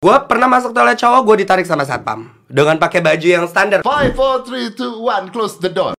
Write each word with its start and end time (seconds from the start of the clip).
Gue 0.00 0.16
pernah 0.24 0.48
masuk 0.48 0.72
toilet 0.72 0.96
cowok, 0.96 1.20
gue 1.28 1.44
ditarik 1.44 1.68
sama 1.68 1.84
satpam 1.84 2.32
dengan 2.48 2.80
pakai 2.80 3.04
baju 3.04 3.20
yang 3.20 3.44
standar. 3.44 3.84
Five, 3.84 4.16
four, 4.16 4.40
three, 4.48 4.72
two, 4.72 4.96
one, 4.96 5.28
close 5.28 5.60
the 5.60 5.68
door. 5.68 5.92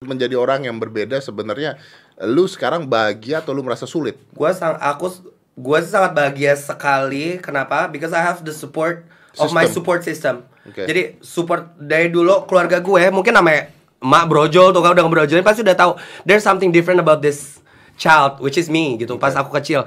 Menjadi 0.00 0.32
orang 0.32 0.64
yang 0.64 0.80
berbeda 0.80 1.20
sebenarnya 1.20 1.76
lu 2.24 2.48
sekarang 2.48 2.88
bahagia 2.88 3.44
atau 3.44 3.52
lu 3.52 3.60
merasa 3.60 3.84
sulit? 3.84 4.16
Gue 4.32 4.48
sang, 4.56 4.80
aku, 4.80 5.12
gue 5.60 5.78
sangat 5.84 6.16
bahagia 6.16 6.56
sekali. 6.56 7.36
Kenapa? 7.36 7.84
Because 7.92 8.16
I 8.16 8.24
have 8.24 8.40
the 8.40 8.56
support 8.56 9.04
of 9.36 9.52
my 9.52 9.68
System. 9.68 9.76
support 9.76 10.00
system. 10.00 10.34
Oke. 10.64 10.88
Jadi 10.88 11.20
support 11.20 11.76
dari 11.76 12.08
dulu 12.08 12.48
keluarga 12.48 12.80
gue, 12.80 13.12
mungkin 13.12 13.36
namanya 13.36 13.68
emak 14.00 14.24
brojol 14.24 14.72
tuh 14.72 14.80
kan 14.80 14.96
udah 14.96 15.04
ngebrojolin 15.04 15.44
pasti 15.44 15.60
udah 15.60 15.76
tahu. 15.76 16.00
There's 16.24 16.40
something 16.40 16.72
different 16.72 16.96
about 16.96 17.20
this 17.20 17.60
child, 18.00 18.40
which 18.40 18.56
is 18.56 18.72
me 18.72 18.96
gitu. 18.96 19.20
Pas 19.20 19.36
aku 19.36 19.52
kecil, 19.60 19.84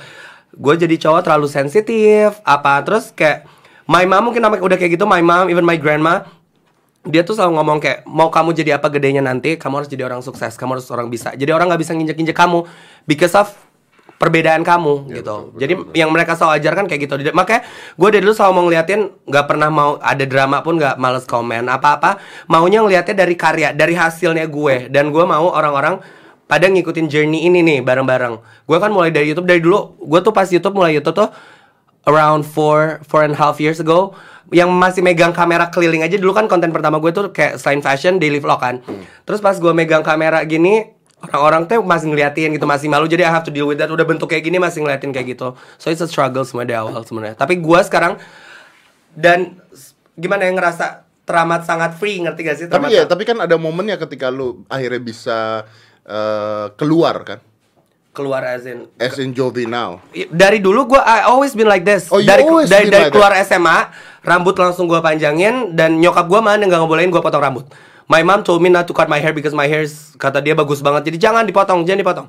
gue 0.54 0.74
jadi 0.78 0.96
cowok 1.02 1.22
terlalu 1.26 1.48
sensitif. 1.50 2.40
Apa 2.46 2.82
terus 2.86 3.10
kayak 3.14 3.46
my 3.90 4.06
mom 4.06 4.32
mungkin 4.32 4.42
namanya 4.46 4.62
udah 4.64 4.78
kayak 4.78 4.96
gitu. 4.96 5.06
My 5.10 5.22
mom, 5.22 5.50
even 5.50 5.66
my 5.66 5.76
grandma, 5.76 6.24
dia 7.04 7.22
tuh 7.28 7.36
selalu 7.36 7.60
ngomong 7.60 7.78
kayak 7.84 8.08
mau 8.08 8.32
kamu 8.32 8.56
jadi 8.56 8.80
apa 8.80 8.88
gedenya 8.88 9.20
nanti 9.20 9.60
kamu 9.60 9.84
harus 9.84 9.90
jadi 9.92 10.08
orang 10.08 10.24
sukses 10.24 10.56
kamu 10.56 10.80
harus 10.80 10.88
orang 10.88 11.12
bisa 11.12 11.36
jadi 11.36 11.52
orang 11.52 11.68
nggak 11.68 11.82
bisa 11.84 11.92
nginjek 11.92 12.16
injek 12.16 12.38
kamu 12.40 12.64
because 13.04 13.36
of 13.36 13.52
perbedaan 14.16 14.64
kamu 14.64 15.12
Ya, 15.12 15.20
gitu 15.20 15.36
betul, 15.36 15.44
betul, 15.52 15.60
jadi 15.60 15.74
betul. 15.76 15.94
yang 16.00 16.10
mereka 16.16 16.40
selalu 16.40 16.64
ajarkan 16.64 16.86
kayak 16.88 17.02
gitu 17.04 17.14
makanya 17.36 17.62
gue 18.00 18.08
dari 18.08 18.24
dulu 18.24 18.32
selalu 18.32 18.54
mau 18.56 18.64
ngeliatin 18.72 19.02
nggak 19.28 19.46
pernah 19.52 19.68
mau 19.68 19.92
ada 20.00 20.24
drama 20.24 20.64
pun 20.64 20.80
nggak 20.80 20.96
males 20.96 21.28
komen 21.28 21.68
apa 21.68 22.00
apa 22.00 22.12
maunya 22.48 22.80
ngeliatnya 22.80 23.16
dari 23.20 23.36
karya 23.36 23.76
dari 23.76 24.00
hasilnya 24.00 24.48
gue 24.48 24.88
dan 24.88 25.12
gue 25.12 25.24
mau 25.28 25.52
orang-orang 25.52 26.00
pada 26.46 26.68
ngikutin 26.70 27.08
journey 27.10 27.48
ini 27.48 27.64
nih 27.64 27.80
bareng-bareng. 27.82 28.36
Gue 28.68 28.78
kan 28.78 28.92
mulai 28.92 29.10
dari 29.10 29.32
YouTube. 29.32 29.48
Dari 29.50 29.64
dulu 29.64 29.96
gue 29.98 30.20
tuh 30.22 30.34
pas 30.36 30.46
YouTube 30.46 30.76
mulai 30.76 30.94
YouTube 30.94 31.16
tuh 31.18 31.30
around 32.06 32.44
four 32.44 33.00
four 33.08 33.24
and 33.24 33.34
a 33.34 33.40
half 33.40 33.58
years 33.58 33.80
ago. 33.80 34.14
Yang 34.54 34.70
masih 34.70 35.02
megang 35.02 35.34
kamera 35.34 35.72
keliling 35.74 36.04
aja. 36.06 36.20
Dulu 36.20 36.36
kan 36.36 36.46
konten 36.46 36.70
pertama 36.70 37.02
gue 37.02 37.10
tuh 37.10 37.32
kayak 37.34 37.58
selain 37.58 37.82
fashion 37.82 38.22
daily 38.22 38.38
vlog 38.38 38.60
kan. 38.60 38.84
Terus 39.26 39.40
pas 39.42 39.56
gue 39.58 39.74
megang 39.74 40.06
kamera 40.06 40.44
gini 40.46 40.94
orang-orang 41.24 41.64
tuh 41.72 41.80
masih 41.80 42.12
ngeliatin 42.12 42.52
gitu 42.54 42.68
masih 42.68 42.92
malu. 42.92 43.08
Jadi 43.08 43.24
I 43.24 43.32
have 43.32 43.48
to 43.48 43.54
deal 43.56 43.66
with 43.66 43.80
that. 43.80 43.90
Udah 43.90 44.04
bentuk 44.04 44.28
kayak 44.28 44.44
gini 44.44 44.60
masih 44.60 44.84
ngeliatin 44.84 45.16
kayak 45.16 45.40
gitu. 45.40 45.56
So 45.80 45.90
it's 45.90 46.04
a 46.04 46.10
struggle 46.12 46.44
semua 46.44 46.68
dari 46.68 46.78
awal 46.78 47.02
sebenarnya. 47.08 47.40
Tapi 47.40 47.58
gue 47.64 47.80
sekarang 47.88 48.20
dan 49.16 49.58
gimana 50.20 50.46
yang 50.46 50.60
ngerasa 50.60 51.08
teramat 51.24 51.64
sangat 51.64 51.96
free. 51.96 52.20
Ngerti 52.22 52.42
gak 52.44 52.56
sih? 52.60 52.66
Tapi 52.68 52.92
ya, 52.92 53.08
tapi 53.08 53.24
kan 53.24 53.40
ada 53.40 53.56
momennya 53.56 53.96
ketika 53.96 54.28
lu 54.28 54.68
akhirnya 54.68 55.02
bisa 55.02 55.64
eh, 56.04 56.66
keluar 56.76 57.16
kan, 57.24 57.40
keluar 58.14 58.46
as 58.46 58.64
in 58.64 58.86
as 59.02 59.18
in 59.18 59.34
Jovi 59.34 59.66
now. 59.66 59.98
dari 60.30 60.62
dulu 60.62 60.96
gue 60.96 61.02
I 61.02 61.26
always 61.26 61.58
been 61.58 61.68
like 61.68 61.84
this. 61.84 62.08
Oh, 62.14 62.22
dari 62.22 62.46
always 62.46 62.70
dari, 62.70 62.88
been 62.88 62.94
dari 62.94 63.04
like 63.10 63.14
keluar 63.14 63.34
SMA 63.42 63.90
rambut 64.22 64.56
langsung 64.56 64.86
gue 64.86 65.00
panjangin 65.00 65.74
dan 65.74 65.98
nyokap 65.98 66.30
gue 66.30 66.40
mana 66.40 66.62
nggak 66.62 66.80
ngebolehin 66.80 67.10
gue 67.10 67.20
potong 67.20 67.42
rambut. 67.42 67.66
My 68.06 68.22
mom 68.22 68.44
told 68.44 68.60
me 68.60 68.68
not 68.68 68.86
to 68.86 68.94
cut 68.94 69.08
my 69.08 69.18
hair 69.18 69.32
because 69.32 69.56
my 69.56 69.66
hair 69.66 69.88
is- 69.88 70.12
kata 70.20 70.44
dia 70.44 70.54
bagus 70.54 70.84
banget. 70.84 71.08
Jadi 71.08 71.18
jangan 71.18 71.48
dipotong 71.48 71.88
jangan 71.88 72.00
dipotong. 72.04 72.28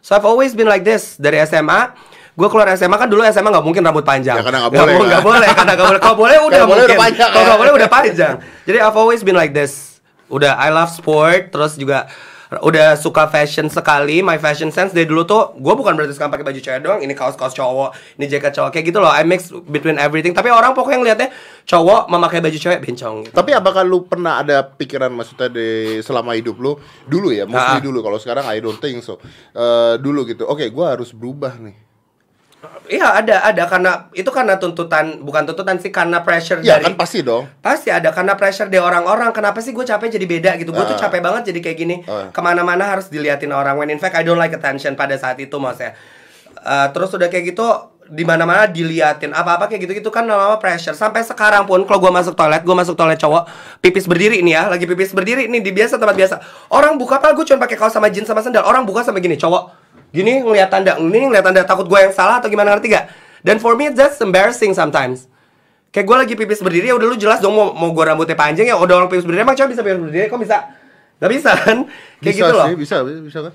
So 0.00 0.14
I've 0.14 0.24
always 0.24 0.54
been 0.54 0.70
like 0.70 0.86
this. 0.86 1.18
Dari 1.18 1.42
SMA 1.44 1.92
gue 2.36 2.48
keluar 2.48 2.68
SMA 2.76 2.96
kan 2.96 3.08
dulu 3.10 3.20
SMA 3.26 3.48
nggak 3.50 3.64
mungkin 3.66 3.82
rambut 3.84 4.06
panjang. 4.06 4.38
Ya, 4.38 4.44
karena 4.44 4.64
nggak 4.64 4.72
boleh, 4.72 4.94
mo- 4.94 5.00
kan? 5.02 5.08
nggak 5.10 5.24
boleh 5.24 5.48
karena 5.52 5.72
nggak 5.74 5.86
boleh. 5.88 6.00
Kalau 6.00 6.16
boleh 6.16 6.36
udah 6.40 6.62
mungkin. 6.64 6.86
udah 6.86 6.98
panjang, 7.00 7.28
kalau 7.28 7.42
ya. 7.42 7.48
nggak 7.48 7.60
boleh 7.60 7.72
udah 7.76 7.90
panjang. 7.90 8.34
Jadi 8.64 8.78
I've 8.80 8.98
always 8.98 9.20
been 9.20 9.36
like 9.36 9.52
this. 9.52 10.00
Udah 10.32 10.52
I 10.54 10.70
love 10.70 10.90
sport 10.94 11.50
terus 11.50 11.74
juga 11.76 12.06
udah 12.60 12.96
suka 12.96 13.26
fashion 13.26 13.66
sekali 13.66 14.20
my 14.20 14.36
fashion 14.36 14.68
sense 14.70 14.92
dari 14.92 15.04
dulu 15.04 15.24
tuh 15.24 15.56
gue 15.56 15.74
bukan 15.74 15.96
berarti 15.96 16.14
sekarang 16.16 16.32
pakai 16.32 16.46
baju 16.46 16.60
cewek 16.60 16.80
doang 16.80 17.00
ini 17.00 17.12
kaos 17.12 17.34
kaos 17.34 17.52
cowok 17.52 17.92
ini 18.16 18.26
jaket 18.26 18.52
cowok 18.54 18.70
kayak 18.70 18.84
gitu 18.92 18.98
loh 19.00 19.10
I 19.10 19.24
mix 19.24 19.48
between 19.66 19.96
everything 19.96 20.32
tapi 20.32 20.48
orang 20.48 20.72
pokoknya 20.72 20.98
ngeliatnya 21.00 21.28
cowok 21.66 22.06
memakai 22.06 22.38
baju 22.38 22.58
cewek 22.58 22.78
bencong 22.78 23.26
gitu. 23.26 23.34
Tapi 23.34 23.50
apakah 23.50 23.82
lu 23.82 24.06
pernah 24.06 24.38
ada 24.38 24.62
pikiran 24.62 25.10
maksudnya 25.10 25.50
di 25.50 25.98
selama 25.98 26.38
hidup 26.38 26.54
lu 26.62 26.78
dulu 27.06 27.34
ya, 27.34 27.42
mostly 27.42 27.78
Ah. 27.78 27.82
dulu 27.82 27.98
kalau 28.06 28.18
sekarang 28.22 28.46
I 28.46 28.62
don't 28.62 28.78
think 28.78 29.02
so. 29.02 29.18
Eh, 29.50 29.98
dulu 29.98 30.22
gitu. 30.30 30.46
Oke, 30.46 30.70
gua 30.70 30.94
harus 30.94 31.10
berubah 31.10 31.58
nih. 31.58 31.85
Iya 32.86 33.18
ada 33.18 33.42
ada 33.42 33.62
karena 33.66 34.08
itu 34.14 34.30
karena 34.30 34.54
tuntutan 34.56 35.18
bukan 35.20 35.42
tuntutan 35.46 35.76
sih 35.82 35.90
karena 35.90 36.22
pressure 36.22 36.62
Ya 36.62 36.78
dari 36.78 36.92
kan 36.92 36.94
pasti 36.98 37.20
dong. 37.22 37.46
Pasti 37.60 37.88
ada 37.90 38.14
karena 38.14 38.38
pressure 38.38 38.70
dari 38.70 38.82
orang-orang. 38.82 39.34
Kenapa 39.34 39.58
sih 39.58 39.74
gue 39.74 39.82
capek 39.82 40.12
jadi 40.14 40.26
beda 40.26 40.50
gitu? 40.60 40.70
Gue 40.70 40.84
tuh 40.86 40.94
Ah. 40.94 41.08
capek 41.08 41.20
banget 41.20 41.50
jadi 41.50 41.60
kayak 41.62 41.76
gini. 41.78 41.96
Ah. 42.06 42.30
Ke 42.30 42.40
mana-mana 42.42 42.86
harus 42.86 43.10
diliatin 43.10 43.50
orang. 43.50 43.76
When 43.76 43.90
in 43.90 43.98
fact 43.98 44.14
I 44.14 44.22
don't 44.22 44.38
like 44.38 44.54
attention 44.54 44.94
pada 44.94 45.18
saat 45.18 45.36
itu 45.38 45.56
maksudnya. 45.56 45.96
Eh, 46.56 46.86
terus 46.90 47.14
udah 47.14 47.30
kayak 47.30 47.54
gitu 47.54 47.66
di 48.06 48.22
mana-mana 48.22 48.70
diliatin 48.70 49.34
apa-apa 49.34 49.66
kayak 49.66 49.82
gitu-gitu 49.82 50.14
kan 50.14 50.22
lama-lama 50.22 50.62
pressure 50.62 50.94
sampai 50.94 51.26
sekarang 51.26 51.66
pun 51.66 51.82
kalau 51.82 51.98
gue 51.98 52.12
masuk 52.14 52.38
toilet 52.38 52.62
gue 52.62 52.70
masuk 52.70 52.94
toilet 52.94 53.18
cowok 53.18 53.50
pipis 53.82 54.06
berdiri 54.06 54.46
nih 54.46 54.54
ya 54.54 54.62
lagi 54.70 54.86
pipis 54.86 55.10
berdiri 55.10 55.50
nih 55.50 55.58
di 55.58 55.74
biasa 55.74 55.98
tempat 55.98 56.14
biasa 56.14 56.34
orang 56.70 56.94
buka 57.02 57.18
apa 57.18 57.34
gue 57.34 57.42
cuma 57.42 57.66
pakai 57.66 57.74
kaos 57.74 57.90
sama 57.90 58.06
jeans 58.06 58.30
sama 58.30 58.46
sandal 58.46 58.62
orang 58.62 58.86
buka 58.86 59.02
sama 59.02 59.18
gini 59.18 59.34
cowok 59.34 59.85
gini 60.10 60.42
ngeliat 60.42 60.68
tanda 60.68 60.98
ini 60.98 61.30
ngeliat 61.30 61.44
tanda 61.44 61.62
takut 61.62 61.86
gue 61.86 61.98
yang 61.98 62.14
salah 62.14 62.38
atau 62.38 62.46
gimana 62.46 62.74
ngerti 62.76 62.92
gak 62.92 63.06
dan 63.42 63.56
for 63.58 63.74
me 63.74 63.90
that's 63.90 64.18
embarrassing 64.20 64.74
sometimes 64.74 65.26
Kayak 65.94 66.12
gue 66.12 66.16
lagi 66.28 66.34
pipis 66.36 66.60
berdiri 66.60 66.92
ya 66.92 66.94
udah 67.00 67.08
lu 67.08 67.16
jelas 67.16 67.40
dong 67.40 67.56
mau 67.56 67.72
mau 67.72 67.88
gue 67.88 68.04
rambutnya 68.04 68.36
panjang 68.36 68.68
ya 68.68 68.76
udah 68.76 69.00
orang 69.00 69.08
pipis 69.08 69.24
berdiri 69.24 69.48
emang 69.48 69.56
cowok 69.56 69.70
bisa 69.72 69.80
pipis 69.80 70.00
berdiri 70.04 70.24
kok 70.28 70.40
bisa? 70.44 70.56
Gak 71.16 71.30
bisa 71.32 71.50
kan? 71.56 71.76
Kayak 72.20 72.34
bisa 72.36 72.36
gitu 72.36 72.52
loh. 72.52 72.66
sih, 72.68 72.76
bisa, 72.76 72.96
bisa 73.24 73.38
kan? 73.48 73.52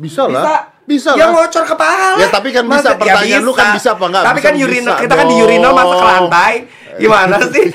Bisa, 0.00 0.22
Bisa. 0.24 0.38
lah. 0.40 0.62
Bisa 0.86 1.10
Yang 1.12 1.30
lah. 1.30 1.44
ngocor 1.44 1.64
kepala. 1.66 2.08
Ya, 2.16 2.26
tapi 2.30 2.48
kan 2.54 2.64
bisa. 2.64 2.94
Pertanyaan 2.96 3.42
lu 3.42 3.52
kan 3.52 3.74
bisa 3.74 3.90
apa 3.94 4.04
nggak? 4.06 4.22
Tapi 4.22 4.38
Bisa, 4.38 4.46
kan 4.46 4.54
urinal 4.56 4.94
bisa 4.96 5.02
kita 5.02 5.14
kan 5.18 5.26
di 5.26 5.36
urinal 5.38 5.72
masa 5.76 5.94
ke 5.94 6.06
lantai. 6.06 6.54
Gimana 7.00 7.36
sih? 7.52 7.72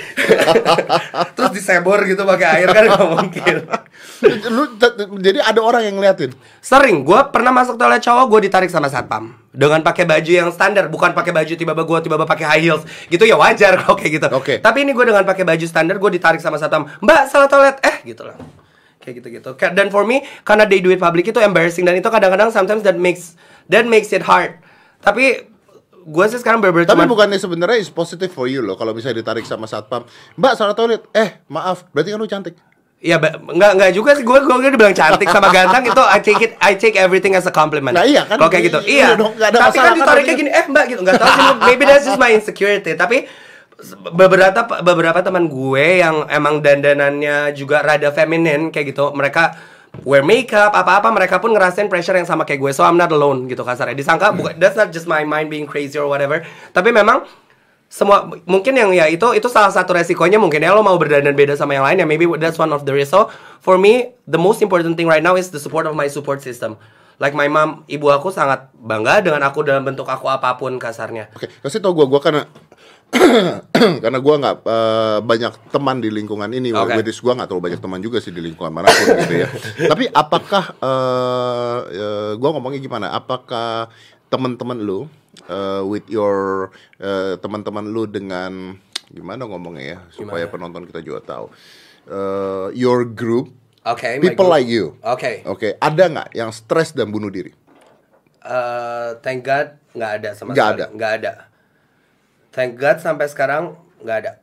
Terus 1.34 1.52
disebor 1.52 2.06
gitu 2.06 2.22
pakai 2.22 2.62
air 2.62 2.70
kan 2.70 2.84
gak 2.86 3.10
mungkin. 3.10 3.56
lu 4.54 4.64
jadi 5.20 5.42
ada 5.42 5.60
orang 5.60 5.84
yang 5.90 5.98
ngeliatin. 5.98 6.32
Sering, 6.62 7.02
gue 7.04 7.20
pernah 7.34 7.52
masuk 7.52 7.76
toilet 7.76 8.00
cowok, 8.06 8.26
gue 8.32 8.40
ditarik 8.48 8.70
sama 8.70 8.88
satpam 8.88 9.34
dengan 9.56 9.82
pakai 9.82 10.06
baju 10.06 10.32
yang 10.32 10.50
standar, 10.52 10.88
bukan 10.92 11.16
pakai 11.16 11.32
baju 11.32 11.54
tiba-tiba 11.56 11.84
gue 11.84 11.98
tiba-tiba 12.06 12.28
pakai 12.28 12.46
high 12.46 12.64
heels, 12.64 12.84
gitu 13.08 13.24
ya 13.26 13.36
wajar 13.40 13.76
kalau 13.82 13.98
kayak 13.98 14.22
gitu. 14.22 14.28
Oke. 14.36 14.54
Tapi 14.62 14.86
ini 14.86 14.92
gue 14.94 15.06
dengan 15.08 15.26
pakai 15.26 15.44
baju 15.48 15.66
standar, 15.66 15.96
gue 15.98 16.12
ditarik 16.16 16.40
sama 16.44 16.60
satpam, 16.62 16.86
mbak 17.02 17.28
salah 17.32 17.50
toilet, 17.50 17.80
eh 17.82 18.04
gitu 18.06 18.28
lah, 18.28 18.38
kayak 19.02 19.24
gitu-gitu. 19.24 19.52
Dan 19.74 19.90
for 19.90 20.04
me, 20.06 20.22
karena 20.46 20.68
they 20.70 20.80
do 20.84 20.92
it 20.94 21.02
public 21.02 21.26
itu 21.28 21.40
embarrassing 21.42 21.88
dan 21.88 21.98
itu 21.98 22.08
kadang-kadang 22.08 22.52
sometimes 22.52 22.84
that 22.84 23.00
makes 23.00 23.40
that 23.72 23.88
makes 23.88 24.12
it 24.12 24.24
hard. 24.24 24.60
Tapi 25.02 25.55
gue 26.06 26.26
sih 26.30 26.38
sekarang 26.38 26.62
bener-bener 26.62 26.86
Tapi 26.86 26.94
cuman- 26.96 27.10
bukannya 27.10 27.36
sebenarnya 27.36 27.78
is 27.78 27.90
positive 27.90 28.30
for 28.30 28.46
you 28.46 28.62
loh 28.62 28.74
kalau 28.74 28.94
misalnya 28.94 29.20
ditarik 29.20 29.42
sama 29.44 29.66
satpam. 29.66 30.06
Mbak 30.36 30.54
salah 30.54 30.72
toilet. 30.72 31.02
Eh, 31.12 31.42
maaf. 31.48 31.90
Berarti 31.90 32.10
kan 32.10 32.20
lu 32.20 32.30
cantik. 32.30 32.56
Iya, 32.96 33.18
ba- 33.18 33.38
nggak 33.38 33.72
nggak 33.76 33.92
juga 33.92 34.14
sih 34.14 34.22
gue 34.22 34.38
gue 34.40 34.56
udah 34.56 34.80
bilang 34.80 34.94
cantik 34.94 35.28
sama 35.28 35.50
ganteng 35.50 35.84
itu 35.84 36.00
I 36.00 36.20
take 36.20 36.42
it 36.42 36.52
I 36.58 36.74
take 36.74 36.96
everything 36.96 37.34
as 37.34 37.46
a 37.46 37.52
compliment. 37.52 37.92
Nah, 37.92 38.02
iya 38.02 38.24
kan? 38.24 38.38
Kalau 38.38 38.50
kayak 38.50 38.66
gitu, 38.70 38.80
Iya 38.82 38.88
iya. 38.88 39.08
dong, 39.14 39.34
ada 39.36 39.50
Tapi 39.52 39.78
masalah 39.78 39.86
kan 39.86 39.98
ditariknya 40.00 40.36
gini, 40.36 40.50
eh 40.50 40.66
mbak 40.66 40.86
gitu, 40.88 41.02
nggak 41.02 41.16
tahu 41.16 41.30
sih. 41.30 41.48
Maybe 41.68 41.84
that's 41.84 42.06
just 42.06 42.18
my 42.18 42.30
insecurity. 42.30 42.94
Tapi 42.94 43.26
beberapa 44.08 44.62
beberapa 44.82 45.20
teman 45.20 45.46
gue 45.46 46.00
yang 46.00 46.26
emang 46.30 46.62
dandanannya 46.62 47.52
juga 47.52 47.84
rada 47.84 48.10
feminin 48.10 48.72
kayak 48.72 48.96
gitu, 48.96 49.12
mereka 49.12 49.54
wear 50.04 50.26
makeup 50.26 50.76
apa-apa 50.76 51.14
mereka 51.14 51.40
pun 51.40 51.56
ngerasain 51.56 51.88
pressure 51.88 52.18
yang 52.18 52.28
sama 52.28 52.44
kayak 52.44 52.60
gue. 52.60 52.72
So 52.76 52.84
I'm 52.84 53.00
not 53.00 53.14
alone 53.14 53.48
gitu 53.48 53.64
kasarnya 53.64 53.96
disangka 53.96 54.36
bukan 54.36 54.60
that's 54.60 54.76
not 54.76 54.92
just 54.92 55.08
my 55.08 55.24
mind 55.24 55.48
being 55.48 55.70
crazy 55.70 55.96
or 55.96 56.10
whatever. 56.10 56.44
Tapi 56.76 56.92
memang 56.92 57.24
semua 57.88 58.28
mungkin 58.50 58.76
yang 58.76 58.92
ya 58.92 59.08
itu 59.08 59.32
itu 59.38 59.48
salah 59.48 59.72
satu 59.72 59.96
resikonya. 59.96 60.36
Mungkin 60.42 60.60
ya 60.60 60.76
lo 60.76 60.84
mau 60.84 60.98
berdandan 61.00 61.38
beda 61.38 61.56
sama 61.56 61.78
yang 61.78 61.86
lain 61.86 62.04
ya 62.04 62.08
maybe 62.10 62.28
that's 62.42 62.60
one 62.60 62.74
of 62.76 62.84
the 62.84 62.92
risk. 62.92 63.16
So 63.16 63.32
for 63.64 63.80
me 63.80 64.18
the 64.28 64.42
most 64.42 64.60
important 64.60 65.00
thing 65.00 65.08
right 65.08 65.24
now 65.24 65.40
is 65.40 65.54
the 65.54 65.62
support 65.62 65.88
of 65.88 65.96
my 65.96 66.12
support 66.12 66.44
system. 66.44 66.76
Like 67.16 67.32
my 67.32 67.48
mom 67.48 67.88
ibu 67.88 68.12
aku 68.12 68.28
sangat 68.28 68.76
bangga 68.76 69.24
dengan 69.24 69.40
aku 69.48 69.64
dalam 69.64 69.88
bentuk 69.88 70.04
aku 70.04 70.28
apa 70.28 70.60
pun 70.60 70.76
kasarnya. 70.76 71.32
Oke, 71.32 71.48
kasih 71.64 71.80
tau 71.80 71.96
gua 71.96 72.12
gua 72.12 72.20
karena 72.20 72.44
karena 74.04 74.20
gua 74.20 74.36
nggak 74.38 74.56
eh, 74.62 75.20
banyak 75.22 75.54
teman 75.70 75.98
di 76.00 76.10
lingkungan 76.10 76.50
ini, 76.50 76.70
Oke. 76.72 77.00
which 77.00 77.20
gua 77.20 77.36
nggak 77.36 77.48
terlalu 77.48 77.64
banyak 77.72 77.82
teman 77.82 78.00
juga 78.00 78.18
sih 78.20 78.32
di 78.32 78.42
lingkungan 78.42 78.72
mana 78.72 78.88
pun 78.88 79.06
gitu 79.24 79.36
ya. 79.36 79.48
Tapi 79.92 80.06
apakah 80.10 80.64
eh 80.78 81.80
eh, 81.92 82.32
gua 82.36 82.50
ngomongnya 82.54 82.80
gimana? 82.80 83.08
Apakah 83.12 83.88
teman-teman 84.28 84.78
lu 84.78 85.08
eh, 85.46 85.82
with 85.84 86.08
your 86.08 86.70
eh, 86.98 87.36
teman-teman 87.40 87.86
lu 87.86 88.06
dengan 88.06 88.76
gimana 89.06 89.46
ngomongnya 89.46 89.84
ya 89.86 90.00
supaya 90.10 90.46
penonton 90.46 90.84
kita 90.86 91.00
juga 91.00 91.22
tahu. 91.22 91.46
Eh, 92.06 92.68
your 92.74 93.06
group 93.06 93.50
oke 93.82 94.02
my 94.02 94.18
people 94.20 94.46
group. 94.46 94.54
like 94.54 94.66
you. 94.66 94.94
oke 95.02 95.46
Oke, 95.46 95.74
ada 95.78 96.04
nggak 96.06 96.30
yang 96.34 96.50
stres 96.50 96.94
dan 96.94 97.10
bunuh 97.10 97.30
diri? 97.30 97.54
Eh, 98.42 99.10
thank 99.22 99.42
God 99.42 99.74
nggak 99.94 100.12
ada 100.22 100.30
sama 100.34 100.54
Nggak 100.54 100.68
sekali 100.68 100.82
ada. 100.82 100.86
nggak 100.94 101.12
ada 101.18 101.34
thank 102.56 102.80
God 102.80 103.04
sampai 103.04 103.28
sekarang 103.28 103.76
nggak 104.00 104.18
ada. 104.24 104.34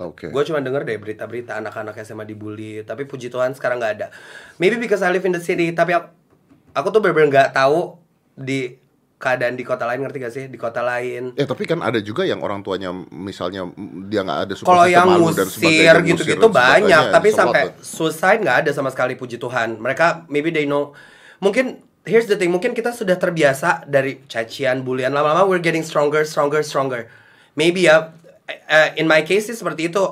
Oke. 0.00 0.32
Gue 0.32 0.42
cuma 0.42 0.58
denger 0.58 0.82
deh 0.82 0.98
berita-berita 0.98 1.60
anak-anak 1.60 1.94
SMA 2.02 2.26
dibully, 2.26 2.82
tapi 2.82 3.06
puji 3.06 3.30
Tuhan 3.30 3.54
sekarang 3.54 3.78
nggak 3.78 3.94
ada. 4.00 4.06
Maybe 4.58 4.80
because 4.80 5.04
I 5.04 5.12
live 5.12 5.22
in 5.22 5.36
the 5.36 5.44
city, 5.44 5.70
tapi 5.70 5.94
aku, 5.94 6.08
aku 6.74 6.88
tuh 6.90 6.98
bener-bener 7.04 7.30
nggak 7.30 7.50
tahu 7.54 8.00
di 8.34 8.80
keadaan 9.14 9.54
di 9.54 9.62
kota 9.62 9.86
lain 9.86 10.02
ngerti 10.02 10.18
gak 10.18 10.34
sih? 10.34 10.44
Di 10.50 10.58
kota 10.58 10.82
lain. 10.82 11.38
Eh 11.38 11.46
tapi 11.46 11.64
kan 11.64 11.78
ada 11.80 12.02
juga 12.02 12.26
yang 12.26 12.42
orang 12.42 12.66
tuanya 12.66 12.90
misalnya 13.14 13.64
mm, 13.64 14.10
dia 14.10 14.26
nggak 14.26 14.40
ada 14.50 14.52
support 14.58 14.68
kalau 14.74 14.86
yang 14.90 15.06
ngusir 15.22 15.96
gitu-gitu 16.02 16.48
banyak 16.50 17.14
tapi 17.14 17.28
sampai 17.30 17.78
suicide 17.78 18.42
nggak 18.42 18.66
ada 18.66 18.70
sama 18.74 18.90
sekali 18.90 19.14
puji 19.14 19.38
Tuhan. 19.38 19.78
Mereka 19.78 20.26
maybe 20.26 20.50
they 20.50 20.66
know. 20.66 20.92
Mungkin 21.38 21.80
here's 22.04 22.28
the 22.28 22.36
thing 22.36 22.52
mungkin 22.52 22.76
kita 22.76 22.92
sudah 22.92 23.16
terbiasa 23.16 23.88
dari 23.88 24.20
cacian 24.28 24.84
bulian 24.84 25.16
lama-lama 25.16 25.48
we're 25.48 25.62
getting 25.62 25.80
stronger 25.80 26.20
stronger 26.28 26.60
stronger 26.60 27.08
maybe 27.58 27.86
ya 27.86 28.14
eh, 28.46 28.94
in 29.00 29.06
my 29.08 29.22
case 29.26 29.50
sih 29.50 29.56
seperti 29.56 29.90
itu. 29.90 30.02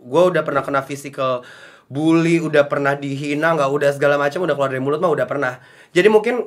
Gue 0.00 0.22
udah 0.32 0.40
pernah 0.40 0.64
kena 0.64 0.80
physical 0.80 1.44
bully 1.90 2.38
udah 2.38 2.70
pernah 2.70 2.94
dihina 2.94 3.58
nggak 3.58 3.66
udah 3.66 3.90
segala 3.90 4.14
macam 4.14 4.46
udah 4.46 4.54
keluar 4.54 4.70
dari 4.70 4.78
mulut 4.78 5.02
mah 5.02 5.10
udah 5.10 5.26
pernah. 5.26 5.58
Jadi 5.90 6.06
mungkin 6.06 6.46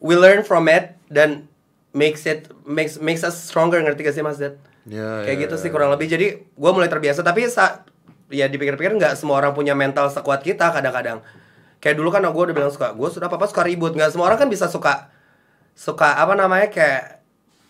we 0.00 0.16
learn 0.16 0.40
from 0.40 0.64
it 0.66 0.96
dan 1.12 1.44
makes 1.92 2.24
it 2.24 2.48
makes 2.64 2.96
makes 2.96 3.20
us 3.20 3.36
stronger 3.36 3.80
ngerti 3.84 4.00
gak 4.04 4.16
sih 4.16 4.24
mas 4.24 4.40
Dad? 4.40 4.56
Ya, 4.86 5.26
kayak 5.26 5.36
ya, 5.36 5.42
gitu 5.44 5.54
ya, 5.58 5.62
sih 5.66 5.70
kurang 5.72 5.92
lebih. 5.92 6.08
Jadi 6.08 6.26
gue 6.40 6.70
mulai 6.72 6.88
terbiasa 6.88 7.20
tapi 7.20 7.44
sa 7.52 7.84
ya 8.32 8.48
dipikir-pikir 8.50 8.96
nggak 8.96 9.14
semua 9.14 9.38
orang 9.38 9.52
punya 9.52 9.76
mental 9.76 10.08
sekuat 10.08 10.40
kita 10.40 10.72
kadang-kadang. 10.72 11.20
Kayak 11.78 12.00
dulu 12.00 12.08
kan 12.08 12.24
gue 12.24 12.42
udah 12.48 12.56
bilang 12.56 12.72
suka 12.72 12.96
gue 12.96 13.08
sudah 13.12 13.28
apa 13.28 13.36
apa 13.36 13.46
suka 13.52 13.60
ribut. 13.60 13.92
Nggak 13.92 14.16
semua 14.16 14.32
orang 14.32 14.40
kan 14.40 14.48
bisa 14.48 14.72
suka 14.72 15.12
suka 15.76 16.16
apa 16.16 16.32
namanya 16.32 16.72
kayak 16.72 17.20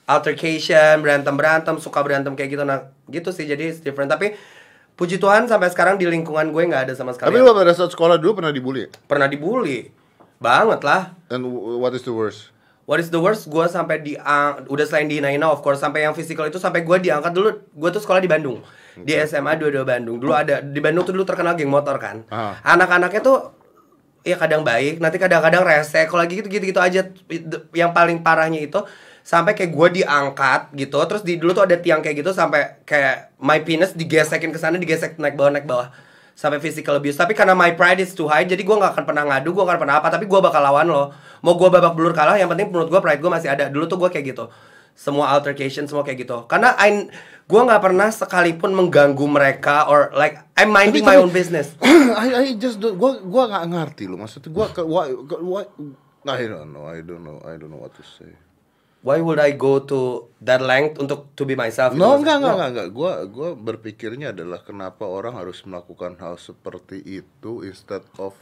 altercation 0.06 1.02
berantem 1.02 1.34
berantem 1.34 1.74
suka 1.82 1.98
berantem 2.00 2.32
kayak 2.38 2.50
gitu 2.54 2.62
nah 2.62 2.90
gitu 3.10 3.34
sih 3.34 3.46
jadi 3.46 3.74
it's 3.74 3.82
different 3.82 4.06
tapi 4.06 4.38
puji 4.94 5.18
Tuhan 5.18 5.50
sampai 5.50 5.68
sekarang 5.68 5.98
di 5.98 6.06
lingkungan 6.06 6.54
gue 6.54 6.62
nggak 6.62 6.90
ada 6.90 6.94
sama 6.96 7.12
sekali 7.12 7.34
Tapi 7.34 7.42
lo 7.42 7.52
pada 7.52 7.74
saat 7.74 7.92
sekolah 7.92 8.16
dulu 8.16 8.40
pernah 8.40 8.54
dibully? 8.54 8.88
pernah 9.10 9.26
dibully 9.26 9.90
banget 10.38 10.80
lah 10.86 11.12
And 11.26 11.42
what 11.82 11.90
is 11.92 12.06
the 12.06 12.14
worst? 12.14 12.54
What 12.86 13.02
is 13.02 13.10
the 13.10 13.18
worst? 13.18 13.50
Gue 13.50 13.66
sampai 13.66 13.98
di 13.98 14.14
udah 14.70 14.86
selain 14.86 15.10
dihina-hina 15.10 15.50
of 15.50 15.58
course 15.58 15.82
sampai 15.82 16.06
yang 16.06 16.14
physical 16.14 16.46
itu 16.46 16.62
sampai 16.62 16.86
gue 16.86 16.96
diangkat 17.02 17.34
dulu. 17.34 17.50
Gue 17.74 17.90
tuh 17.90 17.98
sekolah 17.98 18.22
di 18.22 18.30
Bandung 18.30 18.62
di 18.94 19.12
SMA 19.26 19.58
dua-dua 19.58 19.82
Bandung. 19.82 20.22
Dulu 20.22 20.30
ada 20.30 20.62
di 20.62 20.78
Bandung 20.78 21.02
tuh 21.02 21.12
dulu 21.12 21.26
terkenal 21.26 21.58
geng 21.58 21.68
motor 21.68 21.98
kan. 21.98 22.22
Ah. 22.30 22.54
Anak-anaknya 22.62 23.20
tuh 23.26 23.52
ya 24.22 24.38
kadang 24.38 24.62
baik, 24.62 25.02
nanti 25.02 25.18
kadang-kadang 25.18 25.66
rese. 25.66 26.06
Kalau 26.06 26.22
lagi 26.22 26.38
gitu 26.38 26.46
gitu-gitu 26.46 26.78
aja. 26.78 27.10
Yang 27.74 27.90
paling 27.90 28.22
parahnya 28.22 28.62
itu 28.62 28.78
sampai 29.26 29.58
kayak 29.58 29.74
gue 29.74 29.88
diangkat 30.02 30.70
gitu. 30.78 31.02
Terus 31.10 31.26
di 31.26 31.34
dulu 31.34 31.50
tuh 31.50 31.66
ada 31.66 31.74
tiang 31.82 31.98
kayak 31.98 32.22
gitu 32.22 32.30
sampai 32.30 32.78
kayak 32.86 33.34
my 33.42 33.58
penis 33.66 33.90
digesekin 33.90 34.54
ke 34.54 34.58
sana, 34.62 34.78
digesek 34.78 35.18
naik 35.18 35.34
bawah 35.34 35.50
naik 35.50 35.66
bawah. 35.66 35.90
Sampai 36.38 36.62
physical 36.62 37.02
abuse. 37.02 37.18
Tapi 37.18 37.34
karena 37.34 37.58
my 37.58 37.74
pride 37.74 37.98
is 37.98 38.14
too 38.14 38.30
high 38.30 38.46
jadi 38.46 38.62
gue 38.62 38.76
nggak 38.76 38.94
akan 38.94 39.04
pernah 39.08 39.26
ngadu 39.26 39.50
gue 39.50 39.62
nggak 39.66 39.74
akan 39.74 39.82
pernah 39.82 39.96
apa 39.98 40.08
tapi 40.14 40.30
gue 40.30 40.38
bakal 40.38 40.62
lawan 40.62 40.86
lo. 40.86 41.10
Mau 41.42 41.58
gue 41.58 41.66
babak 41.66 41.98
belur 41.98 42.14
kalah 42.14 42.38
yang 42.38 42.46
penting 42.46 42.70
menurut 42.70 42.86
gue 42.86 43.00
pride 43.02 43.18
gue 43.18 43.32
masih 43.32 43.50
ada. 43.50 43.66
Dulu 43.66 43.90
tuh 43.90 43.98
gue 43.98 44.14
kayak 44.14 44.30
gitu. 44.30 44.46
Semua 44.94 45.34
altercation 45.34 45.90
semua 45.90 46.06
kayak 46.06 46.22
gitu. 46.22 46.46
Karena 46.46 46.78
I 46.78 47.10
gue 47.50 47.60
nggak 47.66 47.82
pernah 47.82 48.14
sekalipun 48.14 48.78
mengganggu 48.78 49.26
mereka 49.26 49.90
or 49.90 50.14
like 50.14 50.38
I'm 50.54 50.70
minding 50.70 51.02
my 51.02 51.18
tapi- 51.18 51.26
own 51.26 51.34
business. 51.34 51.74
I, 52.14 52.26
I 52.30 52.44
just 52.54 52.78
gua 52.78 53.18
gua 53.26 53.50
nggak 53.50 53.64
ngerti 53.74 54.06
lo 54.06 54.22
maksudnya 54.22 54.54
why, 54.54 55.10
why, 55.42 55.64
I 56.30 56.46
don't 56.46 56.70
know 56.70 56.86
I 56.86 57.02
don't 57.02 57.26
know 57.26 57.42
I 57.42 57.58
don't 57.58 57.74
know 57.74 57.82
what 57.82 57.96
to 57.98 58.06
say. 58.06 58.45
Why 59.00 59.18
would 59.18 59.36
I 59.38 59.52
go 59.52 59.78
to 59.80 59.98
that 60.40 60.60
length 60.60 60.96
untuk 60.96 61.32
to 61.32 61.42
be 61.42 61.52
myself 61.52 61.92
No, 61.92 62.16
enggak, 62.16 62.38
enggak, 62.38 62.54
enggak, 62.54 62.70
enggak. 62.70 62.88
Gua, 62.90 63.12
gua 63.24 63.50
berpikirnya 63.52 64.30
adalah 64.30 64.60
kenapa 64.60 65.04
orang 65.04 65.36
harus 65.36 65.60
melakukan 65.62 66.16
hal 66.16 66.36
seperti 66.36 67.00
itu 67.02 67.62
instead 67.62 68.02
of 68.16 68.32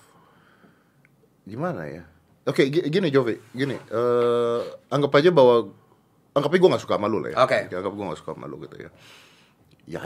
gimana 1.45 1.85
ya? 1.87 2.03
Oke, 2.45 2.69
gi- 2.69 2.85
gini 2.87 3.09
Jovi, 3.09 3.41
gini. 3.51 3.77
eh 3.77 4.61
anggap 4.89 5.13
aja 5.17 5.33
bahwa 5.33 5.73
anggap 6.33 6.51
aja 6.51 6.61
gue 6.61 6.71
nggak 6.77 6.85
suka 6.85 6.97
malu 6.97 7.17
lah 7.21 7.33
ya. 7.33 7.37
Oke. 7.41 7.59
Anggap 7.73 7.93
gue 7.93 8.05
nggak 8.05 8.21
suka 8.21 8.33
malu 8.37 8.61
gitu 8.65 8.77
ya. 8.85 8.91
Ya, 9.85 10.01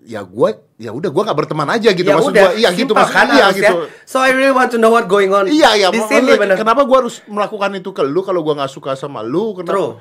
ya 0.00 0.24
gue, 0.24 0.50
ya 0.80 0.88
udah 0.88 1.12
gue 1.12 1.22
nggak 1.28 1.38
berteman 1.44 1.68
aja 1.68 1.92
gitu. 1.92 2.08
ya 2.08 2.16
maksud 2.16 2.32
gua, 2.32 2.56
iya 2.56 2.72
gitu 2.72 2.96
maksud 2.96 3.12
kan 3.12 3.28
iya 3.36 3.52
gitu. 3.52 3.84
so 4.08 4.16
I 4.16 4.32
really 4.32 4.48
want 4.48 4.72
to 4.72 4.80
know 4.80 4.88
what 4.88 5.04
going 5.04 5.28
on 5.28 5.44
Iya, 5.44 5.76
iya. 5.76 5.88
di 5.92 6.00
sini 6.08 6.32
bener 6.40 6.56
Kenapa 6.56 6.88
gue 6.88 6.96
harus 7.04 7.20
melakukan 7.28 7.76
itu 7.76 7.92
ke 7.92 8.00
lu 8.00 8.24
kalau 8.24 8.40
gue 8.40 8.56
nggak 8.56 8.72
suka 8.72 8.96
sama 8.96 9.20
lu? 9.20 9.60
Kenapa? 9.60 9.76
True. 9.76 9.92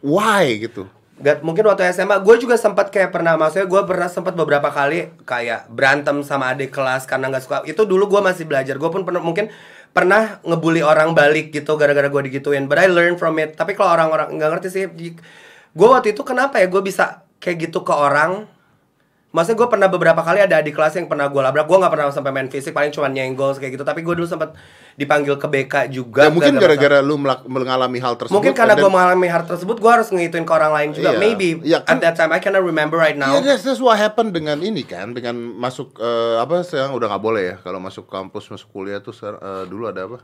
Why 0.00 0.64
gitu? 0.64 0.88
Gak, 1.18 1.42
mungkin 1.42 1.66
waktu 1.66 1.90
SMA 1.92 2.22
gue 2.22 2.34
juga 2.38 2.54
sempat 2.54 2.94
kayak 2.94 3.10
pernah 3.10 3.34
maksudnya 3.34 3.66
gue 3.66 3.82
pernah 3.84 4.06
sempat 4.06 4.38
beberapa 4.38 4.70
kali 4.70 5.10
kayak 5.26 5.66
berantem 5.66 6.22
sama 6.22 6.54
adik 6.54 6.70
kelas 6.70 7.10
karena 7.10 7.26
nggak 7.26 7.42
suka 7.42 7.56
itu 7.66 7.82
dulu 7.82 8.06
gue 8.06 8.20
masih 8.22 8.46
belajar 8.46 8.78
gue 8.78 8.86
pun 8.86 9.02
pernah 9.02 9.18
mungkin 9.18 9.50
pernah 9.90 10.38
ngebully 10.46 10.78
orang 10.78 11.18
balik 11.18 11.50
gitu 11.50 11.74
gara-gara 11.74 12.06
gue 12.06 12.22
digituin 12.30 12.70
but 12.70 12.78
I 12.78 12.86
learn 12.86 13.18
from 13.18 13.34
it 13.42 13.58
tapi 13.58 13.74
kalau 13.74 13.98
orang-orang 13.98 14.30
nggak 14.38 14.50
ngerti 14.56 14.68
sih 14.70 14.84
gue 15.74 15.88
waktu 15.90 16.14
itu 16.14 16.22
kenapa 16.22 16.62
ya 16.62 16.70
gue 16.70 16.82
bisa 16.86 17.26
kayak 17.38 17.70
gitu 17.70 17.82
ke 17.82 17.90
orang 17.90 18.46
Maksudnya 19.28 19.60
gue 19.60 19.68
pernah 19.68 19.88
beberapa 19.92 20.24
kali 20.24 20.40
ada 20.40 20.56
adik 20.56 20.72
kelas 20.72 20.96
yang 20.96 21.04
pernah 21.04 21.28
gue 21.28 21.36
labrak 21.36 21.68
Gue 21.68 21.76
gak 21.76 21.92
pernah 21.92 22.08
sampai 22.08 22.32
main 22.32 22.48
fisik, 22.48 22.72
paling 22.72 22.88
cuma 22.88 23.12
nyenggol 23.12 23.52
kayak 23.52 23.76
gitu 23.76 23.84
Tapi 23.84 24.00
gue 24.00 24.14
dulu 24.16 24.24
sempat 24.24 24.56
dipanggil 24.96 25.36
ke 25.36 25.46
BK 25.46 25.74
juga 25.92 26.26
Ya 26.26 26.30
mungkin 26.32 26.56
gara-gara 26.56 26.98
lu 27.04 27.20
melak- 27.20 27.46
mengalami 27.46 28.00
hal 28.02 28.18
tersebut. 28.18 28.34
Mungkin 28.34 28.50
karena 28.50 28.74
gue 28.74 28.90
mengalami 28.90 29.28
hal 29.30 29.46
tersebut, 29.46 29.78
gue 29.78 29.90
harus 29.94 30.10
ngituin 30.10 30.42
ke 30.42 30.50
orang 30.50 30.72
lain 30.74 30.88
juga. 30.90 31.14
Iya. 31.14 31.20
Maybe 31.22 31.48
Iya, 31.62 31.78
kan- 31.86 32.00
at 32.00 32.02
that 32.02 32.14
time 32.18 32.34
I 32.34 32.42
cannot 32.42 32.66
remember 32.66 32.98
right 32.98 33.14
now. 33.14 33.36
Iya, 33.38 33.46
that's, 33.46 33.62
that's 33.62 33.78
what 33.78 33.94
happened 33.94 34.34
dengan 34.34 34.58
ini 34.58 34.82
kan, 34.82 35.14
dengan 35.14 35.38
masuk 35.38 35.94
eh, 36.02 36.42
apa 36.42 36.66
sekarang 36.66 36.98
udah 36.98 37.14
nggak 37.14 37.22
boleh 37.22 37.42
ya 37.46 37.56
kalau 37.62 37.78
masuk 37.78 38.10
kampus 38.10 38.50
masuk 38.50 38.66
kuliah 38.74 38.98
tuh 38.98 39.14
eh, 39.14 39.64
dulu 39.70 39.86
ada 39.86 40.08
apa? 40.08 40.18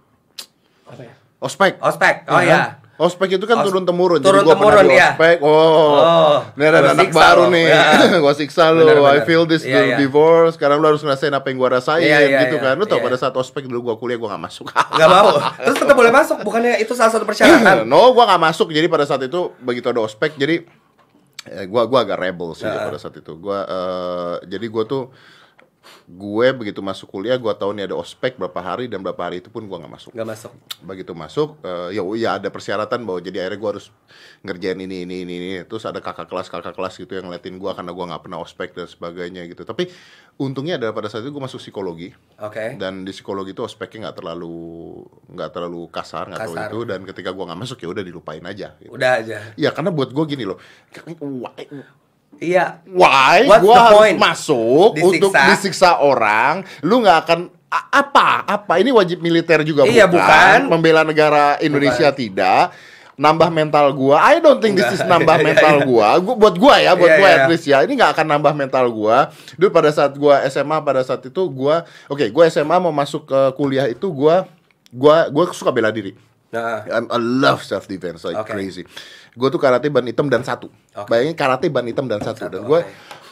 Apa 0.91 1.03
ya? 1.07 1.15
Ospek. 1.39 1.79
Ospek. 1.79 2.27
Oh 2.27 2.43
Iya 2.43 2.51
ya. 2.51 2.84
Ospek 2.95 3.27
itu 3.35 3.43
kan 3.43 3.59
Os- 3.59 3.67
turun 3.67 3.83
temurun. 3.83 4.23
turun 4.23 4.39
Jadi 4.39 4.47
gua 4.47 4.55
temurun, 4.55 4.87
di 4.87 4.95
iya. 4.95 5.19
Ospek. 5.19 5.37
Oh. 5.43 5.99
Oh, 5.99 6.37
Ini 6.55 6.63
ada 6.63 6.95
anak 6.95 7.11
baru 7.11 7.45
lo. 7.47 7.51
nih. 7.51 7.67
Ya. 7.67 7.83
gua 8.23 8.31
siksa 8.33 8.71
lu. 8.71 8.87
Bener, 8.87 9.03
I 9.03 9.27
feel 9.27 9.43
this 9.45 9.67
Iya, 9.67 9.83
iya. 9.85 9.97
before. 9.99 10.47
Sekarang 10.51 10.79
lu 10.79 10.87
harus 10.87 11.03
ngerasain 11.03 11.35
apa 11.35 11.51
yang 11.51 11.59
gua 11.59 11.75
rasain 11.75 12.07
Iya, 12.07 12.19
iya, 12.23 12.39
gitu 12.47 12.63
iya. 12.63 12.71
kan. 12.71 12.75
Lu 12.79 12.87
tau 12.87 13.03
Iya. 13.03 13.05
pada 13.05 13.17
saat 13.19 13.35
ospek 13.35 13.67
dulu 13.67 13.91
gua 13.91 13.95
kuliah 13.97 14.15
gua 14.15 14.39
gak 14.39 14.47
masuk. 14.47 14.71
Gak 15.01 15.11
mau. 15.11 15.35
Terus 15.59 15.77
tetap 15.77 15.97
boleh 15.99 16.15
masuk. 16.15 16.39
Bukannya 16.41 16.79
itu 16.79 16.95
salah 16.95 17.11
satu 17.11 17.27
persyaratan? 17.27 17.83
no, 17.91 18.15
gua 18.15 18.31
gak 18.31 18.43
masuk. 18.45 18.71
Jadi 18.71 18.87
pada 18.87 19.03
saat 19.03 19.23
itu 19.23 19.51
begitu 19.59 19.91
ada 19.91 19.99
ospek, 19.99 20.39
jadi 20.39 20.63
eh, 21.45 21.67
gua 21.67 21.85
gua 21.85 22.07
agak 22.07 22.17
rebel 22.17 22.55
sih 22.55 22.65
Ya. 22.65 22.79
pada 22.87 22.97
saat 22.97 23.19
itu. 23.19 23.35
Gua 23.35 23.67
eh, 23.67 24.35
jadi 24.47 24.67
gua 24.71 24.87
tuh 24.87 25.11
gue 26.05 26.47
begitu 26.53 26.85
masuk 26.85 27.09
kuliah 27.09 27.41
gua 27.41 27.57
tahu 27.57 27.73
nih 27.73 27.89
ada 27.89 27.97
ospek 27.97 28.37
berapa 28.37 28.61
hari 28.61 28.93
dan 28.93 29.01
berapa 29.01 29.17
hari 29.25 29.41
itu 29.41 29.49
pun 29.49 29.65
gua 29.65 29.81
nggak 29.81 29.93
masuk 29.97 30.13
Gak 30.13 30.29
masuk. 30.29 30.53
begitu 30.85 31.17
masuk 31.17 31.57
eh, 31.65 31.97
ya 31.97 32.03
ya 32.21 32.31
ada 32.37 32.53
persyaratan 32.53 33.01
bahwa 33.09 33.25
jadi 33.25 33.49
akhirnya 33.49 33.61
gue 33.65 33.71
harus 33.73 33.87
ngerjain 34.45 34.77
ini 34.85 35.09
ini 35.09 35.25
ini 35.25 35.35
ini 35.41 35.49
terus 35.65 35.89
ada 35.89 36.05
kakak 36.05 36.29
kelas 36.29 36.53
kakak 36.53 36.77
kelas 36.77 37.01
gitu 37.01 37.17
yang 37.17 37.33
ngeliatin 37.33 37.57
gue 37.57 37.71
karena 37.73 37.89
gue 37.97 38.05
nggak 38.05 38.21
pernah 38.21 38.39
ospek 38.45 38.77
dan 38.77 38.85
sebagainya 38.85 39.49
gitu 39.49 39.65
tapi 39.65 39.89
untungnya 40.37 40.77
adalah 40.77 40.93
pada 40.93 41.09
saat 41.09 41.25
itu 41.25 41.33
gue 41.33 41.41
masuk 41.41 41.57
psikologi 41.57 42.13
Oke. 42.37 42.77
dan 42.77 43.09
di 43.09 43.13
psikologi 43.17 43.57
itu 43.57 43.65
ospeknya 43.65 44.13
nggak 44.13 44.17
terlalu 44.21 44.57
nggak 45.33 45.51
terlalu 45.57 45.89
kasar 45.89 46.29
nggak 46.29 46.41
terlalu 46.53 46.69
itu 46.69 46.79
dan 46.85 47.01
ketika 47.09 47.31
gue 47.33 47.45
nggak 47.49 47.61
masuk 47.65 47.79
ya 47.81 47.89
udah 47.89 48.05
dilupain 48.05 48.45
aja 48.45 48.77
gitu. 48.77 48.93
Udah 48.93 49.25
aja. 49.25 49.57
ya 49.57 49.71
karena 49.73 49.89
buat 49.89 50.13
gue 50.13 50.25
gini 50.29 50.45
loh 50.45 50.61
Iya. 52.39 52.81
why 52.87 53.45
What's 53.45 53.63
gue 53.63 53.75
the 53.75 53.85
point? 53.91 54.17
masuk 54.17 54.91
Disiksa. 54.95 55.09
untuk 55.11 55.33
disiksa 55.33 55.91
orang 55.99 56.55
lu 56.81 57.01
nggak 57.01 57.19
akan 57.23 57.41
apa 57.91 58.47
apa 58.47 58.79
ini 58.79 58.91
wajib 58.91 59.19
militer 59.19 59.63
juga 59.63 59.83
Iya, 59.83 60.07
bukan. 60.07 60.71
membela 60.71 61.03
negara 61.03 61.59
Indonesia 61.59 62.07
tidak 62.09 62.71
nambah 63.15 63.47
mental 63.47 63.91
gua 63.91 64.19
I 64.21 64.39
don't 64.39 64.59
think 64.59 64.75
this 64.75 64.91
is 64.91 65.03
nambah 65.03 65.39
Iya, 65.43 65.45
mental 65.45 65.75
iya. 65.79 65.87
gua 65.87 66.09
gua 66.19 66.35
buat 66.35 66.55
gua 66.55 66.75
ya 66.79 66.95
buat 66.95 67.11
Iya, 67.11 67.19
gua 67.19 67.29
iya. 67.29 67.37
at 67.37 67.45
least 67.47 67.67
ya 67.67 67.79
ini 67.83 67.95
nggak 67.95 68.11
akan 68.15 68.27
nambah 68.29 68.53
mental 68.55 68.87
gua 68.91 69.31
dulu 69.55 69.71
pada 69.71 69.91
saat 69.91 70.15
gua 70.15 70.43
SMA 70.47 70.79
pada 70.83 71.03
saat 71.03 71.23
itu 71.23 71.43
gua 71.47 71.83
oke 72.07 72.27
gua 72.31 72.47
SMA 72.47 72.75
mau 72.79 72.91
masuk 72.91 73.23
ke 73.25 73.41
kuliah 73.55 73.87
itu 73.87 74.07
gua 74.07 74.47
gua 74.91 75.31
gua 75.31 75.45
suka 75.51 75.71
bela 75.71 75.91
diri 75.91 76.15
Nah. 76.55 76.87
I'm, 76.87 77.11
I 77.11 77.19
love 77.19 77.67
self 77.67 77.91
defense 77.91 78.23
like 78.23 78.39
Oke. 78.39 78.55
crazy. 78.55 78.87
Gue 79.35 79.51
tuh 79.51 79.59
karate 79.59 79.91
ban 79.91 80.07
hitam 80.07 80.31
dan 80.31 80.47
satu. 80.47 80.71
Oke. 80.95 81.11
Bayangin 81.11 81.35
karate 81.35 81.67
ban 81.67 81.83
hitam 81.83 82.07
dan 82.07 82.23
satu. 82.23 82.47
Satu, 82.47 82.55
dan 82.55 82.63
gue 82.63 82.81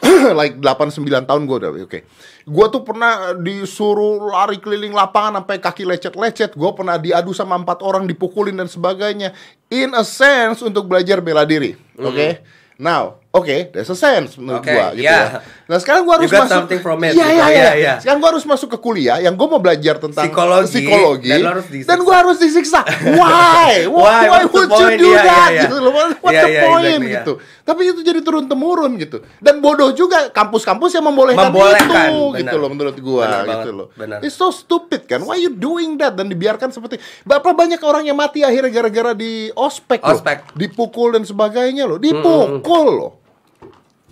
like 0.39 0.59
8 0.59 0.91
9 0.91 1.23
tahun 1.23 1.41
gue 1.47 1.57
udah 1.63 1.71
oke. 1.87 1.99
Gue 2.43 2.65
tuh 2.67 2.83
pernah 2.83 3.31
disuruh 3.39 4.19
lari 4.27 4.59
keliling 4.59 4.91
lapangan 4.91 5.39
sampai 5.39 5.63
kaki 5.63 5.87
lecet-lecet. 5.87 6.59
Gue 6.59 6.71
pernah 6.75 6.99
diadu 6.99 7.31
sama 7.31 7.55
empat 7.55 7.79
orang 7.79 8.03
dipukulin 8.03 8.59
dan 8.59 8.67
sebagainya. 8.67 9.31
In 9.71 9.95
a 9.95 10.03
sense 10.03 10.59
untuk 10.59 10.91
belajar 10.91 11.23
bela 11.23 11.47
diri. 11.47 11.79
Oke. 11.95 12.43
Hmm. 12.43 12.83
Now 12.83 13.22
Oke, 13.33 13.73
there's 13.73 13.89
a 13.89 13.97
sense 13.97 14.37
menurut 14.37 14.61
Oke, 14.61 14.69
gua 14.69 14.93
gitu 14.93 15.09
yeah. 15.09 15.41
ya. 15.41 15.65
Nah 15.65 15.81
sekarang 15.81 16.05
gua 16.05 16.21
harus 16.21 16.29
You 16.29 16.37
got 16.37 16.45
masuk. 16.45 16.53
something 16.53 16.79
from 16.79 17.01
it, 17.01 17.11
Iya 17.11 17.25
gitu. 17.25 17.33
iya 17.33 17.33
Iya, 17.33 17.49
iya. 17.49 17.71
iya. 17.73 17.93
Sekarang 17.97 18.21
gua 18.21 18.29
harus 18.29 18.45
masuk 18.45 18.69
ke 18.69 18.77
kuliah 18.77 19.17
yang 19.17 19.33
gua 19.33 19.47
mau 19.49 19.57
belajar 19.57 19.97
tentang 19.97 20.21
Psikologi, 20.21 20.69
psikologi 20.69 21.29
dan 21.33 21.41
harus 21.49 21.65
disiksa. 21.65 21.89
dan 21.89 21.99
gua 21.99 22.15
harus 22.15 22.37
disiksa. 22.37 22.79
Why? 23.09 23.73
Why? 23.89 24.21
Why, 24.29 24.43
would 24.45 24.69
you 24.69 24.89
do 24.95 25.09
Iya, 25.09 25.17
that? 25.19 25.49
iya, 25.49 25.49
iya. 25.49 25.61
Gitu 25.65 25.75
loh. 25.75 25.91
What 25.97 26.29
Iya, 26.29 26.41
the 26.45 26.47
iya, 26.47 26.61
point 26.61 26.85
exactly, 26.85 27.09
iya. 27.09 27.15
gitu. 27.17 27.33
Tapi 27.63 27.81
itu 27.87 28.01
jadi 28.05 28.19
turun 28.21 28.45
temurun 28.45 28.91
gitu. 28.95 29.17
Dan 29.39 29.55
bodoh 29.59 29.89
juga 29.91 30.29
kampus-kampus 30.29 30.93
yang 30.93 31.01
membolehkan, 31.03 31.49
Membolehkan, 31.49 31.89
itu 31.89 31.97
benar. 32.29 32.37
gitu 32.37 32.55
loh 32.55 32.69
menurut 32.69 32.97
gua 33.01 33.23
Benar 33.23 33.41
gitu 33.41 33.49
banget, 33.49 33.73
loh. 33.73 33.87
benar. 33.97 34.19
It's 34.21 34.37
so 34.37 34.53
stupid 34.53 35.09
kan. 35.09 35.25
Why 35.25 35.41
you 35.41 35.49
doing 35.49 35.97
that 35.97 36.13
dan 36.13 36.29
dibiarkan 36.29 36.69
seperti 36.69 37.01
berapa 37.25 37.49
banyak 37.49 37.81
orang 37.81 38.05
yang 38.05 38.13
mati 38.15 38.45
akhirnya 38.45 38.69
gara-gara 38.69 39.17
di 39.17 39.49
ospek, 39.49 40.05
loh. 40.05 40.13
Ospek. 40.13 40.53
Dipukul 40.53 41.17
dan 41.17 41.25
sebagainya 41.25 41.89
loh. 41.89 41.97
Dipukul 41.97 42.89
loh. 42.93 43.22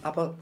Apa 0.02 0.34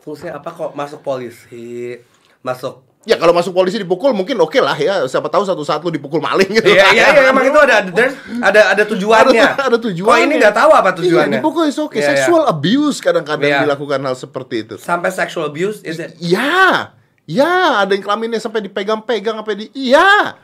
fungsinya 0.00 0.38
apa 0.38 0.48
kok 0.50 0.70
masuk 0.72 1.00
polisi? 1.02 1.98
Masuk 2.40 2.86
Ya 3.06 3.16
kalau 3.16 3.32
masuk 3.32 3.56
polisi 3.56 3.80
dipukul 3.80 4.12
mungkin 4.12 4.36
oke 4.36 4.60
lah 4.60 4.76
ya. 4.76 5.00
Siapa 5.08 5.32
tahu 5.32 5.40
satu 5.40 5.64
saat 5.64 5.80
lu 5.80 5.88
dipukul 5.88 6.20
maling 6.20 6.50
gitu. 6.50 6.68
Iya 6.68 6.92
iya 6.92 7.06
iya 7.16 7.30
emang 7.32 7.46
itu 7.46 7.56
ada 7.56 7.80
ada 7.80 8.04
ada 8.44 8.60
ada 8.76 8.82
tujuannya. 8.84 9.46
Ada, 9.54 9.64
ada 9.72 9.78
tujuannya. 9.80 10.12
Kok 10.12 10.26
ini 10.28 10.34
nggak 10.36 10.52
tahu 10.52 10.70
apa 10.76 10.90
tujuannya? 10.92 11.30
Iya, 11.30 11.40
dipukul 11.40 11.64
is 11.64 11.78
oke. 11.80 11.96
Iya, 11.96 12.04
iya. 12.04 12.08
Sexual 12.20 12.44
abuse 12.44 13.00
kadang-kadang 13.00 13.48
Iya. 13.48 13.60
dilakukan 13.64 14.02
hal 14.04 14.12
seperti 14.12 14.54
itu. 14.60 14.74
Sampai 14.76 15.08
sexual 15.08 15.48
abuse 15.48 15.80
is 15.88 15.96
it? 15.96 16.20
Ya, 16.20 16.92
ya 17.24 17.80
ada 17.80 17.96
yang 17.96 18.04
kelaminnya 18.04 18.44
sampai 18.44 18.60
dipegang-pegang 18.66 19.40
sampai 19.40 19.56
di 19.56 19.66
iya. 19.72 20.36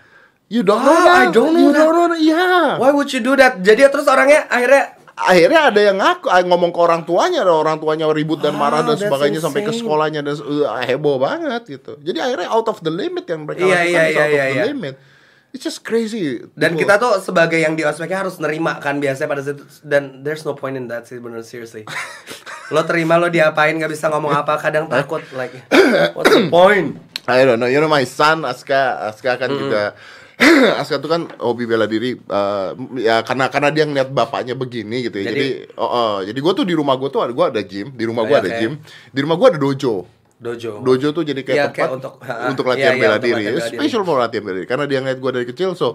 You 0.48 0.64
don't 0.64 0.80
know 0.80 0.94
Ah, 0.94 1.04
that. 1.04 1.20
I 1.20 1.34
don't 1.34 1.52
know 1.52 1.60
you 1.60 1.72
that. 1.74 1.84
don't 1.84 1.92
know 1.92 2.06
that. 2.08 2.20
Iya. 2.22 2.48
Why 2.80 2.90
would 2.96 3.10
you 3.12 3.20
do 3.20 3.36
that? 3.36 3.60
Jadi 3.60 3.80
terus 3.92 4.08
orangnya 4.08 4.48
akhirnya 4.48 4.93
Akhirnya 5.14 5.70
ada 5.70 5.78
yang 5.78 5.96
ngaku 5.96 6.26
ah, 6.26 6.42
ngomong 6.42 6.74
ke 6.74 6.80
orang 6.80 7.02
tuanya, 7.02 7.46
ada 7.46 7.54
orang 7.54 7.78
tuanya 7.78 8.10
ribut 8.10 8.42
dan 8.42 8.54
marah 8.54 8.82
dan 8.82 8.94
Ah, 8.94 8.98
that's 8.98 9.06
sebagainya 9.06 9.38
sampai 9.38 9.62
ke 9.62 9.70
insane. 9.70 9.86
sekolahnya 9.86 10.20
dan 10.20 10.34
uh, 10.34 10.82
heboh 10.82 11.16
banget 11.16 11.62
gitu. 11.70 11.94
Jadi 12.02 12.18
akhirnya 12.18 12.50
out 12.50 12.66
of 12.66 12.82
the 12.82 12.90
limit 12.90 13.22
yang 13.24 13.46
mereka 13.46 13.62
Iya, 13.62 13.70
lakukan 13.70 13.86
iya, 13.86 14.02
is 14.02 14.10
iya, 14.10 14.18
out 14.18 14.26
of 14.26 14.34
iya, 14.34 14.44
the 14.44 14.54
iya. 14.54 14.64
limit. 14.68 14.94
It's 15.54 15.62
just 15.62 15.86
crazy. 15.86 16.42
dan 16.58 16.74
People- 16.74 16.82
kita 16.82 16.94
tuh 16.98 17.12
sebagai 17.22 17.54
yang 17.56 17.78
di 17.78 17.86
ospeknya 17.86 18.26
harus 18.26 18.42
nerima 18.42 18.82
kan 18.82 18.98
biasanya 18.98 19.30
pada 19.30 19.38
situ 19.40 19.62
dan 19.86 20.26
there's 20.26 20.42
no 20.42 20.50
point 20.52 20.74
in 20.74 20.90
that 20.90 21.06
sih 21.06 21.22
bener 21.22 21.46
seriously. 21.46 21.86
lo 22.74 22.82
terima 22.82 23.14
lo 23.14 23.30
diapain 23.30 23.70
nggak 23.70 23.86
bisa 23.88 24.10
ngomong 24.10 24.34
apa 24.34 24.58
kadang 24.58 24.90
takut 24.90 25.22
like 25.30 25.54
what's 26.18 26.26
the 26.28 26.50
point? 26.50 26.98
I 27.24 27.46
don't 27.46 27.56
know, 27.56 27.70
you 27.70 27.78
know 27.78 27.86
my 27.86 28.02
son 28.02 28.42
Aska, 28.42 28.98
Aska 29.06 29.38
kan 29.38 29.48
juga 29.48 29.94
Aska 30.80 30.98
tuh 30.98 31.06
kan 31.06 31.22
hobi 31.38 31.64
bela 31.64 31.86
diri 31.86 32.16
eh, 32.16 32.68
ya 32.98 33.22
karena 33.22 33.46
karena 33.46 33.70
dia 33.70 33.84
ngeliat 33.84 34.10
bapaknya 34.10 34.54
begini 34.54 35.06
gitu 35.06 35.22
ya. 35.22 35.30
Jadi, 35.30 35.46
Jadi- 35.64 35.78
oh, 35.78 35.86
oh, 35.86 36.14
jadi 36.20 36.38
gue 36.38 36.52
tuh 36.52 36.66
di 36.66 36.74
rumah 36.74 36.94
gue 36.96 37.08
tuh 37.08 37.22
ada 37.22 37.30
gue 37.30 37.46
ada 37.46 37.62
gym, 37.62 37.94
di 37.94 38.04
rumah 38.04 38.22
gue 38.22 38.34
Oh, 38.34 38.42
ada 38.42 38.50
gym, 38.50 38.72
di 39.08 39.20
rumah 39.20 39.36
gue 39.36 39.48
ada 39.48 39.60
dojo. 39.60 39.94
Dojo. 40.34 40.82
Dojo 40.82 41.08
tuh 41.10 41.22
jadi 41.22 41.40
kayak 41.40 41.56
Iya, 41.56 41.64
tempat 41.70 41.76
kayak 41.78 41.90
untuk- 41.94 42.16
untuk, 42.20 42.64
ha, 42.66 42.70
latihan 42.74 42.84
iya, 42.84 42.98
iya, 42.98 43.00
bela 43.00 43.16
untuk 43.16 43.24
diri, 43.24 43.34
latihan 43.38 43.54
bela 43.54 43.62
diri. 43.64 43.78
special 43.78 44.02
for 44.02 44.16
latihan 44.18 44.42
bela 44.42 44.56
diri. 44.58 44.66
Karena 44.66 44.84
dia 44.84 44.98
ngeliat 45.00 45.18
gue 45.18 45.30
dari 45.32 45.46
kecil, 45.46 45.70
so 45.72 45.86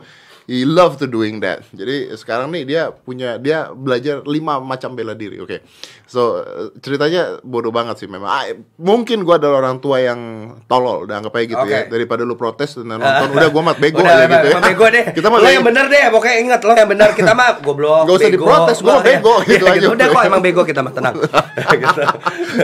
he 0.50 0.66
love 0.66 0.98
to 0.98 1.06
doing 1.06 1.38
that. 1.38 1.62
Jadi 1.70 2.10
sekarang 2.18 2.50
nih 2.50 2.66
dia 2.66 2.90
punya 2.90 3.38
dia 3.38 3.70
belajar 3.70 4.26
lima 4.26 4.58
macam 4.58 4.98
bela 4.98 5.14
diri. 5.14 5.38
Oke, 5.38 5.62
so 6.10 6.42
eh, 6.42 6.74
ceritanya 6.82 7.38
bodoh 7.46 7.70
banget 7.70 8.02
sih 8.02 8.10
memang. 8.10 8.26
Ah, 8.26 8.50
mungkin 8.82 9.22
gue 9.22 9.36
adalah 9.38 9.62
orang 9.62 9.78
tua 9.78 10.02
yang 10.02 10.18
tolol, 10.66 11.06
udah 11.06 11.22
anggap 11.22 11.38
aja 11.38 11.46
gitu 11.46 11.66
ya. 11.70 11.86
Oke. 11.86 11.94
Daripada 11.94 12.26
lu 12.26 12.34
protes 12.34 12.82
dan 12.82 12.98
nonton, 12.98 13.30
udah 13.30 13.50
gue 13.54 13.62
mat 13.62 13.78
bego 13.84 14.02
Udah, 14.02 14.26
emang- 14.26 14.42
gitu 14.42 14.48
ya. 14.50 14.60
bego 14.66 14.86
deh. 14.90 15.06
Kita 15.22 15.28
mah 15.30 15.38
lo 15.38 15.50
yang 15.54 15.62
bener 15.62 15.86
deh, 15.86 16.02
pokoknya 16.10 16.36
ingat 16.42 16.62
lo 16.66 16.74
yang 16.74 16.90
bener. 16.90 17.10
Kita 17.14 17.32
mah 17.38 17.48
goblok. 17.62 18.10
Nggak 18.10 18.16
usah 18.18 18.26
bego. 18.26 18.38
diprotes, 18.42 18.78
gua 18.82 18.94
Lo- 18.98 19.06
bego, 19.06 19.34
iya, 19.46 19.50
gitu 19.54 19.66
iya, 19.70 19.78
aja. 19.78 19.88
Udah 19.94 20.08
kok 20.10 20.24
emang 20.26 20.42
bego 20.42 20.62
kita 20.66 20.82
mah 20.82 20.94
tenang. 20.98 21.14
Gitu. 21.70 22.02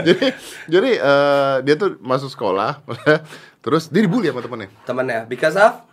jadi 0.01 0.25
jadi 0.65 0.91
eh, 0.97 1.55
dia 1.61 1.75
tuh 1.77 2.01
masuk 2.01 2.27
sekolah, 2.27 2.81
terus 3.61 3.85
dia 3.87 4.01
dibully 4.01 4.33
sama 4.33 4.41
temennya. 4.41 4.69
Temennya, 4.81 5.19
because 5.29 5.53
of. 5.53 5.84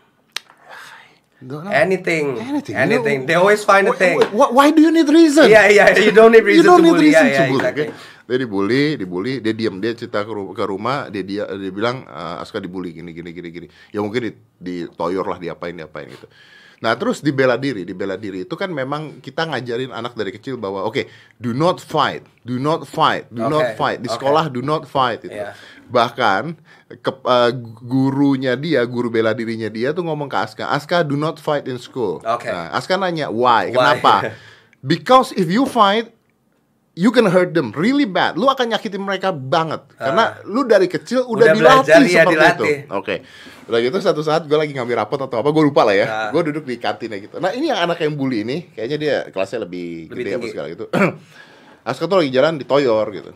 Anything, 1.68 2.38
Anything. 2.38 2.74
anything. 2.76 3.18
You 3.22 3.26
They 3.26 3.36
always 3.36 3.62
find 3.62 3.86
a 3.86 3.94
thing. 3.94 4.18
why- 4.30 4.52
Why 4.52 4.66
do 4.70 4.80
you 4.80 4.90
need 4.90 5.08
reason? 5.08 5.46
Iya 5.46 5.62
iya, 5.68 5.84
you 5.98 6.10
don't 6.10 6.30
need 6.30 6.46
You 6.46 6.62
reason 6.62 6.66
don't 6.66 6.80
to 6.80 6.86
need 6.86 6.96
bully. 6.96 7.06
reason 7.10 7.24
Iya 7.26 7.32
to 7.32 7.42
iya, 7.42 7.50
bully, 7.50 7.62
exactly. 7.64 7.88
oke? 7.88 8.10
Dia 8.22 8.36
dibully, 8.38 8.84
dibully, 8.96 9.34
dia 9.42 9.52
diam, 9.52 9.74
dia 9.76 9.92
cerita 9.92 10.22
ke, 10.22 10.30
ru- 10.30 10.54
ke 10.54 10.62
rumah, 10.62 11.10
dia 11.10 11.26
dia 11.26 11.42
dia 11.50 11.72
bilang 11.74 12.06
"Eh, 12.06 12.36
Aska 12.38 12.62
dibully 12.62 12.94
gini 12.94 13.10
gini 13.10 13.30
gini 13.30 13.48
gini. 13.50 13.66
Ya 13.90 13.98
mungkin 13.98 14.30
di, 14.30 14.32
ditoyor 14.56 15.26
lah, 15.26 15.36
diapain 15.36 15.74
diapain 15.74 16.06
gitu. 16.06 16.26
Nah 16.82 16.98
terus 16.98 17.22
di 17.22 17.30
bela 17.30 17.54
diri, 17.54 17.86
di 17.86 17.94
bela 17.94 18.18
diri 18.18 18.42
itu 18.42 18.58
kan 18.58 18.66
memang 18.66 19.22
kita 19.22 19.46
ngajarin 19.46 19.94
anak 19.94 20.18
dari 20.18 20.34
kecil 20.34 20.58
bahwa 20.58 20.82
oke, 20.82 21.06
do 21.38 21.54
not 21.54 21.78
fight, 21.78 22.26
do 22.42 22.58
not 22.58 22.82
fight, 22.82 23.30
do 23.30 23.46
not 23.46 23.72
Oke, 23.72 23.78
fight 23.78 23.98
di 24.02 24.10
oke. 24.10 24.18
sekolah 24.18 24.50
do 24.50 24.60
not 24.66 24.82
fight 24.90 25.22
itu. 25.22 25.30
Iya. 25.30 25.54
Bahkan 25.86 26.42
ke, 26.98 27.12
eh, 27.14 27.50
gurunya 27.86 28.58
dia, 28.58 28.82
guru 28.82 29.14
bela 29.14 29.30
dirinya 29.30 29.70
dia 29.70 29.94
tuh 29.94 30.02
ngomong 30.02 30.26
ke 30.26 30.34
Aska, 30.34 30.66
Aska 30.74 31.06
do 31.06 31.14
not 31.14 31.38
fight 31.38 31.70
in 31.70 31.78
school. 31.78 32.18
Oke. 32.26 32.50
Nah, 32.50 32.74
Aska 32.74 32.98
nanya 32.98 33.30
why? 33.30 33.70
Why? 33.70 33.78
Kenapa? 33.78 34.14
Because 34.82 35.30
if 35.38 35.46
you 35.46 35.70
fight 35.70 36.10
you 36.94 37.08
can 37.08 37.24
hurt 37.24 37.52
them 37.52 37.72
really 37.72 38.04
bad. 38.04 38.34
Lu 38.34 38.46
akan 38.46 38.68
nyakitin 38.70 39.00
mereka 39.00 39.30
banget 39.30 39.80
karena 39.94 40.36
lu 40.44 40.62
dari 40.62 40.86
kecil 40.86 41.24
udah, 41.24 41.48
Udah 41.48 41.54
dilatih 41.54 41.80
belajar, 41.82 41.98
iya, 41.98 42.08
seperti 42.20 42.34
dilatih. 42.34 42.72
itu. 42.84 42.92
Oke. 42.92 43.14
Udah 43.62 43.78
gitu 43.80 43.96
satu 43.98 44.20
saat 44.20 44.44
gue 44.44 44.54
lagi 44.54 44.70
ngambil 44.70 44.96
rapot 44.98 45.16
atau 45.18 45.38
apa 45.38 45.48
gue 45.48 45.62
lupa 45.62 45.82
lah 45.82 45.94
ya. 45.94 46.06
Nah. 46.06 46.28
Gue 46.30 46.42
duduk 46.44 46.64
di 46.64 46.76
kantin 46.76 47.14
gitu. 47.14 47.38
Nah 47.38 47.50
ini 47.50 47.68
yang 47.68 47.80
anak 47.80 47.98
yang 47.98 48.12
bully 48.12 48.42
ini 48.42 48.68
kayaknya 48.70 48.98
dia 48.98 49.14
kelasnya 49.28 49.64
lebih, 49.64 50.08
Lebih 50.08 50.16
gede 50.18 50.28
apa 50.28 50.36
tinggi. 50.38 50.50
segala 50.50 50.66
gitu. 50.68 50.84
Aska 51.88 52.04
tuh 52.04 52.16
lagi 52.18 52.30
jalan 52.30 52.54
di 52.56 52.64
toyor 52.64 53.06
gitu. 53.10 53.32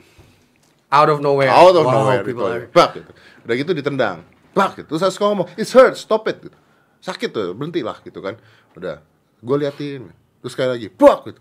Out 0.87 1.09
of 1.09 1.19
nowhere. 1.19 1.51
Out 1.51 1.75
of 1.75 1.85
Wow, 1.85 1.95
nowhere 1.97 2.23
people 2.23 2.47
ditoyor. 2.47 2.63
are- 2.63 2.71
Bak 2.71 2.91
gitu. 2.95 3.11
Udah 3.43 3.55
gitu 3.57 3.73
ditendang. 3.73 4.19
Bak 4.53 4.71
gitu. 4.77 4.87
Terus 4.93 5.03
Aska 5.05 5.25
ngomong, 5.25 5.49
"It's 5.55 5.73
hurt, 5.73 5.97
stop 5.97 6.27
it." 6.27 6.39
Gitu. 6.41 6.57
Sakit 7.01 7.31
tuh, 7.31 7.51
berhentilah 7.53 7.99
gitu 8.03 8.21
kan. 8.21 8.39
Udah. 8.75 9.03
Gue 9.39 9.57
liatin. 9.59 10.11
Terus 10.41 10.53
sekali 10.53 10.71
lagi, 10.71 10.87
bak 10.89 11.19
gitu. 11.27 11.41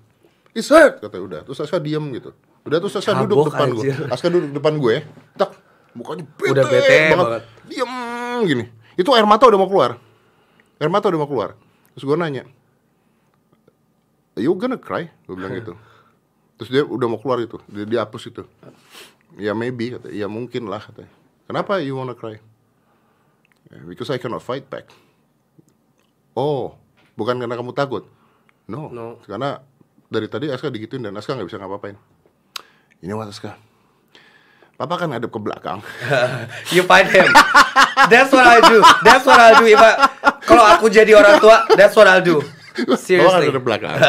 It's 0.55 0.71
hurt 0.71 1.03
kata 1.03 1.19
udah. 1.19 1.43
Terus 1.43 1.59
Aska 1.59 1.77
diem 1.83 2.01
gitu. 2.15 2.31
Udah 2.63 2.79
terus 2.79 2.95
Aska 2.95 3.11
Cabok, 3.11 3.27
duduk 3.27 3.45
depan 3.51 3.69
gue. 3.75 3.85
Aska 4.07 4.27
duduk 4.31 4.51
depan 4.55 4.73
gue. 4.79 4.95
Tak. 5.35 5.51
Mukanya 5.95 6.23
bete, 6.39 6.51
Udah 6.55 6.63
bete 6.67 6.95
banget. 7.11 7.43
Diem 7.67 7.91
gini. 8.47 8.65
Itu 8.95 9.11
air 9.11 9.27
mata 9.27 9.43
udah 9.45 9.59
mau 9.59 9.67
keluar. 9.67 9.99
Air 10.79 10.87
mata 10.87 11.11
udah 11.11 11.19
mau 11.19 11.27
keluar. 11.27 11.59
Terus 11.95 12.03
gue 12.07 12.15
nanya, 12.15 12.43
Are 14.35 14.43
you 14.43 14.51
gonna 14.59 14.75
cry? 14.75 15.07
Gue 15.27 15.35
bilang 15.39 15.55
gitu. 15.55 15.75
Terus 16.59 16.69
dia 16.71 16.83
udah 16.83 17.07
mau 17.07 17.19
keluar 17.19 17.39
itu, 17.39 17.55
dia, 17.71 17.83
dia 17.87 17.99
hapus 18.03 18.31
itu. 18.31 18.43
Ya 19.35 19.51
maybe, 19.55 19.95
kata, 19.95 20.11
ya 20.11 20.27
mungkin 20.27 20.67
lah 20.67 20.83
katanya. 20.83 21.11
Kenapa 21.47 21.79
you 21.83 21.95
wanna 21.95 22.15
cry? 22.15 22.39
"Yeah, 23.71 23.83
Because 23.87 24.11
I 24.11 24.19
cannot 24.19 24.43
fight 24.43 24.67
back. 24.67 24.91
Oh, 26.35 26.75
bukan 27.15 27.39
karena 27.39 27.55
kamu 27.55 27.71
takut? 27.71 28.07
No, 28.67 28.91
No. 28.91 29.19
karena 29.23 29.63
dari 30.07 30.27
tadi 30.29 30.45
Aska 30.49 30.69
digituin 30.69 31.03
dan 31.03 31.13
Aska 31.17 31.33
nggak 31.33 31.47
bisa 31.49 31.57
ngapa-ngapain. 31.57 31.97
Ini 33.01 33.13
what 33.13 33.29
Aska? 33.29 33.57
Papa 34.75 34.99
kan 34.99 35.07
ngadep 35.07 35.31
ke 35.31 35.39
belakang. 35.39 35.79
you 36.75 36.83
fight 36.83 37.07
him. 37.07 37.31
That's 38.11 38.27
what 38.35 38.43
I 38.43 38.59
do. 38.59 38.83
That's 39.07 39.23
what 39.23 39.39
I'll 39.39 39.55
do. 39.55 39.71
If 39.71 39.79
I, 39.79 39.91
kalau 40.43 40.67
aku 40.67 40.91
jadi 40.91 41.15
orang 41.15 41.39
tua, 41.39 41.63
that's 41.79 41.95
what 41.95 42.11
I'll 42.11 42.19
do. 42.19 42.43
Papa 42.75 42.91
kan 42.91 42.99
Seriously. 42.99 43.45
ngadep 43.47 43.63
belakang. 43.63 43.95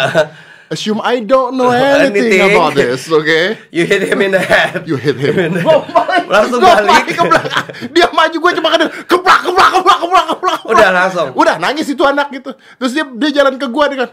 Assume 0.67 0.99
I 0.99 1.23
don't 1.23 1.55
know 1.55 1.71
anything, 1.71 2.27
Anything. 2.43 2.59
about 2.59 2.75
this, 2.75 3.07
okay? 3.07 3.55
You 3.71 3.87
hit 3.87 4.03
him 4.03 4.19
in 4.19 4.35
the 4.35 4.43
head. 4.43 4.83
You 4.83 4.99
hit 4.99 5.15
him. 5.15 5.63
Gua 5.63 5.87
balik, 5.87 6.27
Langsung 6.27 6.59
gua 6.59 6.83
balik. 6.83 7.15
ke 7.15 7.23
belakang. 7.23 7.67
Dia 7.95 8.07
maju 8.11 8.35
gue 8.43 8.53
cuma 8.59 8.69
kadang 8.75 8.91
keplak 9.07 9.47
keplak 9.47 9.71
keplak 9.79 9.99
keplak 10.03 10.25
keplak. 10.35 10.61
Udah, 10.67 10.89
langsung. 10.91 11.29
Udah 11.39 11.55
nangis 11.63 11.87
itu 11.87 12.03
anak 12.03 12.35
gitu. 12.35 12.51
Terus 12.83 12.99
dia 12.99 13.07
dia 13.07 13.31
jalan 13.31 13.55
ke 13.63 13.71
gua 13.71 13.87
dia 13.87 13.99
kan. 14.03 14.11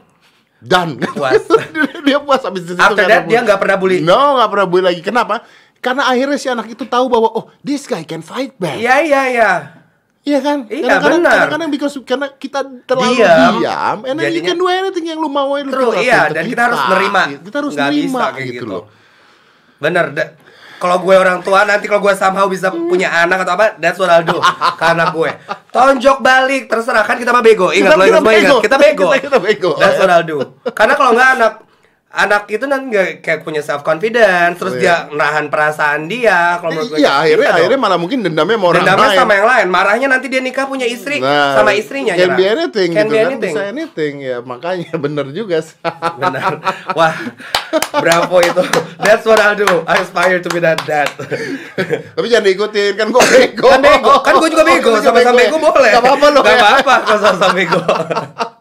Dan 0.63 0.95
Puas. 0.95 1.43
dia 2.07 2.17
puas 2.17 2.39
habis 2.39 2.63
itu. 2.63 2.79
After 2.79 3.03
that, 3.03 3.27
dia 3.27 3.43
nggak 3.43 3.59
pernah 3.59 3.75
bully. 3.75 3.99
No, 3.99 4.39
nggak 4.39 4.49
pernah 4.49 4.65
bully 4.65 4.83
lagi. 4.85 5.01
Kenapa? 5.03 5.43
Karena 5.77 6.07
akhirnya 6.07 6.39
si 6.39 6.47
anak 6.47 6.71
itu 6.71 6.87
tahu 6.87 7.11
bahwa 7.11 7.27
oh 7.27 7.51
this 7.59 7.83
guy 7.83 8.01
can 8.01 8.23
fight 8.23 8.55
back. 8.55 8.79
Iya 8.79 9.03
iya 9.03 9.21
iya. 9.27 9.51
Iya 10.23 10.39
kan? 10.39 10.71
Iya, 10.71 10.87
Kadang-kadang- 10.87 11.19
benar. 11.19 11.31
Kadang-kadang 11.35 11.69
because 11.69 11.95
karena 12.01 12.27
kita 12.31 12.59
terlalu 12.87 13.19
Diam. 13.19 13.53
diam, 13.59 13.97
and 14.07 14.15
then 14.15 14.31
you 14.31 14.39
Jadinya- 14.39 14.47
can 14.47 14.57
do 14.57 14.67
anything 14.71 15.05
yang 15.11 15.19
lu 15.19 15.27
mau 15.27 15.51
lu 15.51 15.67
True, 15.67 15.99
iya, 15.99 16.31
dan 16.31 16.47
kita 16.47 16.71
harus 16.71 16.79
nerima. 16.87 17.21
Kita 17.43 17.57
harus 17.59 17.73
Nggak 17.75 17.89
nerima 17.91 18.07
bisa 18.07 18.23
kayak 18.31 18.47
gitu, 18.47 18.55
gitu. 18.55 18.65
loh. 18.71 18.83
Bener. 19.83 20.05
da- 20.15 20.31
kalau 20.83 20.99
gue 20.99 21.15
orang 21.15 21.39
tua 21.39 21.63
nanti 21.63 21.87
kalau 21.87 22.03
gue 22.03 22.11
somehow 22.11 22.43
bisa 22.45 22.67
punya 22.67 23.07
anak 23.07 23.47
atau 23.47 23.55
apa, 23.55 23.79
that's 23.79 23.95
what 23.95 24.11
I'll 24.11 24.19
do. 24.21 24.35
Karena 24.83 25.07
gue 25.07 25.31
tonjok 25.71 26.19
balik 26.19 26.67
terserah 26.67 27.07
kan 27.07 27.15
kita 27.15 27.31
mah 27.31 27.39
bego. 27.39 27.71
Ingat 27.71 27.87
Kita- 27.87 27.95
lo 27.95 28.03
kita 28.03 28.09
ingat 28.09 28.19
semua 28.19 28.33
ingat 28.33 28.43
bego. 28.43 28.57
kita 28.59 28.77
bego. 28.77 29.07
Kita- 29.07 29.23
kita 29.23 29.37
bego. 29.39 29.71
That's 29.79 29.95
what 29.95 30.11
I'll 30.11 30.27
do. 30.27 30.37
Karena 30.75 30.93
kalau 30.93 31.15
nggak 31.15 31.29
anak 31.39 31.53
anak 32.13 32.45
itu 32.47 32.61
nanti 32.63 32.85
nggak 32.87 33.07
kayak 33.19 33.39
punya 33.41 33.59
self 33.59 33.81
confidence, 33.81 34.55
terus 34.55 34.73
Oh, 34.73 34.79
dia 34.79 35.09
nahan 35.09 35.49
perasaan 35.49 36.05
dia. 36.05 36.55
Kalau 36.55 36.69
menurut 36.71 36.89
gue 36.89 36.97
Iya, 36.97 37.11
akhirnya 37.19 37.33
Iya 37.39 37.49
dong. 37.49 37.57
akhirnya 37.59 37.79
malah 37.79 37.97
mungkin 37.97 38.19
dendamnya 38.21 38.53
sama 38.53 38.65
orang 38.67 38.77
dendamnya 38.79 39.07
lain. 39.07 39.17
sama 39.17 39.31
yang 39.33 39.47
lain. 39.47 39.67
Marahnya 39.67 40.07
nanti 40.07 40.27
dia 40.27 40.37
nikah 40.37 40.65
punya 40.65 40.85
istri 40.85 41.17
Nah, 41.17 41.57
sama 41.57 41.73
istrinya. 41.73 42.13
Can 42.13 42.21
nyerah. 42.23 42.37
be 42.37 42.45
anything 42.45 42.89
Can 42.89 43.01
gitu 43.01 43.09
be 43.09 43.17
kan, 43.17 43.25
anything. 43.27 43.51
bisa 43.51 43.61
anything 43.65 44.13
ya. 44.19 44.37
Makanya 44.39 44.93
bener 45.03 45.25
juga. 45.29 45.57
sih. 45.59 45.73
Benar. 46.15 46.53
Wah, 46.93 47.15
bravo 47.95 48.37
itu. 48.39 48.61
That's 48.99 49.25
what 49.25 49.37
I'll 49.37 49.55
do. 49.55 49.65
I 49.83 49.97
aspire 49.99 50.37
to 50.37 50.49
be 50.49 50.59
that 50.59 50.85
dad. 50.85 51.09
Tapi 52.15 52.25
jangan 52.27 52.45
diikutin 52.45 52.93
kan 52.93 53.09
gue 53.09 53.23
bego. 53.27 53.67
kan 53.67 53.81
bego, 53.81 54.13
kan 54.21 54.33
gue 54.37 54.49
juga 54.49 54.63
bego. 54.63 54.91
Sama-sama 54.97 55.33
ya? 55.35 55.49
bego 55.49 55.57
boleh. 55.57 55.89
Gak 55.89 55.99
apa-apa 55.99 56.27
loh 56.29 56.41
Gak 56.41 56.53
ya. 56.53 56.61
apa-apa 56.61 56.93
sama-sama 57.09 57.53
bego. 57.53 57.81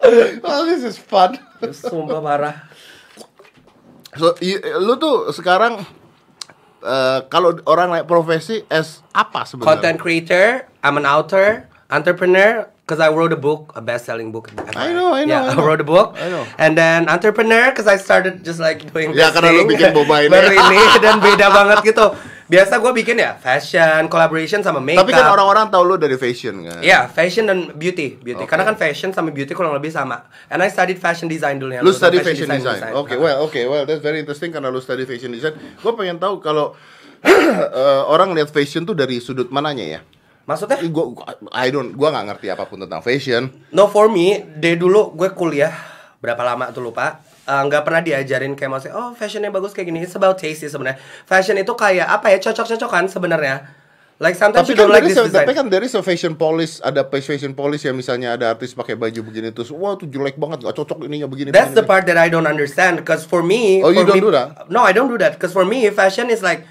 Oh, 0.42 0.64
this 0.64 0.82
is 0.82 0.96
fun. 0.96 1.36
Sumpah 1.60 2.20
parah. 2.20 2.56
So, 4.16 4.34
i- 4.40 4.58
lu 4.80 4.96
tuh 4.96 5.30
sekarang 5.30 5.84
eh, 6.80 7.18
kalau 7.28 7.60
orang 7.68 7.92
naik 7.92 8.06
profesi 8.06 8.64
as 8.66 9.04
apa 9.12 9.44
sebenarnya? 9.44 9.68
Content 9.68 9.96
creator, 9.96 10.46
I'm 10.80 10.96
an 10.96 11.04
author, 11.04 11.68
entrepreneur, 11.86 12.64
because 12.82 12.98
I 12.98 13.12
wrote 13.12 13.30
a 13.30 13.38
book, 13.38 13.70
a 13.76 13.84
best-selling 13.84 14.32
book. 14.32 14.48
I 14.74 14.90
know, 14.90 15.12
I 15.12 15.22
know, 15.22 15.30
Yeah, 15.30 15.42
I 15.46 15.52
I, 15.52 15.54
know. 15.54 15.62
wrote 15.62 15.84
a 15.84 15.86
book. 15.86 16.16
I 16.16 16.26
know. 16.32 16.42
And 16.58 16.74
then 16.74 17.06
entrepreneur, 17.06 17.70
because 17.70 17.86
I 17.86 18.00
started 18.00 18.42
just 18.42 18.58
like 18.58 18.82
doing 18.90 19.12
Ya, 19.14 19.30
karena 19.30 19.52
lu 19.52 19.68
thing. 19.68 19.76
bikin 19.78 19.92
boba 19.92 20.24
ini. 20.24 20.32
Baru 20.34 20.50
ini 20.50 20.80
dan 20.98 21.20
beda 21.20 21.46
banget 21.52 21.78
gitu. 21.86 22.06
Biasa 22.50 22.82
gue 22.82 22.92
bikin 22.98 23.14
ya 23.14 23.38
fashion, 23.38 24.10
collaboration 24.10 24.58
sama 24.58 24.82
makeup. 24.82 25.06
Tapi 25.06 25.14
kan 25.14 25.30
orang-orang 25.30 25.70
tahu 25.70 25.86
lu 25.86 25.94
dari 25.94 26.18
fashion 26.18 26.66
kan. 26.66 26.82
Iya, 26.82 27.06
fashion 27.06 27.46
dan 27.46 27.70
beauty, 27.78 28.18
beauty. 28.18 28.42
Oke. 28.42 28.50
Karena 28.50 28.66
kan 28.66 28.74
fashion 28.74 29.14
sama 29.14 29.30
beauty 29.30 29.54
kurang 29.54 29.70
lebih 29.70 29.94
sama. 29.94 30.26
And 30.50 30.58
I 30.58 30.66
studied 30.66 30.98
fashion 30.98 31.30
design 31.30 31.62
dulu 31.62 31.78
ya. 31.78 31.80
Lu 31.86 31.94
study 31.94 32.18
fashion 32.18 32.50
design. 32.50 32.90
Oke, 32.90 33.14
Uh-huh. 33.14 33.22
well, 33.22 33.46
oke, 33.46 33.60
well, 33.70 33.86
that's 33.86 34.02
very 34.02 34.18
interesting 34.18 34.50
karena 34.50 34.66
lu 34.66 34.82
study 34.82 35.06
fashion 35.06 35.30
design. 35.30 35.54
Gue 35.78 35.94
pengen 35.94 36.18
tahu 36.18 36.42
kalau 36.42 36.74
eh, 37.22 38.02
orang 38.10 38.34
lihat 38.34 38.50
fashion 38.50 38.82
tuh 38.82 38.98
dari 38.98 39.22
sudut 39.22 39.46
mananya 39.54 39.86
ya? 39.86 40.00
Maksudnya? 40.42 40.82
Gue, 40.82 41.06
I 41.54 41.70
don't, 41.70 41.94
gue 41.94 42.08
nggak 42.10 42.26
ngerti 42.34 42.50
apa 42.50 42.66
pun 42.66 42.82
tentang 42.82 42.98
fashion. 42.98 43.46
No 43.70 43.86
for 43.86 44.10
me, 44.10 44.42
dari 44.58 44.74
dulu 44.74 45.14
gue 45.14 45.30
kuliah 45.30 45.70
berapa 46.20 46.42
lama 46.44 46.68
tuh 46.70 46.84
lupa. 46.84 47.24
Eh, 47.44 47.62
nggak 47.66 47.82
pernah 47.82 48.04
diajarin 48.04 48.52
kayak 48.52 48.70
maksudnya 48.70 48.94
oh 48.94 49.10
fashionnya 49.16 49.50
bagus 49.50 49.72
kayak 49.72 49.88
gini. 49.88 50.04
It's 50.04 50.14
about 50.14 50.36
taste 50.36 50.62
sih 50.62 50.70
sebenarnya. 50.70 51.00
Fashion 51.24 51.56
itu 51.56 51.72
kayak 51.72 52.06
apa 52.06 52.30
ya 52.30 52.38
cocok-cocokan 52.38 53.08
sebenarnya. 53.08 53.56
Like 54.20 54.36
sometimes 54.36 54.68
Tapi 54.68 54.76
you 54.76 54.76
kan, 54.76 54.84
don't 54.84 54.92
like 54.92 55.00
dari 55.00 55.16
this 55.16 55.24
design. 55.24 55.48
tapi 55.48 55.52
kan 55.56 55.66
dari 55.72 55.88
so 55.88 56.04
fashion 56.04 56.36
police 56.36 56.76
ada 56.84 57.08
fashion 57.08 57.56
police 57.56 57.88
yang 57.88 57.96
misalnya 57.96 58.36
ada 58.36 58.52
artis 58.52 58.76
pakai 58.76 58.92
baju 58.92 59.16
begini 59.24 59.48
terus 59.48 59.72
wah 59.72 59.96
tuh 59.96 60.04
jelek 60.04 60.36
banget 60.36 60.60
nggak 60.60 60.76
cocok 60.76 61.08
ininya 61.08 61.24
begini. 61.24 61.48
That's 61.48 61.72
the 61.72 61.80
part 61.82 62.04
that 62.04 62.20
I 62.20 62.28
don't 62.28 62.44
understand. 62.44 63.00
Because 63.00 63.24
for 63.24 63.40
me, 63.40 63.80
Oh, 63.80 63.88
you 63.88 64.04
for 64.04 64.12
don't 64.12 64.20
me- 64.20 64.26
do 64.28 64.32
that? 64.36 64.68
No, 64.68 64.84
I 64.84 64.92
don't 64.92 65.08
do 65.08 65.16
that. 65.16 65.40
Because 65.40 65.56
for 65.56 65.64
me, 65.64 65.88
fashion 65.88 66.28
is 66.28 66.44
like 66.44 66.68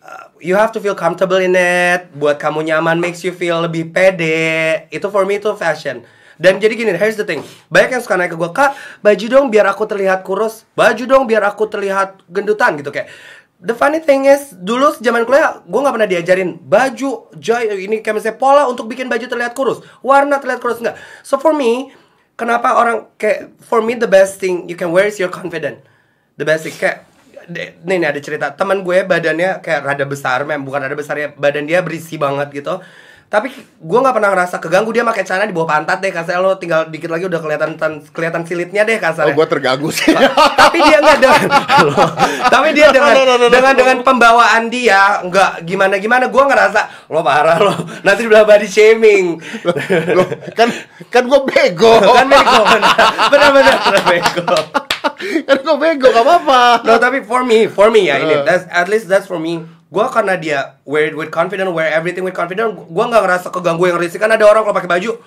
uh, 0.00 0.32
you 0.40 0.56
have 0.56 0.72
to 0.72 0.80
feel 0.80 0.96
comfortable 0.96 1.36
in 1.36 1.52
it. 1.52 2.08
Buat 2.16 2.40
kamu 2.40 2.64
nyaman, 2.64 2.96
makes 2.96 3.20
you 3.20 3.36
feel 3.36 3.60
lebih 3.60 3.92
pede. 3.92 4.88
Itu 4.88 5.12
for 5.12 5.28
me 5.28 5.36
itu 5.36 5.52
fashion. 5.52 6.00
Dan 6.40 6.60
jadi 6.60 6.72
gini, 6.72 6.92
here's 6.96 7.18
the 7.18 7.26
thing. 7.26 7.44
Banyak 7.68 7.98
yang 7.98 8.02
suka 8.04 8.16
naik 8.16 8.32
ke 8.32 8.36
gue, 8.40 8.50
kak, 8.52 8.72
baju 9.04 9.26
dong 9.28 9.46
biar 9.52 9.66
aku 9.68 9.84
terlihat 9.84 10.24
kurus. 10.24 10.68
Baju 10.76 11.04
dong 11.04 11.24
biar 11.28 11.44
aku 11.44 11.68
terlihat 11.68 12.24
gendutan 12.28 12.78
gitu 12.80 12.92
kayak. 12.92 13.08
The 13.62 13.78
funny 13.78 14.02
thing 14.02 14.26
is, 14.26 14.50
dulu 14.58 14.90
zaman 14.98 15.22
kuliah, 15.22 15.62
gue 15.62 15.80
nggak 15.80 15.94
pernah 15.94 16.10
diajarin 16.10 16.58
baju, 16.58 17.30
joy, 17.38 17.86
ini 17.86 18.02
kayak 18.02 18.18
misalnya 18.18 18.34
pola 18.34 18.66
untuk 18.66 18.90
bikin 18.90 19.06
baju 19.06 19.22
terlihat 19.22 19.54
kurus, 19.54 19.86
warna 20.02 20.42
terlihat 20.42 20.58
kurus 20.58 20.82
nggak. 20.82 20.98
So 21.22 21.38
for 21.38 21.54
me, 21.54 21.94
kenapa 22.34 22.74
orang 22.74 23.06
kayak 23.14 23.54
for 23.62 23.78
me 23.78 23.94
the 23.94 24.10
best 24.10 24.42
thing 24.42 24.66
you 24.66 24.74
can 24.74 24.90
wear 24.90 25.06
is 25.06 25.14
your 25.22 25.30
confident. 25.30 25.78
The 26.34 26.42
best 26.42 26.66
thing 26.66 26.74
kayak 26.74 27.06
nih, 27.46 27.78
nih 27.86 28.02
ada 28.02 28.18
cerita 28.18 28.50
teman 28.50 28.82
gue 28.82 29.06
badannya 29.06 29.62
kayak 29.62 29.86
rada 29.86 30.10
besar, 30.10 30.42
mem 30.42 30.66
bukan 30.66 30.82
rada 30.82 30.98
besar 30.98 31.14
ya, 31.14 31.30
badan 31.30 31.62
dia 31.70 31.86
berisi 31.86 32.18
banget 32.18 32.50
gitu. 32.50 32.82
Tapi 33.32 33.48
gue 33.56 33.98
nggak 33.98 34.12
pernah 34.12 34.28
ngerasa 34.28 34.60
keganggu 34.60 34.92
dia 34.92 35.00
pakai 35.02 35.24
celana 35.24 35.44
di 35.44 35.56
bawah 35.56 35.64
pantat 35.66 35.98
deh 35.98 36.12
kasarnya 36.12 36.38
lo 36.38 36.52
tinggal 36.54 36.84
dikit 36.86 37.08
lagi 37.08 37.24
udah 37.24 37.40
kelihatan 37.40 37.70
tan- 37.74 38.04
kelihatan 38.06 38.44
silitnya 38.44 38.84
deh 38.84 38.94
Oh, 38.94 39.02
kasarnya. 39.02 39.32
gue 39.32 39.46
terganggu 39.48 39.88
sih. 39.88 40.12
tapi 40.60 40.78
dia 40.78 40.98
nggak 40.98 41.18
dengan 41.18 41.42
tapi 42.54 42.68
dia 42.70 42.88
dengan 42.88 43.12
No, 43.12 43.22
no, 43.22 43.34
no, 43.34 43.36
no, 43.38 43.46
dengan 43.48 43.72
dengan 43.72 43.96
pembawaan 44.02 44.68
dia 44.68 45.00
nggak 45.22 45.64
gimana 45.64 45.96
gimana 45.96 46.28
gue 46.28 46.42
ngerasa 46.42 46.80
lo 47.08 47.20
parah 47.20 47.56
lo 47.56 47.72
nanti 48.02 48.20
dibilang 48.22 48.44
body 48.44 48.68
shaming 48.68 49.40
kan 50.52 50.68
kan 51.08 51.24
gue 51.24 51.40
bego. 51.46 51.92
kan 52.12 52.26
bego 52.26 52.60
benar 53.28 53.50
benar 53.50 53.74
bego 54.04 54.44
kan 55.42 55.56
gue 55.58 55.76
bego 55.78 56.06
gak 56.10 56.20
apa-apa. 56.20 56.62
no 56.82 56.92
tapi 56.96 57.22
for 57.22 57.42
me 57.42 57.64
for 57.66 57.88
me 57.88 58.06
ya 58.06 58.14
Uh. 58.14 58.22
ini 58.22 58.34
that's 58.44 58.68
at 58.68 58.86
least 58.86 59.08
that's 59.08 59.24
for 59.24 59.36
me 59.36 59.64
gue 59.92 60.06
karena 60.08 60.34
dia 60.40 60.58
wear 60.88 61.12
it 61.12 61.14
with 61.14 61.28
confidence 61.28 61.68
wear 61.68 61.92
everything 61.92 62.24
with 62.24 62.32
confidence 62.32 62.72
gue 62.72 63.04
nggak 63.04 63.22
ngerasa 63.28 63.52
keganggu 63.52 63.92
yang 63.92 64.00
risih. 64.00 64.16
Kan 64.16 64.32
ada 64.32 64.48
orang 64.48 64.64
kalau 64.64 64.72
pakai 64.72 64.88
baju 64.88 65.20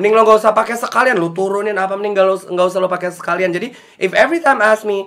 mending 0.00 0.16
lo 0.16 0.24
gak 0.24 0.40
usah 0.40 0.56
pakai 0.56 0.80
sekalian 0.80 1.20
lu 1.20 1.28
turunin 1.36 1.76
apa 1.76 1.92
mending 1.92 2.16
gak 2.16 2.24
lo 2.24 2.40
nggak 2.40 2.66
usah 2.72 2.80
lo 2.80 2.88
pakai 2.88 3.12
sekalian. 3.12 3.52
Jadi 3.52 3.76
if 4.00 4.16
every 4.16 4.40
time 4.40 4.64
ask 4.64 4.88
me 4.88 5.04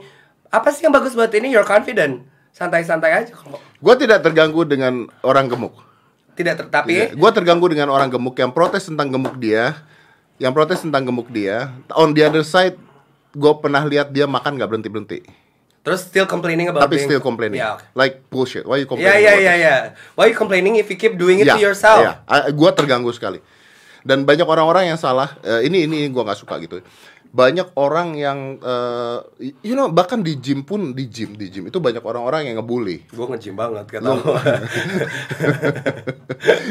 apa 0.54 0.70
sih 0.70 0.86
yang 0.86 0.94
bagus 0.94 1.18
buat 1.18 1.34
ini? 1.34 1.50
You're 1.50 1.66
confident. 1.66 2.22
Santai-santai 2.54 3.10
aja 3.10 3.34
kalau 3.34 3.58
Gue 3.58 3.96
tidak 3.98 4.22
terganggu 4.22 4.62
dengan 4.62 5.10
orang 5.26 5.50
gemuk. 5.50 5.74
tidak 6.38 6.54
ter- 6.62 6.70
tapi 6.70 7.10
Gue 7.18 7.32
terganggu 7.34 7.66
dengan 7.74 7.90
orang 7.90 8.14
gemuk 8.14 8.38
yang 8.38 8.54
protes 8.54 8.86
tentang 8.86 9.10
gemuk 9.10 9.34
dia, 9.42 9.74
yang 10.38 10.54
protes 10.54 10.86
tentang 10.86 11.02
gemuk 11.02 11.34
dia. 11.34 11.74
On 11.98 12.14
the 12.14 12.22
other 12.22 12.46
side, 12.46 12.78
gue 13.34 13.54
pernah 13.58 13.82
lihat 13.82 14.14
dia 14.14 14.30
makan 14.30 14.62
gak 14.62 14.70
berhenti 14.70 14.90
berhenti, 14.94 15.20
terus 15.84 16.00
still 16.02 16.24
complaining 16.24 16.66
about 16.66 16.80
tapi 16.82 16.96
being- 16.96 17.06
still 17.06 17.20
complaining. 17.20 17.60
yeah, 17.60 17.76
okay. 17.76 17.86
Like 17.92 18.24
bullshit. 18.28 18.64
Why 18.64 18.80
you 18.80 18.84
yeah 18.84 18.90
complaining? 18.90 19.20
yeah 19.22 19.36
yeah 19.38 19.54
this? 19.54 19.62
yeah 19.62 19.80
why 20.16 20.26
you 20.26 20.34
complaining 20.34 20.74
if 20.76 20.88
you 20.88 20.96
keep 20.96 21.14
doing 21.14 21.38
it 21.38 21.46
Ya, 21.46 21.54
to 21.54 21.62
yourself 21.62 22.00
ya. 22.00 22.24
Ah, 22.24 22.48
Gua 22.50 22.72
terganggu 22.72 23.12
sekali. 23.12 23.44
Dan 24.02 24.24
banyak 24.24 24.44
orang-orang 24.44 24.88
yang 24.88 24.98
salah. 24.98 25.36
eh, 25.42 25.64
ini 25.64 25.84
ini 25.84 26.08
gua 26.08 26.24
nggak 26.24 26.40
suka 26.40 26.56
gitu. 26.58 26.80
Banyak 27.30 27.74
orang 27.74 28.14
yang, 28.14 28.40
eh, 28.56 29.20
you 29.62 29.74
know, 29.74 29.90
bahkan 29.90 30.22
di 30.22 30.38
gym 30.38 30.62
pun 30.62 30.94
di 30.94 31.10
gym 31.10 31.34
di 31.34 31.50
gym 31.50 31.66
itu 31.66 31.82
banyak 31.82 32.00
orang-orang 32.00 32.46
yang 32.46 32.62
ngebully. 32.62 33.10
gue 33.10 33.26
nge-gym 33.26 33.58
banget 33.58 33.90
kata 33.90 34.06
Lu- 34.06 34.22
lo. 34.22 34.38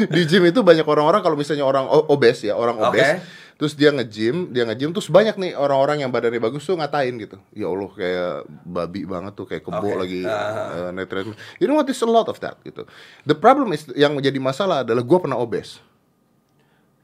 di 0.09 0.21
gym 0.23 0.43
itu 0.45 0.59
banyak 0.61 0.85
orang-orang 0.85 1.19
kalau 1.19 1.35
misalnya 1.35 1.63
orang 1.63 1.85
obes 2.07 2.43
ya 2.43 2.55
orang 2.55 2.79
obes 2.79 3.19
Oke. 3.19 3.42
Terus 3.53 3.73
dia 3.73 3.93
nge-gym 3.93 4.49
dia 4.49 4.65
nge-gym 4.65 4.91
terus 4.91 5.07
banyak 5.07 5.37
nih 5.37 5.51
orang-orang 5.53 6.01
yang 6.01 6.11
badannya 6.11 6.41
bagus 6.41 6.65
tuh 6.65 6.73
ngatain 6.73 7.13
gitu 7.17 7.37
ya 7.53 7.69
allah 7.69 7.91
kayak 7.93 8.33
babi 8.65 9.01
banget 9.05 9.33
tuh 9.33 9.45
kayak 9.45 9.63
kebo 9.63 9.77
Oke. 9.79 9.99
lagi 9.99 10.21
uh, 10.25 10.89
treadmill. 11.05 11.37
you 11.57 11.65
know 11.65 11.77
what 11.77 11.87
is 11.87 12.01
a 12.01 12.09
lot 12.09 12.25
of 12.25 12.37
that 12.39 12.57
gitu 12.61 12.83
the 13.23 13.37
problem 13.37 13.69
is 13.71 13.85
yang 13.93 14.13
menjadi 14.13 14.41
masalah 14.41 14.81
adalah 14.81 15.05
gue 15.05 15.19
pernah 15.19 15.37
obes 15.37 15.77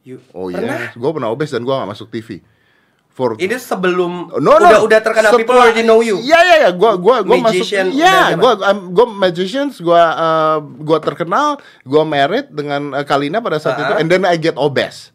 You- 0.02 0.24
oh 0.32 0.50
iya 0.50 0.90
gue 0.96 1.12
pernah 1.12 1.30
obes 1.30 1.52
dan 1.52 1.62
gue 1.62 1.72
gak 1.72 1.90
masuk 1.90 2.10
TV 2.10 2.42
for 3.10 3.36
Ini 3.36 3.58
sebelum 3.60 4.32
No, 4.40 4.56
no. 4.56 4.64
udah 4.64 4.80
udah 4.86 5.00
terkenal 5.04 5.36
people 5.36 5.60
already 5.60 5.84
know 5.84 6.00
you. 6.00 6.22
Iya 6.24 6.40
iya 6.40 6.56
iya, 6.64 6.72
gua 6.72 6.96
gua 6.96 7.20
gua 7.20 7.36
masuk. 7.42 7.68
Magician, 7.68 7.86
Iya, 7.92 8.08
udah 8.08 8.40
gua 8.40 8.52
I'm- 8.64 8.88
gua 8.96 9.06
magicians, 9.12 9.74
gua 9.84 10.02
uh, 10.16 10.58
gua 10.80 11.04
terkenal, 11.04 11.60
gua 11.84 12.08
married 12.08 12.48
dengan 12.48 12.96
uh, 12.96 13.04
Kalina 13.04 13.44
pada 13.44 13.60
saat 13.60 13.76
itu 13.76 13.92
Ah. 13.92 14.00
and 14.00 14.08
then 14.08 14.24
I 14.24 14.40
get 14.40 14.56
obese. 14.56 15.12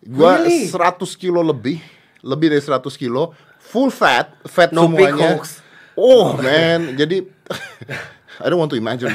Gua 0.00 0.40
Really? 0.40 0.68
100 0.68 0.96
kilo 1.14 1.44
lebih, 1.44 1.80
lebih 2.24 2.52
dari 2.52 2.62
100 2.62 2.88
kilo, 2.96 3.36
full 3.60 3.92
fat, 3.92 4.32
fat 4.48 4.72
No 4.72 4.88
semuanya. 4.88 5.36
hoax. 5.36 5.60
Oh, 5.92 6.32
man. 6.40 6.96
Jadi 6.96 7.28
I 8.40 8.48
don't 8.48 8.56
want 8.56 8.72
to 8.72 8.80
imagine. 8.80 9.12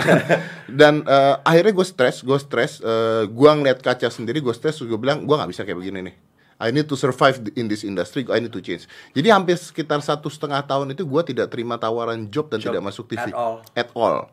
Dan 0.69 1.01
uh, 1.01 1.41
akhirnya 1.41 1.73
gue 1.73 1.87
stres, 1.87 2.21
gue 2.21 2.37
stres. 2.37 2.77
Uh, 2.77 3.25
gue 3.25 3.49
ngeliat 3.49 3.81
kaca 3.81 4.05
sendiri, 4.13 4.37
gue 4.37 4.53
stres. 4.53 4.77
Gue 4.77 4.99
bilang, 5.01 5.25
gue 5.25 5.33
nggak 5.33 5.49
bisa 5.49 5.65
kayak 5.65 5.81
begini 5.81 6.05
nih. 6.05 6.15
I 6.55 6.71
need 6.71 6.87
to 6.87 6.95
survive 6.95 7.41
in 7.57 7.65
this 7.65 7.83
industry. 7.83 8.23
I 8.29 8.39
need 8.39 8.53
to 8.53 8.61
change. 8.61 8.85
Jadi 9.11 9.27
hampir 9.27 9.57
sekitar 9.57 9.99
satu 9.99 10.29
setengah 10.31 10.61
tahun 10.63 10.93
itu 10.93 11.03
gue 11.03 11.21
tidak 11.33 11.51
terima 11.51 11.75
tawaran 11.75 12.29
job 12.31 12.47
dan 12.47 12.61
Job 12.61 12.71
tidak 12.71 12.83
masuk 12.85 13.09
TV. 13.11 13.27
at 13.27 13.35
all. 13.35 13.55
At 13.75 13.89
all. 13.91 14.29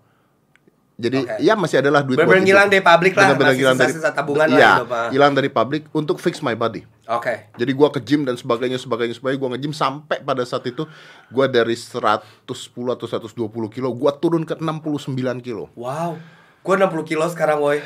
Jadi 1.03 1.19
Oke. 1.27 1.43
ya 1.43 1.55
masih 1.59 1.83
adalah 1.83 2.07
duit 2.07 2.15
Bener-bener 2.15 2.47
hilang 2.47 2.71
dari 2.71 2.79
public 2.79 3.13
lah, 3.19 3.35
Bener-bener 3.35 3.55
hilang 3.59 3.75
dari 3.75 3.91
sisa-sisa 3.91 4.15
tabungan 4.15 4.47
lah 4.47 4.59
Iya, 4.59 4.73
ah. 4.87 5.11
hilang 5.11 5.35
dari 5.35 5.51
public 5.51 5.91
untuk 5.91 6.23
fix 6.23 6.39
my 6.39 6.55
body. 6.55 6.87
Oke. 7.11 7.51
Jadi 7.59 7.73
gua 7.75 7.91
ke 7.91 7.99
gym 7.99 8.23
dan 8.23 8.39
sebagainya 8.39 8.79
sebagainya 8.79 9.19
sebagainya 9.19 9.41
gua 9.43 9.51
nge-gym 9.59 9.75
sampai 9.75 10.23
pada 10.23 10.47
saat 10.47 10.63
itu 10.71 10.87
gua 11.35 11.51
dari 11.51 11.75
110 11.75 12.23
atau 12.95 13.07
120 13.11 13.51
kilo 13.75 13.89
gua 13.91 14.15
turun 14.15 14.47
ke 14.47 14.55
69 14.55 15.43
kilo. 15.43 15.67
Wow. 15.75 16.23
Gue 16.63 16.79
60 16.79 17.11
kilo 17.11 17.27
sekarang, 17.27 17.59
boy. 17.59 17.83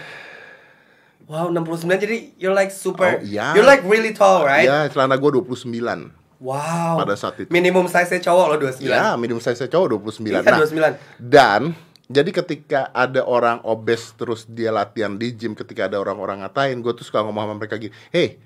Wow, 1.27 1.49
69 1.49 1.97
jadi 1.97 2.17
you're 2.39 2.55
like 2.55 2.69
super 2.71 3.19
Oh, 3.19 3.25
iya. 3.25 3.57
You're 3.57 3.67
like 3.67 3.83
really 3.89 4.13
tall, 4.13 4.45
right? 4.45 4.69
Ya, 4.69 4.87
celana 4.93 5.17
gua 5.17 5.33
29. 5.41 5.73
Wow. 6.37 7.01
Pada 7.01 7.17
saat 7.17 7.41
itu. 7.41 7.49
Minimum 7.49 7.89
size 7.89 8.21
cowok 8.21 8.47
lo 8.53 8.57
29. 8.61 8.85
Ya, 8.85 9.17
minimum 9.17 9.41
size 9.41 9.57
saya 9.57 9.71
cowok 9.73 10.13
29. 10.13 10.29
Iya, 10.29 10.41
Nah, 10.45 10.61
29. 10.61 10.93
Dan 11.17 11.61
jadi 12.07 12.31
ketika 12.31 12.81
ada 12.95 13.27
orang 13.27 13.59
obes 13.67 14.15
terus 14.15 14.47
dia 14.47 14.71
latihan 14.71 15.19
di 15.19 15.35
gym, 15.35 15.59
ketika 15.59 15.91
ada 15.91 15.99
orang-orang 15.99 16.47
ngatain, 16.47 16.79
gue 16.79 16.93
tuh 16.95 17.03
suka 17.03 17.27
ngomong 17.27 17.51
sama 17.51 17.55
mereka 17.59 17.75
gini, 17.83 17.91
hey, 18.15 18.39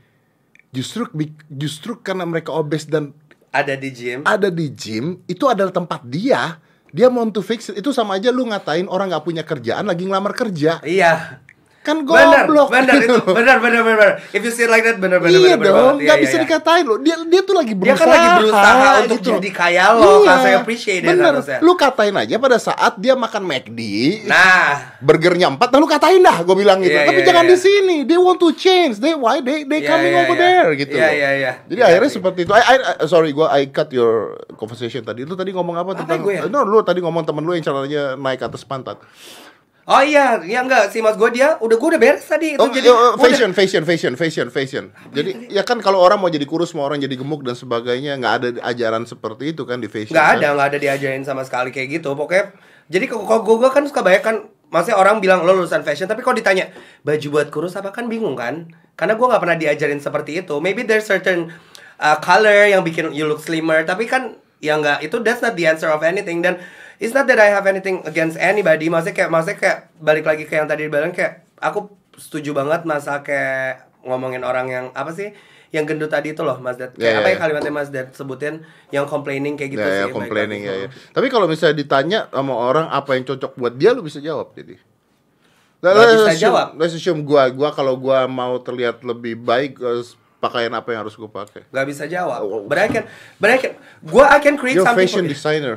justru 0.72 1.04
justru 1.52 2.00
karena 2.00 2.24
mereka 2.24 2.56
obes 2.56 2.88
dan 2.88 3.12
ada 3.50 3.74
di 3.74 3.90
gym. 3.90 4.22
ada 4.24 4.48
di 4.48 4.70
gym 4.70 5.18
itu 5.26 5.44
adalah 5.50 5.74
tempat 5.74 6.06
dia 6.06 6.62
dia 6.90 7.06
mau 7.10 7.26
to 7.30 7.42
fix 7.42 7.70
it. 7.70 7.82
itu 7.82 7.90
sama 7.90 8.18
aja 8.18 8.30
lu 8.30 8.46
ngatain 8.46 8.86
orang 8.86 9.10
nggak 9.10 9.26
punya 9.26 9.42
kerjaan 9.42 9.86
lagi 9.86 10.06
ngelamar 10.06 10.34
kerja 10.34 10.78
Iya. 10.86 11.42
Kan 11.90 11.98
Benar, 12.00 12.46
goblok 12.46 12.68
benar 12.70 12.94
itu. 12.96 13.18
Benar, 13.38 13.56
benar, 13.58 13.80
benar. 13.82 13.96
benar. 13.96 14.12
If 14.30 14.40
you 14.40 14.50
say 14.50 14.64
it 14.64 14.70
like 14.70 14.82
that, 14.82 14.96
benar, 14.96 15.18
benar, 15.18 15.34
iya 15.34 15.54
benar, 15.54 15.58
benar 15.58 15.74
dong 15.82 15.96
nggak 15.98 16.06
Iya, 16.12 16.14
bisa 16.20 16.30
iya, 16.30 16.38
iya. 16.38 16.46
dikatain 16.46 16.84
lo 16.84 16.94
dia 16.96 17.16
dia 17.20 17.40
tuh 17.40 17.52
lagi 17.52 17.72
Dia 17.72 17.80
berusaha 17.82 17.98
kan 17.98 18.08
lagi 18.08 18.28
berusaha 18.38 18.88
untuk 19.00 19.18
gitu. 19.18 19.30
jadi 19.32 19.50
kaya 19.50 19.84
lo, 19.92 20.00
Iya, 20.00 20.18
kan 20.22 20.36
saya 20.38 20.56
appreciate 20.58 21.02
bener 21.02 21.32
harusnya. 21.34 21.58
lu 21.58 21.72
katain 21.74 22.14
aja 22.14 22.34
pada 22.36 22.58
saat 22.58 22.92
dia 22.96 23.14
makan 23.14 23.42
McD 23.44 23.80
Nah, 24.24 24.68
burgernya 24.98 25.48
empat 25.48 25.68
lalu 25.70 25.86
katain 25.88 26.20
dah 26.20 26.38
gue 26.40 26.54
bilang 26.54 26.78
gitu 26.78 26.92
Iya, 26.92 27.04
tapi 27.04 27.20
iya, 27.20 27.26
jangan 27.26 27.44
iya. 27.44 27.50
di 27.50 27.56
sini 27.58 27.96
they 28.04 28.16
want 28.16 28.38
to 28.38 28.52
change 28.52 28.96
they 28.96 29.12
why 29.12 29.38
they 29.38 29.64
they 29.64 29.80
Iya, 29.80 29.88
coming 29.88 30.12
iya, 30.12 30.22
over 30.22 30.34
iya. 30.34 30.40
there 30.40 30.70
gitu 30.76 30.92
loh. 30.92 31.02
iya, 31.02 31.30
iya. 31.34 31.52
jadi 31.64 31.76
Iya, 31.76 31.86
akhirnya 31.88 32.06
iya. 32.06 32.16
seperti 32.16 32.38
itu 32.42 32.52
I, 32.52 32.62
I- 32.62 32.78
sorry 33.04 33.30
gue 33.30 33.46
I 33.46 33.62
cut 33.68 33.90
your 33.90 34.14
conversation 34.54 35.02
tadi 35.02 35.22
lu 35.22 35.34
tadi 35.34 35.50
ngomong 35.50 35.74
apa 35.74 35.90
tentang 35.96 36.20
gue 36.20 36.34
ya? 36.34 36.42
no 36.46 36.62
lu 36.62 36.80
tadi 36.80 37.00
ngomong 37.00 37.22
temen 37.22 37.40
lu 37.40 37.50
yang 37.50 37.62
caranya 37.62 38.14
naik 38.14 38.40
atas 38.40 38.62
pantat 38.62 39.00
oh 39.90 39.98
iya, 40.00 40.38
ya 40.46 40.62
enggak 40.62 40.94
sih 40.94 41.02
mas 41.02 41.18
gue 41.18 41.26
dia 41.34 41.58
udah 41.58 41.74
gue 41.74 41.88
udah 41.90 42.00
beres 42.00 42.22
tadi 42.22 42.54
itu 42.54 42.62
Oh, 42.62 42.70
jadi 42.70 42.86
oh, 42.86 43.18
udah- 43.18 43.18
fashion, 43.18 43.50
fashion, 43.50 43.82
fashion, 43.82 44.12
fashion, 44.14 44.46
fashion. 44.48 44.84
Jadi 45.10 45.50
ya 45.50 45.66
kan 45.66 45.82
kalau 45.82 45.98
orang 45.98 46.22
mau 46.22 46.30
jadi 46.30 46.46
kurus, 46.46 46.70
mau 46.72 46.86
orang 46.86 47.02
jadi 47.02 47.18
gemuk 47.18 47.42
dan 47.42 47.58
sebagainya, 47.58 48.14
nggak 48.16 48.34
ada 48.38 48.48
ajaran 48.70 49.02
seperti 49.02 49.50
itu 49.50 49.66
kan 49.66 49.82
di 49.82 49.90
fashion. 49.90 50.14
nggak 50.14 50.28
kan? 50.30 50.38
ada 50.38 50.46
nggak 50.54 50.68
ada 50.70 50.78
diajarin 50.78 51.26
sama 51.26 51.42
sekali 51.42 51.74
kayak 51.74 52.00
gitu 52.00 52.14
pokoknya 52.14 52.54
jadi 52.86 53.04
kalau 53.06 53.26
kalau 53.26 53.42
gue 53.42 53.56
gue 53.66 53.70
kan 53.70 53.82
suka 53.86 54.00
banyak 54.00 54.22
kan 54.22 54.36
maksudnya 54.70 54.98
orang 54.98 55.18
bilang 55.18 55.42
lo 55.42 55.54
lulusan 55.54 55.82
fashion 55.82 56.06
tapi 56.06 56.22
kalau 56.22 56.38
ditanya 56.38 56.70
baju 57.02 57.26
buat 57.26 57.48
kurus 57.50 57.74
apa 57.74 57.90
kan 57.90 58.06
bingung 58.06 58.38
kan 58.38 58.70
karena 58.94 59.18
gue 59.18 59.26
nggak 59.26 59.42
pernah 59.42 59.56
diajarin 59.58 59.98
seperti 59.98 60.42
itu 60.42 60.58
maybe 60.62 60.86
there's 60.86 61.06
certain 61.06 61.50
uh, 61.98 62.18
color 62.22 62.70
yang 62.70 62.86
bikin 62.86 63.10
you 63.10 63.26
look 63.26 63.42
slimmer 63.42 63.82
tapi 63.82 64.06
kan 64.06 64.38
ya 64.62 64.78
nggak 64.78 65.02
itu 65.02 65.18
that's 65.22 65.42
not 65.42 65.58
the 65.58 65.66
answer 65.66 65.90
of 65.90 66.02
anything 66.02 66.38
dan 66.38 66.58
it's 67.00 67.10
not 67.10 67.24
that 67.24 67.36
I 67.36 67.48
have 67.48 67.64
anything 67.64 68.04
against 68.04 68.36
anybody 68.36 68.86
maksudnya 68.86 69.16
kayak 69.16 69.30
maksudnya 69.32 69.58
kayak 69.58 69.78
balik 69.96 70.22
lagi 70.22 70.44
ke 70.44 70.52
yang 70.52 70.68
tadi 70.68 70.84
dibilang 70.84 71.10
kayak 71.10 71.48
aku 71.56 71.88
setuju 72.14 72.52
banget 72.52 72.84
masa 72.84 73.20
kayak 73.20 73.88
ngomongin 74.00 74.40
orang 74.40 74.68
yang 74.68 74.86
apa 74.92 75.10
sih 75.10 75.32
yang 75.70 75.86
gendut 75.86 76.10
tadi 76.10 76.34
itu 76.34 76.42
loh 76.42 76.58
Mas 76.58 76.74
Dad 76.74 76.92
kayak 76.92 77.00
Ya, 77.00 77.10
ya, 77.10 77.18
apa 77.18 77.28
ya 77.28 77.32
ya. 77.32 77.40
kalimatnya 77.40 77.72
Mas 77.72 77.88
Dad 77.88 78.10
sebutin 78.10 78.60
yang 78.90 79.06
complaining 79.06 79.54
kayak 79.54 79.70
gitu 79.70 79.80
ya, 79.80 79.94
sih 79.96 80.02
baik 80.04 80.16
complaining 80.18 80.60
ya, 80.60 80.74
ya. 80.76 80.88
Tapi 81.10 81.26
kalau 81.30 81.46
misalnya 81.46 81.78
ditanya 81.78 82.26
sama 82.28 82.52
orang 82.52 82.90
apa 82.90 83.14
yang 83.14 83.22
cocok 83.24 83.54
buat 83.54 83.74
dia, 83.74 83.94
lu 83.94 84.02
bisa 84.02 84.18
jawab 84.18 84.50
jadi. 84.52 84.74
Nggak 85.78 85.92
let's 85.94 86.10
bisa 86.10 86.26
assume- 86.26 86.42
jawab. 86.42 86.68
Let's 86.74 86.92
assume 86.92 87.20
gua, 87.22 87.46
gua 87.48 87.70
kalau 87.70 87.94
gua 87.96 88.26
mau 88.26 88.58
terlihat 88.58 89.00
lebih 89.00 89.38
baik, 89.38 89.78
pakaian 90.40 90.72
apa 90.72 90.88
yang 90.90 91.04
harus 91.04 91.14
gua 91.14 91.28
pakai? 91.28 91.68
Gak 91.68 91.86
bisa 91.86 92.08
jawab. 92.08 92.42
But 92.64 92.78
I 92.80 92.88
can, 92.88 93.04
but 93.36 93.48
I 93.52 93.58
can, 93.60 93.72
gua 94.00 94.32
I 94.32 94.40
can 94.40 94.56
create 94.56 94.80
You're 94.80 94.88
something 94.88 95.06
fashion 95.06 95.28
for 95.28 95.36
designer. 95.36 95.76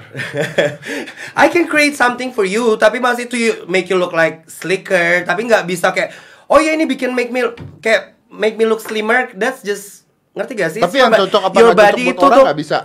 I 1.44 1.52
can 1.52 1.68
create 1.68 2.00
something 2.00 2.32
for 2.32 2.48
you, 2.48 2.80
tapi 2.80 3.04
masih 3.04 3.28
to 3.28 3.36
you, 3.36 3.68
make 3.68 3.92
you 3.92 4.00
look 4.00 4.16
like 4.16 4.48
slicker, 4.48 5.28
tapi 5.28 5.46
nggak 5.46 5.68
bisa 5.68 5.92
kayak, 5.92 6.16
oh 6.48 6.64
ya 6.64 6.72
ini 6.72 6.88
bikin 6.88 7.12
make 7.12 7.30
me 7.30 7.44
kayak 7.84 8.16
make 8.32 8.56
me 8.56 8.64
look 8.64 8.80
slimmer. 8.80 9.30
That's 9.36 9.62
just 9.62 10.08
ngerti 10.34 10.54
gak 10.58 10.72
sih? 10.74 10.82
Tapi 10.82 10.98
yang 10.98 11.14
cocok 11.14 11.42
apa 11.52 11.56
your 11.60 11.72
nggak 11.76 11.94
cocok 11.94 12.00
buat 12.00 12.16
itu 12.16 12.26
orang 12.26 12.46
nggak 12.48 12.60
bisa. 12.64 12.78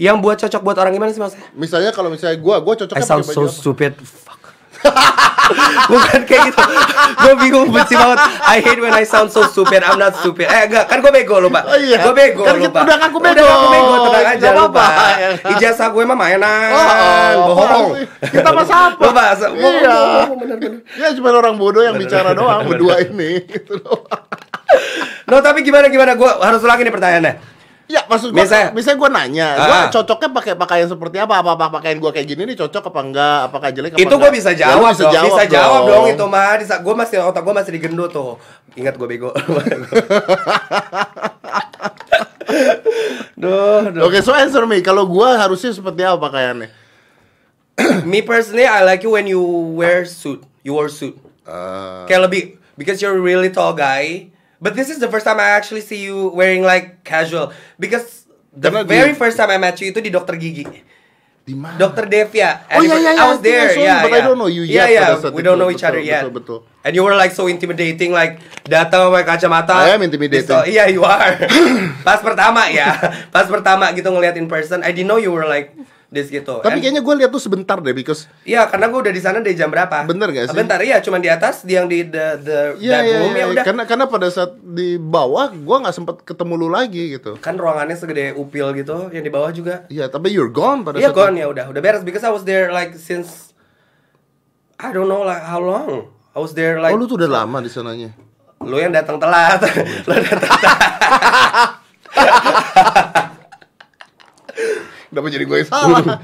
Yang 0.00 0.16
buat 0.24 0.36
cocok 0.40 0.62
buat 0.64 0.76
orang 0.80 0.92
gimana 0.96 1.10
sih 1.12 1.20
mas? 1.20 1.36
Misalnya 1.52 1.92
kalau 1.92 2.08
misalnya 2.08 2.40
gua, 2.40 2.56
gua 2.62 2.72
cocoknya 2.72 3.04
I 3.04 3.10
sound 3.10 3.26
pakai 3.26 3.36
so 3.36 3.42
baju 3.44 3.50
apa? 3.50 3.58
stupid. 3.60 3.92
Fuck. 4.00 4.39
Bukan 5.90 6.20
kayak 6.24 6.54
gitu. 6.54 6.62
gue 7.20 7.32
bingung 7.42 7.68
benci 7.68 7.98
banget. 7.98 8.18
I 8.46 8.62
hate 8.62 8.78
when 8.78 8.94
I 8.94 9.02
sound 9.02 9.28
so 9.28 9.42
stupid. 9.44 9.82
I'm 9.82 9.98
not 9.98 10.14
stupid. 10.16 10.46
Eh 10.46 10.70
enggak, 10.70 10.86
kan 10.86 11.02
gue 11.02 11.10
bego 11.10 11.42
lupa. 11.42 11.66
Oh, 11.66 11.74
iya. 11.74 11.98
Gue 12.00 12.14
bego 12.14 12.46
Kan 12.46 12.62
lupa. 12.62 12.86
udah 12.86 12.96
ngaku 13.02 13.18
Udah 13.18 13.32
bego. 13.34 13.44
ngaku 13.44 13.66
bego, 13.68 13.94
tenang 14.00 14.24
aja 14.24 14.38
Nggak 14.38 14.54
lupa. 14.54 14.84
apa-apa. 14.86 15.50
Ijazah 15.52 15.88
gue 15.90 16.02
mah 16.06 16.16
mainan. 16.16 16.70
Oh, 16.70 17.42
bohong. 17.50 17.88
Kita 18.22 18.48
mah 18.50 18.64
apa? 18.64 19.02
Lupa. 19.02 19.22
Iya. 19.50 19.98
bener, 20.30 20.56
bener. 20.58 20.80
Ya 20.94 21.08
cuma 21.12 21.28
orang 21.34 21.58
bodoh 21.58 21.82
yang 21.82 21.98
bicara 21.98 22.30
doang 22.32 22.70
berdua 22.70 23.02
ini 23.02 23.42
gitu 23.46 23.80
loh. 23.82 24.06
No, 25.26 25.38
tapi 25.42 25.62
gimana 25.62 25.90
gimana? 25.90 26.14
Gue 26.14 26.26
harus 26.26 26.62
ulangi 26.62 26.86
nih 26.86 26.94
pertanyaannya. 26.94 27.34
Ya 27.90 28.06
maksud 28.06 28.30
gua, 28.30 28.46
Misalnya- 28.46 28.70
misalnya 28.70 28.98
gua 29.02 29.10
nanya, 29.10 29.48
gua 29.58 29.74
Ah. 29.74 29.88
cocoknya 29.90 30.30
pakai 30.30 30.52
pakaian 30.54 30.86
seperti 30.86 31.18
apa? 31.18 31.42
Apa 31.42 31.58
apa 31.58 31.66
pakaian 31.74 31.98
gua 31.98 32.14
kayak 32.14 32.22
gini 32.24 32.46
nih 32.46 32.54
cocok 32.54 32.86
apa 32.86 33.00
enggak? 33.02 33.38
Apakah 33.50 33.68
jelek 33.74 33.90
apa 33.90 33.98
itu 33.98 34.14
gue 34.14 34.30
bisa 34.30 34.50
Ya, 34.54 34.70
jawab 34.70 34.94
dong, 34.94 35.10
bisa 35.26 35.42
jawab 35.44 35.80
dong 35.84 36.04
itu 36.06 36.24
mah. 36.24 36.54
Gue 36.62 36.94
masih 36.94 37.16
otak 37.20 37.42
gue 37.42 37.50
masih 37.50 37.72
digendut 37.74 38.14
tuh. 38.14 38.38
Ingat 38.78 38.94
gue 38.94 39.06
bego. 39.08 39.34
Duh, 43.34 43.88
duh. 43.90 44.00
Oke, 44.04 44.20
so 44.20 44.34
answer 44.34 44.66
me. 44.66 44.80
Kalau 44.80 45.06
gua 45.06 45.38
harusnya 45.38 45.72
seperti 45.72 46.02
apa 46.02 46.18
pakaiannya? 46.20 46.68
Me 48.04 48.20
personally, 48.20 48.66
I 48.66 48.84
like 48.84 49.00
you 49.00 49.10
when 49.10 49.24
you 49.24 49.40
wear 49.72 50.04
suit. 50.04 50.44
You 50.60 50.76
wear 50.76 50.92
suit. 50.92 51.16
Eh, 51.46 52.02
Kayak 52.04 52.28
lebih 52.28 52.42
because 52.76 53.00
you're 53.00 53.16
a 53.16 53.22
really 53.22 53.48
tall 53.48 53.72
guy. 53.72 54.28
But 54.60 54.76
this 54.76 54.92
is 54.92 55.00
the 55.00 55.08
first 55.08 55.24
time 55.24 55.40
I 55.40 55.56
actually 55.56 55.80
see 55.80 56.04
you 56.04 56.28
wearing 56.30 56.60
like 56.62 57.00
casual. 57.02 57.50
Because 57.80 58.28
the 58.52 58.68
Karena 58.68 58.84
di- 58.84 58.92
very 58.92 59.12
first 59.16 59.40
time 59.40 59.48
I 59.48 59.56
met 59.56 59.80
you 59.80 59.88
itu 59.88 59.98
di 59.98 60.12
dokter 60.12 60.36
gigi. 60.36 60.68
di 61.40 61.56
mana? 61.56 61.80
Dokter 61.80 62.04
Devia. 62.06 62.62
Oh, 62.68 62.84
iya, 62.84 62.94
iya, 63.00 63.10
I 63.10 63.16
iya, 63.16 63.24
was 63.26 63.40
there. 63.40 63.72
You, 63.74 63.82
yeah, 63.82 64.04
but 64.04 64.12
I 64.12 64.20
yeah. 64.20 64.26
don't 64.28 64.38
know 64.38 64.46
you 64.46 64.62
Yeah, 64.62 64.86
yet 64.86 64.92
yeah. 64.92 65.18
saat 65.18 65.32
We 65.34 65.42
don't 65.42 65.56
know 65.58 65.72
each 65.72 65.82
Betul, 65.82 65.98
other 65.98 66.02
yet. 66.04 66.22
betul, 66.28 66.36
betul. 66.36 66.58
And 66.84 66.92
you 66.94 67.02
were 67.02 67.16
like 67.16 67.32
so 67.32 67.48
intimidating, 67.48 68.12
like 68.12 68.38
datang 68.68 69.10
pakai 69.10 69.26
kacamata. 69.36 69.74
I 69.74 69.96
am 69.96 70.04
intimidating. 70.04 70.46
Iya, 70.46 70.92
you 70.92 71.02
are. 71.02 71.40
Pas 72.06 72.20
pertama 72.22 72.68
ya, 72.70 72.92
pas 73.32 73.48
pertama 73.48 73.88
gitu 73.96 74.08
ngeliat 74.12 74.36
in 74.36 74.46
person, 74.46 74.84
I 74.84 74.92
didn't 74.94 75.08
know 75.10 75.18
you 75.18 75.32
were 75.32 75.48
like 75.48 75.72
this 76.10 76.26
gitu. 76.26 76.58
Tapi 76.58 76.74
And- 76.74 76.82
kayaknya 76.82 77.00
gua 77.00 77.14
lihat 77.14 77.30
tuh 77.30 77.38
sebentar 77.38 77.78
deh 77.78 77.90
because 77.90 78.26
Iya, 78.42 78.66
karena 78.66 78.86
gue 78.86 78.98
udah 79.00 79.10
di 79.10 79.18
sana 79.18 79.38
dari 79.38 79.54
jam 79.54 79.66
berapa? 79.66 80.02
Bener 80.04 80.26
gak 80.28 80.50
sih? 80.50 80.56
Bentar, 80.56 80.82
iya, 80.82 80.98
cuma 80.98 81.16
di 81.16 81.26
atas, 81.26 81.62
di 81.62 81.72
yang 81.72 81.86
di 81.86 82.02
the 82.04 82.26
the 82.36 82.58
Iya, 82.76 82.90
that 82.92 83.02
iya, 83.04 83.16
room 83.16 83.30
iya, 83.30 83.38
ya 83.38 83.46
udah. 83.48 83.64
karena 83.64 83.82
karena 83.84 84.04
pada 84.04 84.26
saat 84.26 84.58
di 84.58 84.94
bawah 84.96 85.54
gua 85.56 85.76
nggak 85.80 85.94
sempat 85.94 86.16
ketemu 86.20 86.54
lu 86.56 86.68
lagi 86.68 87.14
gitu. 87.14 87.38
Kan 87.38 87.54
ruangannya 87.54 87.94
segede 87.94 88.34
upil 88.34 88.74
gitu, 88.74 89.06
yang 89.08 89.22
di 89.22 89.30
bawah 89.30 89.50
juga. 89.50 89.86
Iya, 89.86 90.06
tapi 90.06 90.28
you're 90.28 90.50
gone 90.50 90.82
pada 90.82 90.98
Iya, 90.98 91.10
saat 91.10 91.16
gone 91.16 91.34
ya 91.36 91.46
udah, 91.46 91.64
udah 91.66 91.78
beres 91.78 92.02
because 92.02 92.20
I 92.20 92.30
was 92.30 92.42
there 92.42 92.68
like 92.68 92.94
since 92.94 93.54
I 94.76 94.90
don't 94.90 95.06
know 95.06 95.22
like 95.22 95.40
how 95.40 95.58
long. 95.58 96.10
I 96.30 96.38
was 96.38 96.52
there 96.52 96.78
like 96.78 96.90
Oh, 96.90 96.98
lu 96.98 97.06
tuh 97.06 97.14
udah 97.16 97.30
lama 97.36 97.58
di 97.58 97.66
sananya. 97.66 98.10
lu 98.60 98.76
yang 98.76 98.90
datang 98.90 99.16
telat. 99.16 99.62
lu 100.06 100.12
datang 100.12 100.42
telat. 100.42 101.70
Kenapa 105.10 105.26
jadi 105.26 105.44
gue 105.44 105.58
yang 105.58 105.68
salah? 105.68 106.02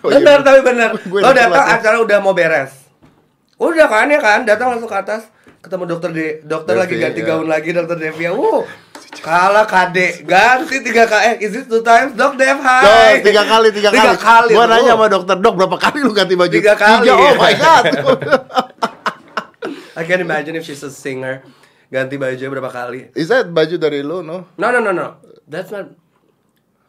Oh, 0.00 0.08
iya, 0.08 0.16
bener 0.16 0.40
tapi 0.40 0.60
bener. 0.64 0.90
Lo 1.12 1.28
datang 1.36 1.60
ya. 1.68 1.76
acara 1.76 1.96
udah 2.00 2.18
mau 2.24 2.32
beres. 2.32 2.72
Udah 3.60 3.84
kan 3.84 4.08
ya 4.08 4.16
kan, 4.16 4.40
datang 4.48 4.72
langsung 4.72 4.88
ke 4.88 4.96
atas 4.96 5.28
ketemu 5.60 5.84
dokter 5.88 6.10
de 6.12 6.26
dokter 6.44 6.72
Devi, 6.76 6.82
lagi 6.84 6.94
ganti 7.00 7.20
ya. 7.20 7.26
gaun 7.28 7.46
lagi 7.48 7.68
dokter 7.72 7.96
Devia. 8.00 8.32
Wow. 8.40 8.64
Kalah 9.14 9.62
KD 9.64 10.26
ganti 10.26 10.82
tiga 10.82 11.06
kali 11.06 11.22
eh 11.22 11.34
is 11.38 11.54
it 11.54 11.68
two 11.70 11.80
times 11.80 12.12
dok 12.18 12.34
Dev 12.34 12.58
hai 12.58 13.22
tiga 13.22 13.46
kali, 13.46 13.70
tiga, 13.70 13.94
tiga 13.94 14.18
kali. 14.18 14.50
kali 14.50 14.52
Gua 14.56 14.66
nanya 14.66 14.92
sama 14.98 15.06
dokter, 15.06 15.36
dok 15.38 15.54
berapa 15.54 15.76
kali 15.78 15.98
lu 16.02 16.12
ganti 16.12 16.34
baju? 16.34 16.50
Tiga 16.50 16.74
kali. 16.74 17.06
oh 17.08 17.34
my 17.38 17.54
god. 17.54 17.84
I 19.94 20.02
can 20.02 20.18
imagine 20.18 20.58
if 20.58 20.66
she's 20.66 20.82
a 20.82 20.90
singer 20.90 21.46
ganti 21.88 22.18
baju 22.18 22.42
berapa 22.50 22.70
kali 22.72 23.14
Is 23.14 23.30
that 23.30 23.46
baju 23.48 23.76
dari 23.78 24.02
lu, 24.02 24.24
no? 24.26 24.50
no 24.58 24.66
no 24.68 24.80
no 24.82 24.90
no 24.90 25.06
that's 25.46 25.70
not 25.70 25.92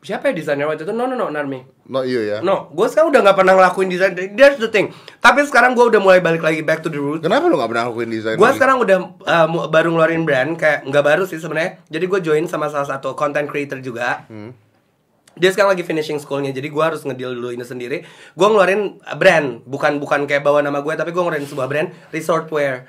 siapa 0.06 0.30
ya 0.30 0.34
desainer 0.38 0.70
waktu 0.70 0.86
itu 0.86 0.94
no 0.94 1.10
no 1.10 1.18
no 1.18 1.34
Narmi 1.34 1.66
Not 1.90 2.06
you 2.06 2.22
ya? 2.22 2.46
no 2.46 2.70
gue 2.70 2.88
sekarang 2.88 3.10
udah 3.10 3.22
nggak 3.26 3.38
pernah 3.42 3.54
ngelakuin 3.58 3.90
desain 3.90 4.14
that's 4.38 4.62
the 4.62 4.70
thing 4.70 4.94
tapi 5.20 5.42
sekarang 5.44 5.74
gue 5.74 5.86
udah 5.86 5.98
mulai 5.98 6.22
balik 6.22 6.46
lagi 6.46 6.62
back 6.62 6.86
to 6.86 6.94
the 6.94 7.02
roots 7.02 7.26
Kenapa 7.26 7.50
lu 7.50 7.58
gak 7.58 7.74
pernah 7.74 7.90
ngelakuin 7.90 8.10
desain? 8.14 8.38
Gue 8.38 8.52
sekarang 8.54 8.78
udah 8.86 8.98
uh, 9.26 9.48
baru 9.66 9.90
ngeluarin 9.90 10.24
brand 10.30 10.54
kayak 10.54 10.86
nggak 10.86 11.02
baru 11.02 11.24
sih 11.26 11.42
sebenarnya. 11.42 11.82
Jadi 11.90 12.06
gue 12.06 12.20
join 12.22 12.46
sama 12.46 12.70
salah 12.70 12.86
satu 12.86 13.18
content 13.18 13.50
creator 13.50 13.82
juga. 13.82 14.30
Hmm. 14.30 14.54
Dia 15.36 15.50
sekarang 15.50 15.74
lagi 15.74 15.82
finishing 15.82 16.22
schoolnya, 16.22 16.54
jadi 16.54 16.70
gue 16.70 16.84
harus 16.86 17.02
ngedeal 17.02 17.34
dulu 17.34 17.50
ini 17.50 17.66
sendiri. 17.66 18.06
Gue 18.38 18.48
ngeluarin 18.48 19.02
brand, 19.18 19.66
bukan 19.66 19.98
bukan 19.98 20.30
kayak 20.30 20.46
bawa 20.46 20.62
nama 20.62 20.86
gue, 20.86 20.94
tapi 20.94 21.12
gue 21.12 21.20
ngeluarin 21.20 21.50
sebuah 21.50 21.68
brand 21.68 21.90
resort 22.14 22.46
wear. 22.54 22.86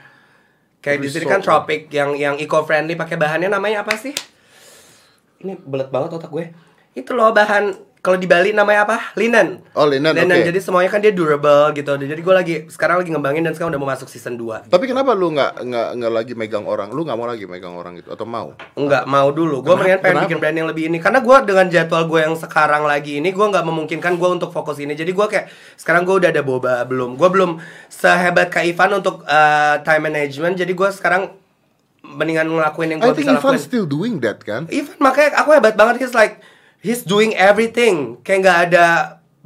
Kayak 0.85 1.03
di 1.03 1.09
sini 1.11 1.25
kan 1.27 1.41
tropic 1.41 1.89
yang 1.91 2.13
yang 2.15 2.37
eco 2.37 2.63
friendly, 2.63 2.95
pakai 2.95 3.17
bahannya 3.17 3.49
namanya 3.49 3.83
apa 3.83 3.97
sih? 3.97 4.15
Ini 5.43 5.59
belet 5.65 5.89
banget 5.89 6.13
otak 6.13 6.31
gue. 6.31 6.55
Itu 6.97 7.13
loh 7.13 7.29
bahan 7.31 7.77
kalau 8.01 8.23
di 8.23 8.31
Bali 8.31 8.55
namanya 8.55 8.87
apa? 8.87 9.11
Linen. 9.19 9.67
Oh, 9.75 9.83
linen, 9.83 10.15
oke. 10.15 10.31
Jadi 10.47 10.63
semuanya 10.63 10.87
kan 10.87 11.03
dia 11.03 11.11
durable 11.11 11.75
gitu. 11.75 11.91
Jadi 11.99 12.23
gue 12.23 12.35
lagi 12.39 12.55
sekarang 12.71 13.03
lagi 13.03 13.11
ngembangin 13.11 13.43
dan 13.43 13.51
sekarang 13.51 13.75
udah 13.75 13.83
mau 13.83 13.91
masuk 13.91 14.07
season 14.07 14.39
2. 14.39 14.71
Tapi 14.71 14.85
kenapa 14.87 15.11
lu 15.11 15.35
nggak 15.35 15.67
nggak 15.67 15.89
nggak 15.99 16.13
lagi 16.15 16.33
megang 16.39 16.71
orang? 16.71 16.95
Lu 16.95 17.03
nggak 17.03 17.19
mau 17.19 17.27
lagi 17.27 17.51
megang 17.51 17.75
orang 17.75 17.99
gitu 17.99 18.15
atau 18.15 18.23
mau? 18.23 18.55
Enggak 18.79 19.11
mau 19.11 19.35
dulu. 19.35 19.59
Gue 19.59 19.75
mendingan 19.75 19.99
pengen 20.07 20.23
Kenapa? 20.23 20.27
bikin 20.31 20.39
brand 20.39 20.55
yang 20.55 20.69
lebih 20.71 20.85
ini. 20.87 21.03
Karena 21.03 21.19
gue 21.19 21.37
dengan 21.51 21.67
jadwal 21.67 22.07
gue 22.07 22.21
yang 22.31 22.35
sekarang 22.39 22.87
lagi 22.87 23.19
ini, 23.19 23.35
gue 23.35 23.47
nggak 23.51 23.65
memungkinkan 23.67 24.13
gue 24.23 24.29
untuk 24.39 24.55
fokus 24.55 24.79
ini. 24.79 24.95
Jadi 24.95 25.11
gue 25.11 25.27
kayak 25.27 25.51
sekarang 25.75 26.07
gue 26.07 26.15
udah 26.15 26.31
ada 26.31 26.43
boba 26.47 26.87
belum. 26.87 27.19
Gue 27.19 27.27
belum 27.27 27.59
sehebat 27.91 28.55
Kak 28.55 28.71
Ivan 28.71 29.03
untuk 29.03 29.27
uh, 29.27 29.83
time 29.83 30.07
management. 30.07 30.55
Jadi 30.55 30.79
gue 30.79 30.89
sekarang 30.95 31.35
mendingan 32.07 32.47
ngelakuin 32.47 32.95
yang 32.95 33.01
I 33.03 33.11
gue 33.11 33.15
think 33.19 33.27
bisa 33.27 33.43
Ivan 33.43 33.51
lakuin. 33.51 33.67
still 33.67 33.83
doing 33.91 34.23
that 34.23 34.39
kan? 34.47 34.71
Ivan 34.71 34.95
makanya 35.03 35.43
aku 35.43 35.59
hebat 35.59 35.75
banget. 35.75 36.07
He's 36.07 36.15
like 36.15 36.39
he's 36.87 37.03
doing 37.03 37.35
everything. 37.35 38.23
Kayak 38.23 38.39
nggak 38.47 38.59
ada 38.71 38.87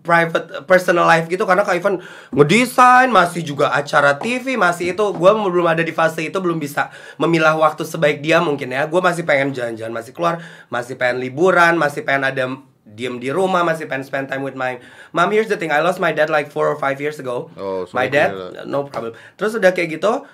private 0.04 0.64
personal 0.68 1.08
life 1.08 1.28
gitu. 1.32 1.48
Karena 1.48 1.64
Kak 1.64 1.80
Ivan 1.80 2.04
ngedesain 2.36 3.08
masih 3.08 3.40
juga 3.40 3.72
acara 3.72 4.20
TV 4.20 4.60
masih 4.60 4.92
itu. 4.92 5.04
Gue 5.16 5.32
belum 5.32 5.64
ada 5.64 5.80
di 5.80 5.92
fase 5.96 6.28
itu 6.28 6.36
belum 6.36 6.60
bisa 6.60 6.92
memilah 7.16 7.56
waktu 7.56 7.88
sebaik 7.88 8.20
dia 8.20 8.44
mungkin 8.44 8.76
ya. 8.76 8.84
Gue 8.84 9.00
masih 9.00 9.24
pengen 9.24 9.56
jalan-jalan 9.56 9.92
masih 9.96 10.12
keluar 10.12 10.44
masih 10.68 11.00
pengen 11.00 11.24
liburan 11.24 11.80
masih 11.80 12.04
pengen 12.04 12.28
ada 12.28 12.44
diem 12.90 13.22
di 13.22 13.30
rumah 13.30 13.62
masih 13.62 13.86
pengen 13.86 14.02
spend 14.02 14.26
time 14.28 14.44
with 14.44 14.56
my 14.58 14.80
mom. 15.16 15.30
Here's 15.30 15.48
the 15.48 15.56
thing 15.56 15.70
I 15.70 15.80
lost 15.80 16.02
my 16.02 16.10
dad 16.10 16.28
like 16.28 16.50
four 16.50 16.68
or 16.68 16.76
five 16.76 16.98
years 16.98 17.22
ago. 17.22 17.48
Oh, 17.54 17.86
my 17.96 18.08
sorry 18.08 18.12
to 18.12 18.12
dad 18.12 18.30
that. 18.34 18.66
no 18.66 18.88
problem. 18.88 19.14
Terus 19.40 19.56
udah 19.56 19.72
kayak 19.72 20.00
gitu 20.00 20.26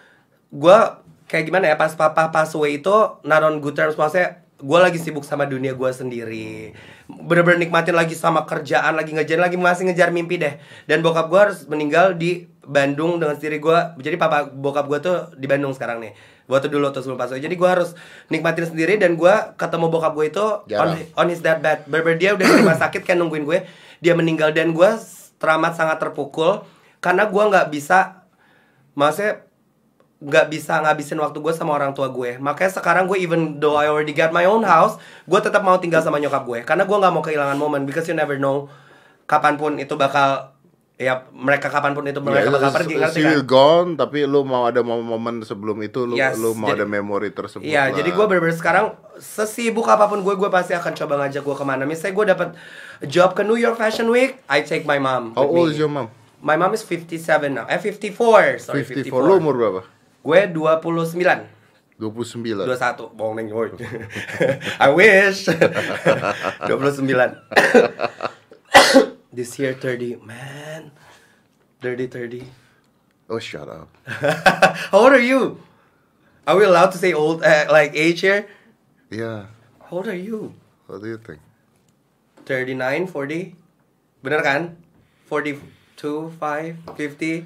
gue 0.47 0.79
kayak 1.27 1.45
gimana 1.51 1.75
ya 1.75 1.77
pas 1.77 1.91
papa 1.99 2.31
pass 2.31 2.55
away 2.55 2.79
itu 2.79 2.95
not 3.27 3.43
on 3.43 3.59
good 3.59 3.75
terms. 3.75 3.99
Maksudnya 3.99 4.46
gue 4.57 4.79
lagi 4.81 4.97
sibuk 4.97 5.21
sama 5.21 5.45
dunia 5.45 5.77
gue 5.77 5.91
sendiri. 5.93 6.73
Bener-bener 7.09 7.69
nikmatin 7.69 7.93
lagi 7.93 8.17
sama 8.17 8.49
kerjaan 8.49 8.97
lagi 8.97 9.13
ngejar 9.13 9.37
lagi 9.37 9.61
masih 9.61 9.93
ngejar 9.93 10.09
mimpi 10.09 10.41
deh. 10.41 10.57
Dan 10.89 11.05
bokap 11.05 11.29
gue 11.29 11.41
harus 11.41 11.69
meninggal 11.69 12.17
di 12.17 12.49
Bandung 12.67 13.23
dengan 13.23 13.39
sendiri 13.39 13.63
gue 13.63 13.79
jadi 14.03 14.19
papa 14.19 14.51
bokap 14.51 14.91
gue 14.91 14.99
tuh 14.99 15.17
di 15.37 15.45
Bandung 15.45 15.77
sekarang 15.77 16.01
nih. 16.01 16.17
Waktu 16.49 16.73
dulu 16.73 16.89
tuh 16.95 17.05
sebelum 17.05 17.21
away 17.21 17.43
jadi 17.43 17.53
gue 17.53 17.69
harus 17.69 17.93
nikmatin 18.33 18.67
sendiri 18.71 18.97
dan 18.97 19.15
gue 19.15 19.35
ketemu 19.61 19.87
bokap 19.93 20.13
gue 20.17 20.27
itu 20.33 20.45
on, 20.45 20.65
Jarang. 20.67 21.05
on 21.15 21.27
his 21.29 21.45
deathbed. 21.45 21.85
Bener 21.87 22.17
dia 22.17 22.33
udah 22.33 22.47
di 22.49 22.55
rumah 22.65 22.79
sakit 22.89 23.05
kan 23.05 23.21
nungguin 23.21 23.45
gue. 23.45 23.61
Dia 24.01 24.17
meninggal 24.17 24.57
dan 24.57 24.73
gue 24.73 24.91
teramat 25.37 25.77
sangat 25.77 26.01
terpukul 26.01 26.65
karena 27.05 27.29
gue 27.29 27.43
nggak 27.45 27.69
bisa 27.71 28.25
maksudnya 28.97 29.46
nggak 30.27 30.51
bisa 30.51 30.83
ngabisin 30.83 31.23
waktu 31.23 31.39
gue 31.39 31.55
sama 31.55 31.79
orang 31.79 31.95
tua 31.95 32.11
gue 32.11 32.35
makanya 32.43 32.83
sekarang 32.83 33.07
gue 33.07 33.15
even 33.15 33.63
though 33.63 33.79
I 33.79 33.87
already 33.87 34.11
got 34.11 34.35
my 34.35 34.43
own 34.43 34.67
house 34.67 34.99
gue 35.23 35.39
tetap 35.39 35.63
mau 35.63 35.79
tinggal 35.79 36.03
sama 36.03 36.19
nyokap 36.19 36.43
gue 36.43 36.67
karena 36.67 36.83
gue 36.83 36.97
nggak 36.99 37.13
mau 37.15 37.23
kehilangan 37.23 37.55
momen 37.55 37.87
because 37.87 38.11
you 38.11 38.17
never 38.19 38.35
know 38.35 38.67
kapan 39.31 39.55
pun 39.55 39.79
itu 39.79 39.95
bakal 39.95 40.51
ya 40.97 41.29
mereka 41.31 41.69
kapan 41.69 41.93
pun 41.93 42.09
itu 42.09 42.19
mereka 42.25 42.49
Ya, 42.49 42.53
bakal 42.57 42.71
pergi 42.73 42.95
ngerti 42.97 43.21
kan 43.21 43.45
gone, 43.45 43.91
tapi 44.01 44.25
lu 44.25 44.49
mau 44.49 44.65
ada 44.65 44.81
momen 44.81 45.45
sebelum 45.45 45.77
itu, 45.85 46.09
lu, 46.09 46.17
Yes, 46.17 46.41
lu 46.41 46.57
mau 46.57 46.73
jadi- 46.73 46.81
ada 46.81 46.87
memori 46.89 47.29
tersebut. 47.37 47.69
Iya, 47.69 47.93
lah. 47.93 48.01
jadi 48.01 48.17
gue 48.17 48.25
bener-bener 48.25 48.57
sekarang 48.57 48.97
sesibuk 49.21 49.85
apa 49.93 50.09
pun 50.09 50.25
gue, 50.25 50.33
gue 50.33 50.49
pasti 50.49 50.73
akan 50.73 50.97
coba 50.97 51.21
ngajak 51.21 51.45
gue 51.45 51.53
ke 51.53 51.65
mana. 51.69 51.85
Misalnya 51.85 52.17
gue 52.17 52.27
dapat 52.33 52.49
job 53.05 53.37
ke 53.37 53.45
New 53.45 53.61
York 53.61 53.77
Fashion 53.77 54.09
Week, 54.09 54.41
I 54.49 54.65
take 54.65 54.89
my 54.89 54.97
mom. 54.97 55.37
How 55.37 55.45
old 55.45 55.69
is 55.69 55.77
your 55.77 55.93
mom? 55.93 56.09
My 56.41 56.57
mom 56.57 56.73
is 56.73 56.81
57 56.81 57.53
now. 57.53 57.69
Eh 57.69 57.77
54, 57.77 58.57
sorry 58.57 58.81
54. 58.81 59.13
54. 59.13 59.21
Lu 59.21 59.33
umur 59.37 59.53
berapa? 59.53 59.81
Gue 60.27 60.51
29. 60.51 61.47
29. 62.03 62.67
21, 62.67 63.15
bohong 63.15 63.39
neng 63.39 63.49
woy. 63.55 63.71
I 64.83 64.91
wish. 64.91 65.47
29. 66.67 67.15
This 69.37 69.59
year 69.61 69.77
30, 69.77 70.25
man. 70.25 70.91
Dirty 71.81 72.09
30. 72.09 72.43
Oh, 73.29 73.39
shut 73.39 73.69
up. 73.69 73.93
How 74.91 75.05
old 75.05 75.13
are 75.13 75.21
you? 75.21 75.61
Are 76.47 76.57
we 76.57 76.65
allowed 76.65 76.97
to 76.97 76.99
say 76.99 77.13
old, 77.13 77.45
uh, 77.45 77.67
like 77.69 77.93
age 77.95 78.25
here? 78.25 78.49
Yeah. 79.13 79.53
How 79.85 80.01
old 80.01 80.09
are 80.09 80.17
you? 80.17 80.55
What 80.87 81.03
do 81.03 81.09
you 81.09 81.19
think? 81.21 81.45
39, 82.49 83.07
40? 83.13 83.55
Bener 84.25 84.41
kan? 84.43 84.81
42, 85.29 86.33
5, 86.41 86.97
50, 86.97 87.45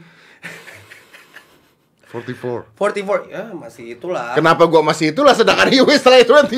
44. 2.11 2.75
44. 2.75 3.31
Ya, 3.31 3.55
masih 3.55 3.95
itulah. 3.95 4.35
Kenapa 4.35 4.67
gua 4.67 4.83
masih 4.83 5.15
itulah 5.15 5.31
sedangkan 5.31 5.71
is 5.71 6.03
like 6.03 6.27
21? 6.27 6.51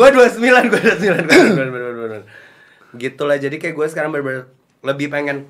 gue 0.00 0.08
29, 0.16 0.72
gue 0.72 0.80
29, 0.80 1.28
gue 1.28 1.66
29, 2.24 2.96
Gitulah, 2.96 3.36
jadi 3.36 3.54
kayak 3.60 3.74
gue 3.76 3.86
sekarang 3.86 4.10
bener-bener 4.10 4.50
lebih 4.80 5.12
pengen 5.12 5.46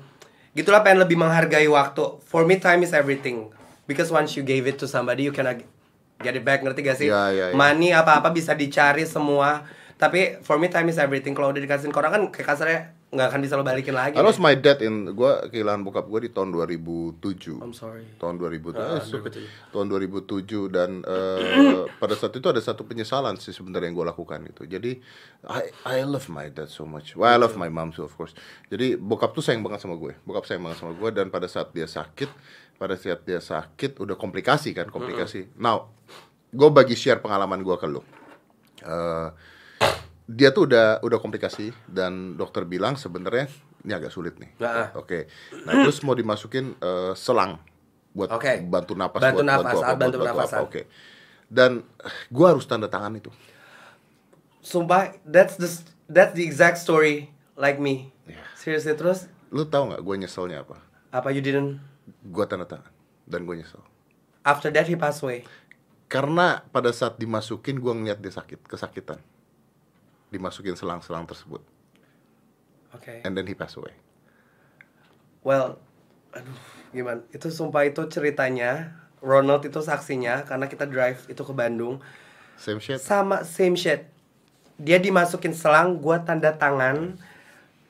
Gitulah 0.51 0.83
pengen 0.83 1.07
lebih 1.07 1.15
menghargai 1.15 1.65
waktu 1.71 2.19
For 2.27 2.43
me 2.43 2.59
time 2.59 2.83
is 2.83 2.91
everything 2.91 3.49
Because 3.87 4.11
once 4.11 4.35
you 4.35 4.43
gave 4.43 4.67
it 4.67 4.77
to 4.83 4.85
somebody 4.85 5.25
you 5.25 5.33
cannot 5.33 5.63
get 6.21 6.35
it 6.37 6.43
back, 6.45 6.61
ngerti 6.61 6.79
gak 6.85 6.97
sih? 6.99 7.07
Ya, 7.09 7.31
ya, 7.33 7.45
ya. 7.49 7.55
Money 7.55 7.95
apa-apa 7.95 8.29
bisa 8.29 8.53
dicari 8.53 9.07
semua 9.07 9.65
Tapi 9.95 10.43
for 10.43 10.59
me 10.61 10.67
time 10.67 10.91
is 10.91 10.99
everything 10.99 11.33
Kalau 11.33 11.49
udah 11.49 11.63
dikasihin 11.63 11.89
ke 11.89 11.97
orang 11.97 12.11
kan 12.11 12.23
kayak 12.29 12.47
kasarnya 12.53 12.81
nggak 13.11 13.27
akan 13.27 13.39
bisa 13.43 13.59
lo 13.59 13.63
balikin 13.63 13.91
lagi 13.91 14.15
I 14.15 14.19
deh. 14.19 14.23
lost 14.23 14.39
my 14.39 14.55
dad 14.55 14.79
in 14.79 15.11
gua 15.11 15.43
kehilangan 15.45 15.83
bokap 15.83 16.07
gua 16.07 16.23
di 16.23 16.31
tahun 16.31 16.55
2007. 16.55 17.59
I'm 17.59 17.75
sorry 17.75 18.07
Tahun 18.15 18.39
2007. 18.39 18.79
Ah, 18.79 18.97
eh, 18.97 19.03
so- 19.03 19.19
2007. 19.19 19.43
tahun 19.69 19.85
2007 19.91 20.71
dan 20.71 20.89
eh, 21.03 21.91
pada 22.01 22.15
saat 22.15 22.31
itu 22.31 22.47
ada 22.47 22.57
satu 22.57 22.81
penyesalan 22.81 23.35
sih 23.35 23.51
sebenarnya 23.51 23.91
yang 23.91 23.99
gue 23.99 24.07
lakukan 24.07 24.39
itu. 24.45 24.63
Jadi 24.63 25.03
I 25.43 25.61
I 25.83 26.07
love 26.07 26.31
my 26.31 26.47
dad 26.47 26.71
so 26.71 26.83
much. 26.83 27.11
Well, 27.13 27.27
I 27.27 27.35
love 27.35 27.53
my 27.53 27.67
mom 27.67 27.91
too 27.91 28.01
of 28.01 28.15
course. 28.15 28.31
Jadi 28.67 28.95
bokap 28.95 29.31
tuh 29.31 29.43
sayang 29.43 29.59
banget 29.59 29.83
sama 29.83 29.99
gue. 29.99 30.15
Bokap 30.23 30.47
sayang 30.47 30.63
banget 30.63 30.79
sama 30.79 30.95
gue 30.95 31.09
dan 31.11 31.27
pada 31.27 31.51
saat 31.51 31.75
dia 31.75 31.85
sakit, 31.85 32.31
pada 32.75 32.95
saat 32.95 33.21
dia 33.21 33.43
sakit 33.43 33.99
udah 33.99 34.15
komplikasi 34.15 34.71
kan, 34.71 34.87
komplikasi. 34.87 35.51
Now, 35.59 35.91
gue 36.47 36.69
bagi 36.69 36.95
share 36.95 37.19
pengalaman 37.19 37.59
gue 37.59 37.75
ke 37.75 37.87
lu. 37.87 37.99
Eh, 38.81 39.27
dia 40.31 40.55
tuh 40.55 40.63
udah 40.71 41.03
udah 41.03 41.19
komplikasi 41.19 41.75
dan 41.91 42.39
dokter 42.39 42.63
bilang 42.63 42.95
sebenarnya 42.95 43.51
ini 43.83 43.91
agak 43.91 44.13
sulit 44.13 44.37
nih. 44.39 44.51
Nah. 44.61 44.93
Oke. 44.95 45.27
Nah, 45.67 45.83
terus 45.83 45.99
mau 46.05 46.15
dimasukin 46.15 46.77
eh, 46.79 47.13
selang 47.17 47.59
buat 48.11 48.31
Oke. 48.31 48.63
bantu 48.63 48.93
napas 48.95 49.19
Bantu 49.23 49.43
buat 49.43 49.47
napas, 49.47 49.63
bantu 49.63 49.83
apa, 49.83 49.95
bantu 49.99 50.17
napasan. 50.23 50.59
apa. 50.61 50.67
Oke. 50.67 50.81
Dan 51.51 51.71
eh, 51.99 52.15
gua 52.31 52.55
harus 52.55 52.63
tanda 52.63 52.87
tangan 52.87 53.11
itu. 53.17 53.31
Sumpah 54.61 55.17
that's 55.25 55.57
the 55.57 55.67
that's 56.07 56.37
the 56.37 56.45
exact 56.45 56.77
story 56.77 57.33
like 57.57 57.81
me 57.81 58.13
Iya. 58.29 58.43
Seriously 58.53 58.93
terus 58.93 59.25
Lu 59.49 59.65
tahu 59.67 59.91
nggak 59.91 60.01
gua 60.05 60.15
nyeselnya 60.15 60.63
apa? 60.63 60.77
Apa 61.11 61.33
you 61.33 61.41
didn't 61.41 61.81
Gua 62.23 62.45
tanda 62.45 62.69
tangan 62.69 62.93
dan 63.25 63.43
gua 63.43 63.57
nyesel. 63.57 63.81
After 64.45 64.69
that 64.69 64.85
he 64.85 64.95
passed 64.95 65.25
away 65.25 65.43
Karena 66.05 66.61
pada 66.69 66.93
saat 66.93 67.17
dimasukin 67.17 67.79
gua 67.79 67.95
ngeliat 67.95 68.19
dia 68.19 68.29
sakit, 68.29 68.67
kesakitan. 68.67 69.17
Dimasukin 70.31 70.79
selang-selang 70.79 71.27
tersebut. 71.27 71.61
Oke 72.95 73.23
And 73.23 73.35
then 73.35 73.45
he 73.47 73.55
passed 73.55 73.75
away. 73.75 73.93
Well, 75.43 75.79
aduh, 76.31 76.59
gimana? 76.95 77.23
Itu 77.35 77.51
sumpah 77.51 77.87
itu 77.87 78.07
ceritanya. 78.07 78.95
Ronald 79.21 79.61
itu 79.61 79.77
saksinya 79.85 80.41
karena 80.49 80.65
kita 80.65 80.89
drive 80.89 81.29
itu 81.29 81.45
ke 81.45 81.53
Bandung 81.53 82.01
Same 82.57 82.81
shit. 82.81 82.97
sama 82.97 83.45
same 83.45 83.77
shit. 83.77 84.09
Dia 84.81 84.97
dimasukin 84.97 85.53
selang, 85.53 86.01
gua 86.01 86.25
tanda 86.25 86.57
tangan. 86.57 87.21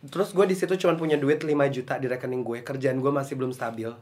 Terus 0.01 0.33
gue 0.33 0.43
di 0.49 0.57
situ 0.57 0.75
cuma 0.81 0.97
punya 0.97 1.15
duit 1.15 1.45
5 1.45 1.53
juta 1.69 2.01
di 2.01 2.09
rekening 2.09 2.41
gue. 2.41 2.65
Kerjaan 2.65 2.97
gue 2.97 3.11
masih 3.13 3.37
belum 3.37 3.53
stabil. 3.53 3.93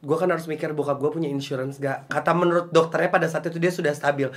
Gue 0.00 0.16
kan 0.16 0.30
harus 0.30 0.46
mikir 0.46 0.70
bokap 0.72 1.02
gue 1.02 1.10
punya 1.10 1.26
insurance 1.26 1.76
gak? 1.82 2.06
Kata 2.06 2.32
menurut 2.32 2.70
dokternya 2.70 3.10
pada 3.10 3.26
saat 3.26 3.44
itu 3.50 3.58
dia 3.58 3.74
sudah 3.74 3.90
stabil. 3.90 4.30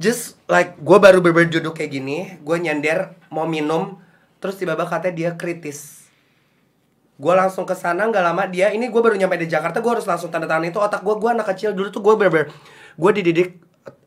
Just 0.00 0.40
like 0.48 0.76
gue 0.80 0.98
baru 1.00 1.20
berbeda 1.20 1.60
duduk 1.60 1.76
kayak 1.76 1.92
gini, 1.92 2.18
gue 2.40 2.56
nyender 2.56 3.16
mau 3.28 3.44
minum, 3.44 3.98
terus 4.38 4.56
tiba-tiba 4.56 4.88
katanya 4.88 5.14
dia 5.14 5.30
kritis. 5.34 6.08
Gue 7.20 7.34
langsung 7.36 7.68
ke 7.68 7.76
sana 7.76 8.08
nggak 8.08 8.24
lama 8.24 8.44
dia 8.50 8.72
ini 8.72 8.88
gue 8.88 9.00
baru 9.02 9.14
nyampe 9.14 9.38
di 9.38 9.46
Jakarta 9.46 9.78
gue 9.78 9.92
harus 9.94 10.08
langsung 10.08 10.32
tanda 10.32 10.48
tangan 10.48 10.66
itu 10.66 10.80
otak 10.80 11.06
gue 11.06 11.14
gue 11.14 11.30
anak 11.30 11.46
kecil 11.54 11.70
dulu 11.70 11.92
tuh 11.92 12.02
gue 12.02 12.14
bener 12.18 12.50
gue 12.98 13.10
dididik 13.14 13.62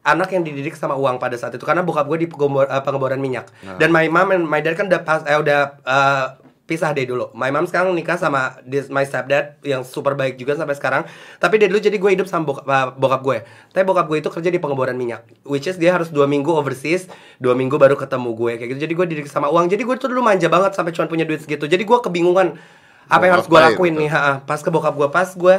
anak 0.05 0.29
yang 0.35 0.45
dididik 0.45 0.77
sama 0.77 0.93
uang 0.93 1.17
pada 1.17 1.33
saat 1.33 1.57
itu 1.57 1.65
karena 1.65 1.81
bokap 1.81 2.05
gue 2.05 2.25
di 2.25 2.27
eh, 2.29 2.81
pengeboran 2.85 3.17
minyak. 3.17 3.49
Dan 3.81 3.89
my 3.89 4.05
mom 4.07 4.29
and 4.35 4.45
my 4.45 4.61
dad 4.61 4.77
kan 4.77 4.85
udah 4.85 5.01
pas 5.01 5.25
eh, 5.25 5.37
udah 5.37 5.59
eh, 5.81 6.25
pisah 6.65 6.89
deh 6.97 7.05
dulu. 7.05 7.29
My 7.37 7.53
mom 7.53 7.69
sekarang 7.69 7.93
nikah 7.93 8.17
sama 8.17 8.57
this, 8.65 8.89
my 8.89 9.05
stepdad 9.05 9.61
yang 9.61 9.85
super 9.85 10.17
baik 10.17 10.41
juga 10.41 10.57
sampai 10.57 10.73
sekarang. 10.73 11.01
Tapi 11.37 11.61
dari 11.61 11.69
dulu 11.69 11.81
jadi 11.81 11.97
gue 11.97 12.11
hidup 12.17 12.25
sama 12.25 12.49
bokap, 12.49 12.65
eh, 12.65 12.87
bokap 12.97 13.21
gue. 13.21 13.37
Tapi 13.69 13.83
bokap 13.85 14.05
gue 14.09 14.17
itu 14.19 14.29
kerja 14.33 14.49
di 14.49 14.57
pengeboran 14.57 14.97
minyak 14.97 15.29
which 15.45 15.69
is 15.69 15.77
dia 15.77 15.93
harus 15.93 16.09
dua 16.09 16.25
minggu 16.25 16.49
overseas 16.49 17.05
dua 17.37 17.53
minggu 17.53 17.77
baru 17.77 17.93
ketemu 17.93 18.33
gue 18.33 18.51
kayak 18.57 18.69
gitu. 18.73 18.79
Jadi 18.89 18.93
gue 18.97 19.05
dididik 19.13 19.29
sama 19.29 19.47
uang. 19.53 19.69
Jadi 19.69 19.85
gue 19.85 19.95
tuh 20.01 20.09
dulu 20.09 20.25
manja 20.25 20.49
banget 20.49 20.73
sampai 20.73 20.91
cuma 20.91 21.05
punya 21.05 21.23
duit 21.23 21.45
segitu. 21.45 21.69
Jadi 21.69 21.85
gue 21.85 21.97
kebingungan 22.01 22.57
apa 23.05 23.23
yang 23.29 23.33
harus 23.37 23.47
gue 23.47 23.59
lakuin 23.61 23.93
nih 23.93 24.09
ha, 24.09 24.41
pas 24.41 24.57
ke 24.57 24.69
bokap 24.73 24.97
gue 24.97 25.07
pas 25.13 25.29
gue 25.29 25.55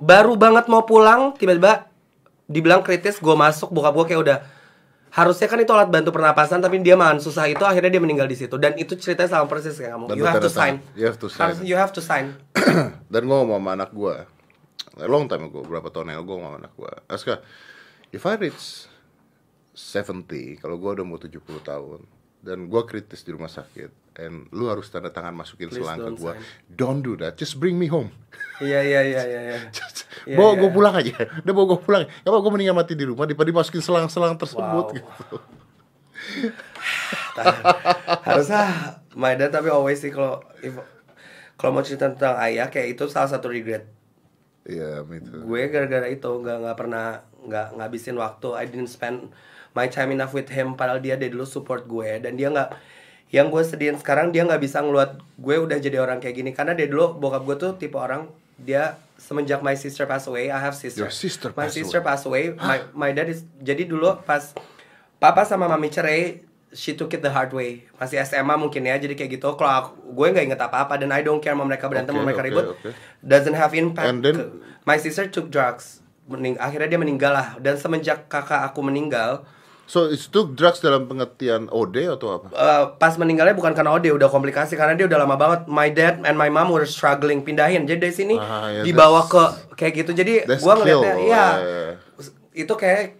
baru 0.00 0.32
banget 0.36 0.64
mau 0.72 0.84
pulang 0.88 1.36
tiba-tiba 1.36 1.88
dibilang 2.48 2.80
kritis 2.80 3.20
gue 3.20 3.36
masuk 3.36 3.68
bokap 3.68 3.92
gue 3.92 4.04
kayak 4.12 4.20
udah 4.24 4.38
harusnya 5.16 5.48
kan 5.48 5.56
itu 5.56 5.72
alat 5.72 5.88
bantu 5.88 6.12
pernapasan 6.12 6.60
tapi 6.60 6.76
dia 6.84 6.92
mahan 6.92 7.16
susah 7.16 7.48
itu 7.48 7.64
akhirnya 7.64 7.88
dia 7.88 8.02
meninggal 8.04 8.28
di 8.28 8.36
situ. 8.36 8.60
Dan 8.60 8.76
itu 8.76 8.92
ceritanya 9.00 9.40
sama 9.40 9.48
persis 9.48 9.72
kayak 9.80 9.96
kamu. 9.96 10.04
You 10.12 10.28
have 10.28 10.44
to 10.44 10.52
sign. 10.52 10.84
You 10.92 11.08
have 11.08 11.16
to 11.16 11.32
sign. 11.32 11.40
Harus- 11.40 11.64
you 11.64 11.76
have 11.80 11.92
to 11.96 12.04
sign. 12.04 12.36
Dan 13.12 13.24
gue 13.24 13.36
ngomong 13.36 13.56
sama 13.64 13.70
anak 13.72 13.90
gue 13.96 14.36
long 15.04 15.28
time 15.28 15.52
ago 15.52 15.60
berapa 15.60 15.92
tahun 15.92 16.16
yang 16.16 16.24
gue 16.24 16.36
ngomong 16.40 16.56
sama 16.56 16.60
anak 16.64 16.72
gue 16.72 16.92
Aska 17.12 17.34
if 18.16 18.24
I 18.24 18.40
reach 18.40 18.88
70 19.76 20.56
kalau 20.56 20.80
gue 20.80 20.90
udah 20.96 21.04
mau 21.04 21.20
70 21.20 21.36
tahun 21.60 22.00
dan 22.46 22.70
gue 22.70 22.82
kritis 22.86 23.26
di 23.26 23.34
rumah 23.34 23.50
sakit. 23.50 24.14
And 24.16 24.48
lu 24.54 24.70
harus 24.70 24.88
tanda 24.88 25.12
tangan 25.12 25.34
masukin 25.36 25.68
Please 25.68 25.82
selang 25.82 25.98
ke 25.98 26.08
don't 26.08 26.16
gue 26.16 26.32
don't 26.70 27.00
do 27.02 27.12
that. 27.18 27.34
Just 27.34 27.58
bring 27.58 27.74
me 27.74 27.90
home. 27.90 28.14
Iya 28.62 28.80
iya 28.86 29.00
iya 29.02 29.22
iya 29.26 29.40
iya. 29.52 29.58
Iya, 30.26 30.40
bawa 30.40 30.56
iya. 30.56 30.60
gue 30.64 30.70
pulang 30.72 30.94
aja. 30.96 31.14
Udah 31.44 31.52
bawa 31.52 31.66
gue 31.74 31.80
pulang. 31.84 32.02
Ya 32.08 32.28
gue 32.32 32.52
mendingan 32.54 32.76
mati 32.78 32.94
di 32.96 33.04
rumah 33.04 33.28
daripada 33.28 33.50
dimasukin 33.52 33.82
selang-selang 33.84 34.38
tersebut 34.40 34.86
Wow. 34.88 34.96
gitu. 34.96 35.12
Harusnya 38.26 38.62
my 39.12 39.36
dad 39.36 39.52
tapi 39.52 39.68
always 39.68 40.00
sih 40.00 40.08
kalau 40.08 40.40
kalau 41.56 41.70
mau 41.76 41.84
cerita 41.84 42.08
tentang 42.12 42.36
ayah 42.40 42.68
kayak 42.72 42.96
itu 42.96 43.04
salah 43.12 43.28
satu 43.28 43.52
regret. 43.52 43.88
Iya, 44.66 45.06
me 45.06 45.22
too. 45.22 45.46
gue 45.46 45.60
gara-gara 45.70 46.10
itu 46.10 46.26
nggak 46.26 46.56
nggak 46.66 46.76
pernah 46.76 47.22
nggak 47.46 47.66
ngabisin 47.78 48.16
waktu. 48.18 48.48
I 48.56 48.64
didn't 48.66 48.90
spend 48.90 49.30
my 49.76 49.86
time 49.86 50.16
enough 50.16 50.32
with 50.32 50.48
him 50.48 50.72
padahal 50.72 50.98
dia 50.98 51.20
dari 51.20 51.28
dulu 51.28 51.44
support 51.44 51.84
gue 51.84 52.16
dan 52.18 52.32
dia 52.34 52.48
nggak 52.48 52.72
yang 53.28 53.52
gue 53.52 53.60
sedihin 53.60 54.00
sekarang 54.00 54.32
dia 54.32 54.48
nggak 54.48 54.58
bisa 54.58 54.80
ngeluat 54.80 55.20
gue 55.36 55.56
udah 55.60 55.76
jadi 55.76 56.00
orang 56.00 56.16
kayak 56.18 56.40
gini 56.40 56.50
karena 56.56 56.72
dia 56.72 56.88
dulu 56.88 57.12
bokap 57.20 57.44
gue 57.44 57.56
tuh 57.60 57.70
tipe 57.76 58.00
orang 58.00 58.32
dia 58.56 58.96
semenjak 59.20 59.60
my 59.60 59.76
sister 59.76 60.08
pass 60.08 60.24
away 60.24 60.48
I 60.48 60.56
have 60.56 60.72
sister. 60.72 61.04
Your 61.04 61.12
sister 61.12 61.52
my 61.52 61.68
passed 61.68 61.76
sister 61.76 62.00
pass 62.00 62.24
away 62.24 62.56
my 62.56 62.88
my 62.96 63.10
dad 63.12 63.28
is 63.28 63.44
jadi 63.60 63.84
dulu 63.84 64.24
pas 64.24 64.56
papa 65.20 65.44
sama 65.44 65.68
mami 65.68 65.92
cerai 65.92 66.40
she 66.76 66.92
took 66.92 67.12
it 67.16 67.24
the 67.24 67.32
hard 67.32 67.52
way. 67.56 67.88
Masih 67.96 68.20
SMA 68.20 68.52
mungkin 68.60 68.84
ya 68.84 69.00
jadi 69.00 69.16
kayak 69.16 69.40
gitu. 69.40 69.48
Kalau 69.56 69.72
aku, 69.72 69.90
gue 70.12 70.26
nggak 70.28 70.44
inget 70.52 70.60
apa 70.60 70.84
apa 70.84 71.00
dan 71.00 71.08
I 71.08 71.24
don't 71.24 71.40
care 71.40 71.56
mau 71.56 71.64
mereka 71.64 71.88
berantem 71.88 72.12
Oke, 72.12 72.20
mau 72.20 72.26
mereka 72.28 72.42
oke, 72.44 72.48
ribut. 72.52 72.64
oke. 72.76 72.88
doesn't 73.24 73.56
have 73.56 73.72
impact 73.72 74.04
And 74.12 74.20
then- 74.20 74.60
my 74.84 75.00
sister 75.00 75.24
took 75.24 75.48
drugs. 75.48 76.04
Mening- 76.28 76.60
akhirnya 76.60 76.90
dia 76.92 77.00
meninggal 77.00 77.32
lah. 77.32 77.48
Dan 77.62 77.80
semenjak 77.80 78.28
kakak 78.28 78.60
aku 78.66 78.84
meninggal 78.84 79.46
So 79.86 80.06
it's 80.06 80.26
took 80.26 80.52
drugs 80.52 80.78
dalam 80.78 81.06
pengertian 81.06 81.66
OD 81.68 82.10
atau 82.10 82.28
apa? 82.36 82.46
eh, 82.50 82.84
pas 82.92 83.14
meninggalnya 83.14 83.54
bukan 83.54 83.70
karena 83.70 83.90
OD 83.92 84.10
udah 84.10 84.26
komplikasi 84.26 84.74
karena 84.74 84.92
dia 84.92 85.06
udah 85.06 85.14
lama 85.16 85.34
banget 85.34 85.60
my 85.66 85.86
dad 85.88 86.18
and 86.20 86.34
my 86.34 86.46
mom 86.46 86.68
were 86.68 86.82
struggling 86.84 87.40
pindahin. 87.40 87.86
Jadi 87.86 87.98
dari 88.00 88.10
sini 88.12 88.34
Ah, 88.34 88.66
ya, 88.68 88.82
dibawa 88.82 89.22
ke 89.24 89.42
kayak 89.74 89.92
gitu. 89.96 90.10
Jadi 90.12 90.42
gua 90.56 90.74
ngeliatnya 90.74 91.14
kill, 91.14 91.24
iya. 91.24 91.46
Eh. 91.56 91.90
itu 92.56 92.72
kayak 92.72 93.14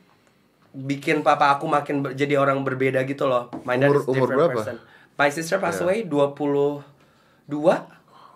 bikin 0.72 1.22
papa 1.22 1.54
aku 1.54 1.64
makin 1.66 2.02
ber- 2.02 2.12
jadi 2.12 2.34
orang 2.34 2.60
berbeda 2.60 3.00
gitu 3.04 3.24
loh. 3.24 3.46
My 3.62 3.76
dad 3.76 3.88
Umur- 3.88 3.96
is 3.96 4.04
umur 4.04 4.14
different 4.26 4.38
berapa? 4.42 4.56
person. 4.58 4.76
My 5.14 5.30
sister 5.30 5.56
passed 5.56 5.80
Ya. 5.80 5.86
away 5.86 6.02
22 6.02 6.82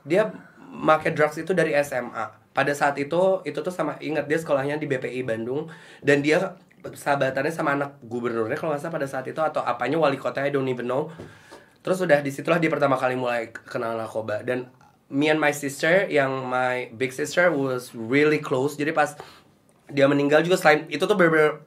dia 0.02 0.30
make 0.70 1.10
drugs 1.10 1.36
itu 1.36 1.50
dari 1.50 1.74
SMA 1.76 2.24
pada 2.50 2.72
saat 2.72 2.94
itu 2.96 3.18
itu 3.42 3.58
tuh 3.58 3.70
sama 3.70 3.98
ingat 3.98 4.24
dia 4.24 4.38
sekolahnya 4.38 4.76
di 4.76 4.86
BPI 4.86 5.20
Bandung. 5.22 5.66
Dan 6.00 6.22
dia 6.22 6.54
sahabatannya 6.82 7.52
sama 7.52 7.76
anak 7.76 8.00
gubernurnya 8.04 8.56
kalau 8.56 8.72
nggak 8.72 8.82
salah 8.82 8.94
pada 8.96 9.08
saat 9.08 9.26
itu 9.28 9.40
atau 9.40 9.60
apanya 9.64 10.00
wali 10.00 10.16
kota 10.16 10.44
I 10.44 10.52
don't 10.52 10.68
even 10.68 10.88
know. 10.88 11.12
Terus 11.80 12.00
udah 12.04 12.20
di 12.20 12.28
situlah 12.28 12.60
dia 12.60 12.68
pertama 12.68 13.00
kali 13.00 13.16
mulai 13.16 13.52
kenal 13.52 13.96
narkoba. 13.96 14.44
Dan 14.44 14.68
me 15.08 15.32
and 15.32 15.40
my 15.40 15.50
sister 15.50 16.06
yang 16.06 16.46
my 16.46 16.92
big 16.94 17.10
sister 17.10 17.48
was 17.48 17.92
really 17.96 18.38
close. 18.38 18.76
Jadi 18.76 18.92
pas 18.92 19.16
dia 19.90 20.06
meninggal 20.06 20.44
juga 20.44 20.60
selain 20.60 20.86
itu 20.92 21.02
tuh 21.02 21.16
bener 21.16 21.64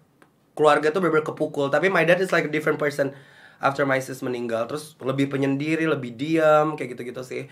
keluarga 0.53 0.93
tuh 0.93 1.01
bener 1.01 1.25
kepukul. 1.25 1.73
Tapi 1.73 1.89
my 1.89 2.05
dad 2.05 2.21
is 2.21 2.29
like 2.29 2.45
a 2.45 2.51
different 2.53 2.77
person 2.77 3.11
after 3.57 3.83
my 3.89 3.97
sis 3.97 4.21
meninggal. 4.21 4.69
Terus 4.69 4.93
lebih 5.01 5.33
penyendiri 5.33 5.89
lebih 5.89 6.13
diam 6.13 6.77
kayak 6.77 6.93
gitu-gitu 6.93 7.25
sih. 7.25 7.43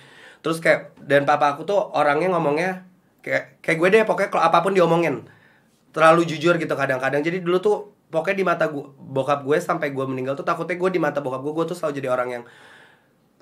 Terus 0.45 0.61
kayak 0.61 0.97
dan 1.01 1.25
papa 1.25 1.57
aku 1.57 1.65
tuh 1.65 1.81
orangnya 1.97 2.33
ngomongnya 2.33 2.85
kayak 3.21 3.61
kayak 3.61 3.77
gue 3.77 3.87
deh 3.93 4.01
pokoknya 4.05 4.29
kalau 4.33 4.43
apa 4.45 4.57
pun 4.65 4.73
diomongin 4.73 5.29
terlalu 5.91 6.27
jujur 6.27 6.55
gitu 6.55 6.73
kadang-kadang. 6.73 7.21
Jadi 7.21 7.43
dulu 7.43 7.57
tuh 7.59 7.75
pokoknya 8.11 8.37
di 8.39 8.45
mata 8.47 8.65
gua, 8.67 8.91
bokap 8.95 9.43
gue 9.43 9.57
sampai 9.59 9.91
gue 9.91 10.05
meninggal 10.07 10.35
tuh 10.35 10.43
takutnya 10.43 10.75
gue 10.75 10.89
di 10.91 10.99
mata 10.99 11.19
bokap 11.23 11.39
gue 11.43 11.53
gue 11.55 11.65
tuh 11.71 11.77
selalu 11.77 11.93
jadi 11.99 12.09
orang 12.11 12.29
yang 12.39 12.43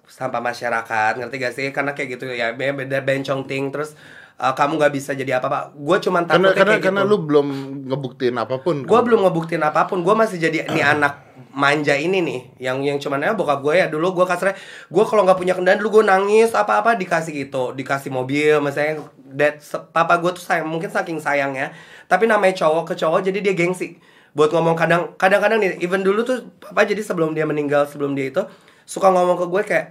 sampah 0.10 0.42
masyarakat 0.42 1.22
ngerti 1.22 1.36
gak 1.38 1.54
sih? 1.54 1.68
Karena 1.70 1.94
kayak 1.94 2.18
gitu 2.18 2.26
ya 2.34 2.54
be- 2.54 2.74
beda 2.74 3.02
bencong 3.06 3.46
ting 3.46 3.70
terus 3.70 3.94
uh, 4.40 4.54
kamu 4.56 4.80
nggak 4.80 4.94
bisa 4.96 5.12
jadi 5.14 5.38
apa 5.38 5.48
apa 5.52 5.60
gue 5.76 5.98
cuman 6.00 6.24
Karena 6.26 6.50
takutnya 6.50 6.58
karena 6.58 6.74
kayak 6.74 6.84
karena 6.90 7.02
gitu. 7.06 7.12
lu 7.12 7.18
belum 7.28 7.48
ngebuktiin 7.92 8.36
apa 8.40 8.56
pun. 8.64 8.76
gue 8.88 9.00
belum 9.06 9.20
ngebuktiin 9.28 9.64
apa 9.64 9.82
pun. 9.86 10.02
Gue 10.02 10.16
masih 10.18 10.38
jadi 10.42 10.66
nih 10.72 10.84
anak 10.98 11.14
manja 11.50 11.98
ini 11.98 12.22
nih 12.22 12.42
yang 12.62 12.78
yang 12.86 12.98
cuman 13.02 13.26
ya 13.26 13.34
bokap 13.34 13.60
gue 13.66 13.74
ya 13.74 13.88
dulu 13.90 14.22
gue 14.22 14.26
kasarnya 14.28 14.56
gue 14.88 15.04
kalau 15.08 15.26
nggak 15.26 15.40
punya 15.40 15.54
kendaraan 15.58 15.82
dulu 15.82 16.00
gue 16.00 16.04
nangis 16.08 16.54
apa 16.54 16.84
apa 16.84 16.94
dikasih 16.94 17.34
gitu 17.48 17.74
dikasih 17.74 18.14
mobil 18.14 18.62
misalnya 18.62 19.02
that 19.36 19.62
papa 19.94 20.18
gue 20.18 20.32
tuh 20.34 20.44
sayang 20.44 20.66
mungkin 20.70 20.90
saking 20.90 21.22
sayangnya 21.22 21.74
tapi 22.10 22.26
namanya 22.26 22.56
cowok 22.58 22.94
ke 22.94 22.94
cowok 22.98 23.26
jadi 23.30 23.40
dia 23.42 23.54
gengsi 23.54 24.00
buat 24.34 24.54
ngomong 24.54 24.78
kadang 24.78 25.14
kadang-kadang 25.18 25.62
nih 25.62 25.82
even 25.82 26.06
dulu 26.06 26.22
tuh 26.26 26.50
papa 26.62 26.86
jadi 26.86 27.02
sebelum 27.02 27.34
dia 27.34 27.46
meninggal 27.46 27.86
sebelum 27.90 28.14
dia 28.14 28.30
itu 28.30 28.46
suka 28.86 29.10
ngomong 29.10 29.38
ke 29.38 29.46
gue 29.46 29.62
kayak 29.66 29.88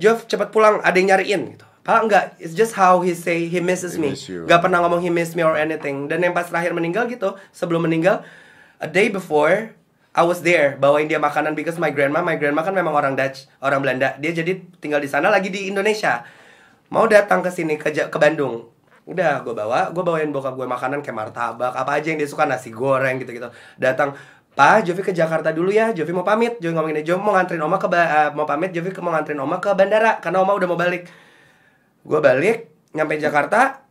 Jov 0.00 0.24
cepet 0.24 0.48
pulang 0.48 0.80
ada 0.80 0.96
yang 0.96 1.12
nyariin 1.12 1.58
gitu 1.58 1.66
Padahal 1.80 2.12
enggak, 2.12 2.24
it's 2.36 2.52
just 2.52 2.76
how 2.76 3.00
he 3.00 3.16
say 3.16 3.48
he 3.48 3.56
misses 3.56 3.96
He 3.96 4.00
me. 4.04 4.12
miss 4.12 4.28
you. 4.28 4.44
Gak 4.44 4.60
pernah 4.60 4.84
ngomong 4.84 5.00
he 5.00 5.08
miss 5.08 5.32
me 5.32 5.40
or 5.40 5.56
anything. 5.56 6.12
Dan 6.12 6.20
yang 6.20 6.36
pas 6.36 6.44
terakhir 6.44 6.76
meninggal 6.76 7.08
gitu, 7.08 7.40
sebelum 7.56 7.88
meninggal, 7.88 8.20
a 8.78 8.86
day 8.86 9.08
before, 9.08 9.72
I 10.10 10.26
was 10.26 10.42
there 10.42 10.74
bawain 10.76 11.06
dia 11.06 11.22
makanan 11.22 11.54
because 11.54 11.78
my 11.78 11.88
grandma, 11.94 12.18
my 12.18 12.34
grandma 12.34 12.66
kan 12.66 12.74
memang 12.74 12.92
orang 12.92 13.14
Dutch, 13.14 13.46
orang 13.62 13.80
Belanda. 13.80 14.18
Dia 14.18 14.34
jadi 14.34 14.58
tinggal 14.82 14.98
di 14.98 15.08
sana 15.08 15.30
lagi 15.30 15.48
di 15.48 15.70
Indonesia. 15.70 16.26
Mau 16.90 17.06
datang 17.06 17.40
ke 17.40 17.50
sini 17.54 17.78
ke 17.78 17.94
ke 17.94 18.18
Bandung. 18.18 18.66
Udah 19.06 19.42
gue 19.42 19.54
bawa, 19.54 19.90
gue 19.90 20.02
bawain 20.02 20.30
bokap 20.30 20.54
gue 20.54 20.66
makanan 20.66 21.02
kayak 21.02 21.16
martabak, 21.16 21.72
apa 21.74 21.90
aja 21.98 22.14
yang 22.14 22.18
dia 22.20 22.30
suka 22.30 22.46
nasi 22.46 22.70
goreng 22.70 23.18
gitu-gitu. 23.18 23.48
Datang 23.80 24.14
Pak, 24.50 24.82
Jovi 24.82 25.02
ke 25.06 25.14
Jakarta 25.14 25.54
dulu 25.54 25.70
ya. 25.70 25.94
Jovi 25.94 26.10
mau 26.10 26.26
pamit. 26.26 26.58
Jovi 26.58 26.74
ngomongin 26.74 27.06
Jovi 27.06 27.22
mau 27.22 27.32
nganterin 27.32 27.62
Oma 27.62 27.78
ke 27.78 27.86
ba- 27.86 28.10
eh, 28.10 28.30
mau 28.34 28.44
pamit. 28.44 28.74
Jovi 28.74 28.90
mau 28.98 29.14
nganterin 29.14 29.38
Oma 29.38 29.62
ke 29.62 29.70
bandara 29.78 30.18
karena 30.18 30.42
Oma 30.42 30.52
udah 30.58 30.68
mau 30.68 30.78
balik. 30.78 31.06
Gue 32.02 32.18
balik, 32.18 32.68
nyampe 32.92 33.14
Jakarta, 33.16 33.86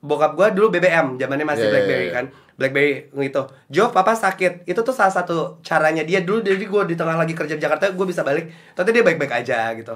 bokap 0.00 0.38
gue 0.38 0.46
dulu 0.54 0.70
BBM, 0.70 1.18
zamannya 1.18 1.46
masih 1.48 1.66
iya, 1.66 1.72
BlackBerry 1.74 2.06
iya. 2.06 2.14
kan. 2.14 2.24
BlackBerry 2.56 2.92
gitu. 3.28 3.42
Jo, 3.68 3.90
papa 3.90 4.14
sakit. 4.14 4.64
Itu 4.64 4.80
tuh 4.86 4.94
salah 4.94 5.12
satu 5.12 5.58
caranya 5.66 6.06
dia 6.06 6.22
dulu. 6.22 6.40
Jadi 6.40 6.64
gue 6.64 6.82
di 6.86 6.94
tengah 6.94 7.18
lagi 7.18 7.34
kerja 7.34 7.58
di 7.58 7.62
Jakarta, 7.62 7.90
gue 7.90 8.06
bisa 8.06 8.22
balik. 8.22 8.48
Tapi 8.78 8.88
dia 8.94 9.02
baik-baik 9.02 9.32
aja 9.42 9.74
gitu. 9.74 9.94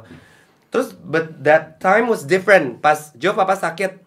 Terus, 0.71 0.95
but 0.95 1.43
that 1.43 1.83
time 1.83 2.07
was 2.07 2.23
different. 2.23 2.79
Pas 2.79 3.11
Jo, 3.19 3.35
papa 3.35 3.59
sakit. 3.59 4.03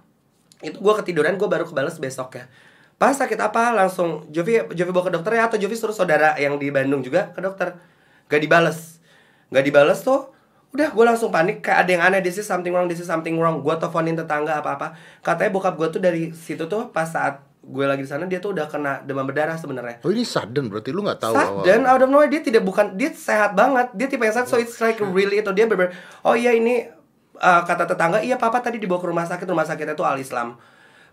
Itu 0.63 0.79
gue 0.79 0.93
ketiduran, 1.03 1.35
gue 1.35 1.47
baru 1.47 1.67
kebales 1.67 1.99
besok 1.99 2.39
ya. 2.39 2.47
Pas 2.95 3.11
sakit 3.11 3.35
apa? 3.35 3.75
Langsung 3.75 4.31
Jovi, 4.31 4.63
Jovi 4.71 4.91
bawa 4.95 5.11
ke 5.11 5.13
dokter 5.19 5.31
ya 5.35 5.51
atau 5.51 5.59
Jovi 5.59 5.75
suruh 5.75 5.95
saudara 5.95 6.39
yang 6.39 6.55
di 6.55 6.71
Bandung 6.71 7.03
juga 7.03 7.35
ke 7.35 7.43
dokter. 7.43 7.75
Gak 8.31 8.39
dibales. 8.39 9.03
Gak 9.51 9.63
dibales 9.67 9.99
tuh 10.01 10.31
udah 10.73 10.89
gue 10.89 11.05
langsung 11.05 11.29
panik 11.29 11.61
kayak 11.61 11.85
ada 11.85 11.89
yang 11.93 12.01
aneh 12.01 12.19
this 12.25 12.41
is 12.41 12.49
something 12.49 12.73
wrong 12.73 12.89
this 12.89 12.97
is 12.97 13.05
something 13.05 13.37
wrong 13.37 13.61
gue 13.61 13.75
teleponin 13.77 14.17
tetangga 14.17 14.57
apa 14.57 14.73
apa 14.73 14.87
katanya 15.21 15.53
bokap 15.53 15.77
gue 15.77 15.87
tuh 15.93 16.01
dari 16.01 16.33
situ 16.33 16.65
tuh 16.65 16.89
pas 16.89 17.05
saat 17.05 17.45
gue 17.63 17.85
lagi 17.87 18.03
di 18.03 18.09
sana 18.11 18.27
dia 18.27 18.43
tuh 18.43 18.51
udah 18.51 18.67
kena 18.67 18.99
demam 19.07 19.23
berdarah 19.23 19.55
sebenarnya 19.55 20.03
Oh 20.03 20.11
ini 20.11 20.27
sudden 20.27 20.67
berarti 20.67 20.91
lu 20.91 20.99
nggak 20.99 21.19
tahu 21.23 21.31
awal. 21.31 21.63
dan 21.63 21.87
out 21.87 22.03
of 22.03 22.11
nowhere 22.11 22.27
dia 22.27 22.43
tidak 22.43 22.67
bukan 22.67 22.99
dia 22.99 23.15
sehat 23.15 23.55
banget 23.55 23.87
dia 23.95 24.11
tipe 24.11 24.19
yang 24.19 24.35
sehat 24.35 24.51
so 24.51 24.59
it's 24.59 24.75
like 24.83 24.99
really 24.99 25.39
itu 25.39 25.47
dia 25.55 25.63
bener 25.63 25.95
oh 26.27 26.35
iya 26.35 26.51
ini 26.51 26.83
uh, 27.39 27.61
kata 27.63 27.87
tetangga 27.87 28.19
iya 28.19 28.35
papa 28.35 28.59
tadi 28.59 28.83
dibawa 28.83 28.99
ke 28.99 29.07
rumah 29.07 29.23
sakit 29.23 29.47
rumah 29.47 29.63
sakitnya 29.63 29.95
tuh 29.95 30.03
al 30.03 30.19
Islam 30.19 30.59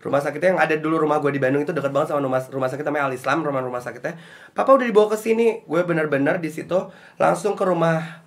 rumah 0.03 0.19
sakitnya 0.19 0.57
yang 0.57 0.59
ada 0.59 0.75
dulu 0.75 1.07
rumah 1.07 1.23
gue 1.23 1.31
di 1.31 1.39
Bandung 1.39 1.63
itu 1.63 1.71
dekat 1.71 1.93
banget 1.95 2.11
sama 2.11 2.19
rumah 2.19 2.43
rumah 2.51 2.67
sakit 2.67 2.83
namanya 2.83 3.05
al 3.07 3.13
Islam 3.15 3.37
rumah 3.47 3.61
rumah 3.63 3.79
sakitnya 3.79 4.19
papa 4.51 4.75
udah 4.75 4.83
dibawa 4.83 5.07
ke 5.15 5.17
sini 5.23 5.63
gue 5.63 5.81
bener-bener 5.87 6.35
di 6.43 6.51
situ 6.51 6.91
langsung 7.15 7.55
ke 7.55 7.63
rumah 7.63 8.21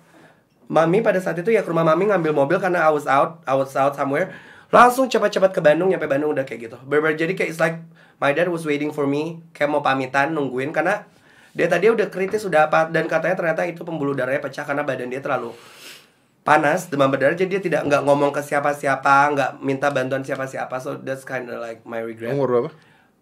Mami 0.65 1.05
pada 1.05 1.21
saat 1.21 1.37
itu 1.37 1.53
ya 1.53 1.61
ke 1.61 1.69
rumah 1.69 1.85
Mami 1.85 2.09
ngambil 2.09 2.33
mobil 2.33 2.57
karena 2.57 2.89
I 2.89 2.89
was 2.89 3.05
out, 3.05 3.45
I 3.45 3.53
was 3.53 3.69
out 3.77 3.93
somewhere. 3.93 4.33
Langsung 4.73 5.05
cepat-cepat 5.05 5.53
ke 5.53 5.61
Bandung, 5.61 5.93
nyampe 5.93 6.09
Bandung 6.09 6.33
udah 6.33 6.41
kayak 6.41 6.69
gitu. 6.69 6.77
Bener 6.89 7.13
jadi 7.13 7.37
kayak 7.37 7.53
it's 7.53 7.61
like 7.61 7.85
my 8.17 8.31
dad 8.31 8.47
was 8.47 8.63
waiting 8.63 8.89
for 8.89 9.03
me, 9.03 9.43
kayak 9.51 9.69
mau 9.69 9.79
pamitan 9.79 10.31
nungguin 10.31 10.71
karena 10.71 11.03
dia 11.55 11.71
tadi 11.71 11.87
udah 11.87 12.11
kritis 12.11 12.43
udah 12.43 12.67
apa 12.67 12.91
dan 12.91 13.07
katanya 13.07 13.35
ternyata 13.39 13.63
itu 13.63 13.81
pembuluh 13.81 14.11
darahnya 14.11 14.43
pecah 14.43 14.67
karena 14.67 14.83
badan 14.83 15.07
dia 15.07 15.23
terlalu 15.23 15.55
panas 16.43 16.91
demam 16.91 17.07
berdarah 17.07 17.33
jadi 17.33 17.57
dia 17.57 17.61
tidak 17.63 17.81
nggak 17.87 18.03
ngomong 18.05 18.29
ke 18.29 18.43
siapa-siapa 18.43 19.33
nggak 19.33 19.49
minta 19.63 19.87
bantuan 19.89 20.21
siapa-siapa 20.21 20.77
so 20.77 20.99
that's 20.99 21.23
kind 21.23 21.47
of 21.47 21.57
like 21.57 21.81
my 21.87 21.97
regret 21.97 22.35
Umur 22.35 22.51
berapa? 22.51 22.69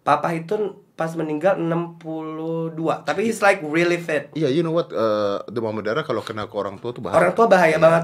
papa 0.02 0.34
itu 0.34 0.52
pas 0.92 1.08
meninggal 1.14 1.56
62 1.56 2.76
tapi 3.06 3.20
he's 3.24 3.38
like 3.38 3.62
really 3.62 3.96
fit 3.96 4.28
Iya, 4.34 4.50
you 4.50 4.60
know 4.60 4.74
what? 4.74 4.90
eh, 4.90 5.38
demam 5.48 5.72
berdarah 5.72 6.02
kalau 6.02 6.20
kena 6.20 6.44
ke 6.44 6.54
orang 6.54 6.76
tua 6.76 6.90
tuh 6.90 7.00
bahaya. 7.00 7.16
orang 7.16 7.32
tua 7.32 7.46
bahaya 7.46 7.76
banget 7.78 8.02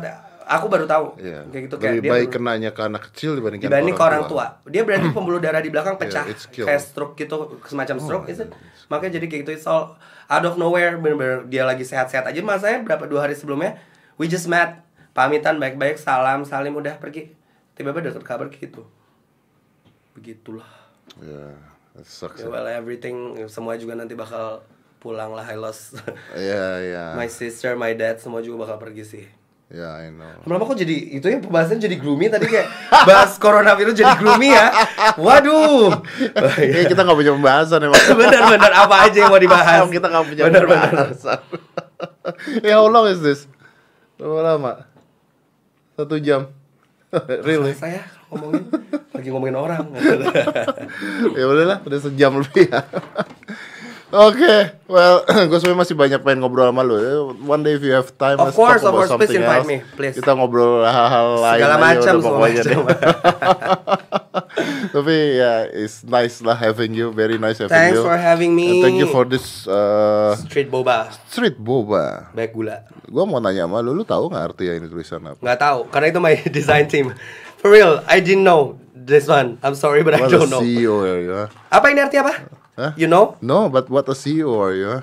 aku 0.51 0.67
baru 0.67 0.83
tahu 0.85 1.15
Iya. 1.17 1.47
kayak 1.47 1.63
gitu 1.65 1.77
kayak 1.79 1.93
Lebih 1.95 2.03
dia 2.03 2.13
baik 2.13 2.29
kenanya 2.33 2.71
ke 2.71 2.83
anak 2.83 3.03
kecil 3.09 3.39
dibandingkan 3.39 3.71
dibanding 3.71 3.95
ke 3.95 4.03
orang 4.03 4.25
tua. 4.27 4.47
Dia 4.67 4.83
berarti 4.83 5.09
pembuluh 5.17 5.39
darah 5.39 5.63
di 5.63 5.71
belakang 5.71 5.95
Yeah, 5.95 6.03
pecah 6.03 6.25
kill. 6.51 6.67
kayak 6.67 6.83
stroke 6.83 7.15
gitu, 7.15 7.35
semacam 7.65 7.97
Oh, 7.97 8.03
stroke 8.03 8.27
it? 8.27 8.51
Makanya 8.87 9.17
jadi 9.17 9.27
kayak 9.27 9.41
gitu 9.45 9.53
it's 9.55 9.65
all 9.65 9.95
out 10.27 10.43
of 10.43 10.55
nowhere 10.57 10.95
bener-bener 10.95 11.47
dia 11.47 11.63
lagi 11.63 11.83
sehat-sehat 11.83 12.27
aja 12.27 12.39
masanya 12.41 12.83
berapa 12.85 13.07
dua 13.07 13.25
hari 13.25 13.35
sebelumnya 13.35 13.79
we 14.15 14.27
just 14.27 14.47
met 14.47 14.83
pamitan 15.11 15.57
baik-baik 15.57 15.95
salam 15.97 16.43
salim 16.43 16.71
udah 16.73 16.95
pergi 16.97 17.31
tiba-tiba 17.73 18.11
dapet 18.11 18.23
kabar 18.23 18.47
gitu 18.49 18.87
begitulah 20.13 20.67
that 21.93 22.05
sucks. 22.05 22.39
ya 22.39 22.47
well 22.47 22.63
everything 22.65 23.17
semua 23.47 23.75
juga 23.75 23.95
nanti 23.95 24.15
bakal 24.15 24.63
pulang 24.99 25.33
lah 25.33 25.43
I 25.43 25.57
lost 25.57 25.99
Iya, 26.31 26.67
iya. 26.81 27.05
my 27.19 27.27
sister 27.27 27.75
my 27.75 27.91
dad 27.93 28.19
semua 28.19 28.39
juga 28.39 28.69
bakal 28.69 28.79
pergi 28.81 29.03
sih 29.03 29.25
Ya, 29.71 30.03
I 30.03 30.11
know. 30.11 30.27
Lama-lama 30.43 30.75
kok 30.75 30.83
jadi 30.83 31.15
itu 31.15 31.31
ya 31.31 31.39
pembahasan 31.39 31.79
jadi 31.79 31.95
gloomy 31.95 32.27
tadi 32.27 32.51
kayak 32.51 32.67
bahas 33.09 33.39
coronavirus 33.39 34.03
jadi 34.03 34.15
gloomy 34.19 34.51
ya. 34.51 34.67
Waduh. 35.15 35.95
Eh, 36.59 36.91
kita 36.91 37.07
nggak 37.07 37.15
punya 37.15 37.33
pembahasan 37.39 37.79
emang. 37.87 37.95
Bener-bener 38.19 38.73
apa 38.75 39.07
aja 39.07 39.15
yang 39.23 39.31
mau 39.31 39.39
dibahas. 39.39 39.87
kita 39.87 40.11
nggak 40.11 40.27
punya 40.27 40.43
Bener-bener. 40.51 40.91
pembahasan. 40.91 41.39
yeah, 42.67 42.83
how 42.83 42.91
long 42.91 43.07
is 43.07 43.23
this? 43.23 43.47
Berapa 44.19 44.43
lama? 44.43 44.73
Satu 45.95 46.19
jam. 46.19 46.51
really? 47.47 47.71
Saya 47.79 48.03
ngomongin 48.27 48.67
lagi 49.15 49.29
ngomongin 49.31 49.55
orang. 49.55 49.87
ya 51.39 51.45
udahlah, 51.47 51.79
udah 51.87 51.99
sejam 52.03 52.43
lebih 52.43 52.67
ya. 52.75 52.83
Oke, 54.11 54.75
well, 54.91 55.23
gue 55.49 55.59
sebenarnya 55.63 55.81
masih 55.87 55.95
banyak 55.95 56.21
pengen 56.21 56.43
ngobrol 56.43 56.67
sama 56.67 56.83
lu. 56.83 57.31
One 57.47 57.63
day 57.63 57.79
if 57.79 57.83
you 57.83 57.95
have 57.95 58.11
time, 58.19 58.43
Of 58.43 58.51
let's 58.51 58.59
course, 58.59 58.83
talk 58.83 58.91
of 58.91 58.99
about 58.99 59.07
course. 59.07 59.23
Please 59.23 59.31
something 59.31 59.43
invite 59.47 59.63
else. 59.63 59.71
me, 59.71 59.77
please. 59.95 60.15
Kita 60.19 60.31
ngobrol 60.35 60.83
hal-hal 60.83 61.29
lain 61.39 61.61
Segala 61.63 61.77
macam, 61.79 62.15
pokoknya 62.19 62.63
deh. 62.67 62.75
Tapi 64.91 65.15
ya, 65.39 65.53
it's 65.71 66.03
nice 66.03 66.43
lah 66.43 66.59
having 66.59 66.91
you, 66.91 67.15
very 67.15 67.39
nice 67.39 67.63
having 67.63 67.71
Thanks 67.71 67.97
you. 67.97 68.03
for 68.03 68.19
having 68.19 68.51
me. 68.51 68.67
And 68.69 68.83
thank 68.83 68.99
you 68.99 69.07
for 69.07 69.23
this 69.23 69.63
uh, 69.65 70.35
Street 70.43 70.67
boba, 70.67 71.15
street 71.31 71.55
boba. 71.55 72.35
baik 72.35 72.51
gula. 72.51 72.83
Gua 73.07 73.23
mau 73.23 73.39
nanya 73.39 73.71
sama 73.71 73.79
lu, 73.79 73.95
lu 73.95 74.03
tahu 74.03 74.27
nggak 74.27 74.43
arti 74.51 74.75
ini 74.75 74.91
tulisan 74.91 75.23
apa? 75.23 75.39
Nggak 75.39 75.59
tahu, 75.63 75.79
karena 75.87 76.07
itu 76.11 76.19
my 76.19 76.35
design 76.59 76.91
team. 76.91 77.15
For 77.63 77.71
real, 77.71 78.03
I 78.11 78.19
didn't 78.19 78.43
know 78.43 78.75
this 78.91 79.31
one. 79.31 79.63
I'm 79.63 79.79
sorry, 79.79 80.03
but 80.03 80.19
I 80.19 80.27
What 80.27 80.35
a 80.35 80.43
don't 80.43 80.51
know. 80.51 80.63
CEO 80.67 81.07
you? 81.07 81.31
huh? 81.31 81.47
Apa 81.71 81.95
ini 81.95 82.03
arti 82.03 82.19
apa? 82.19 82.59
Hah? 82.81 82.93
You 82.97 83.05
know? 83.05 83.37
No, 83.45 83.69
but 83.69 83.93
what 83.93 84.09
a 84.09 84.17
CEO 84.17 84.57
are 84.57 84.73
you? 84.73 84.89
huh? 84.89 85.03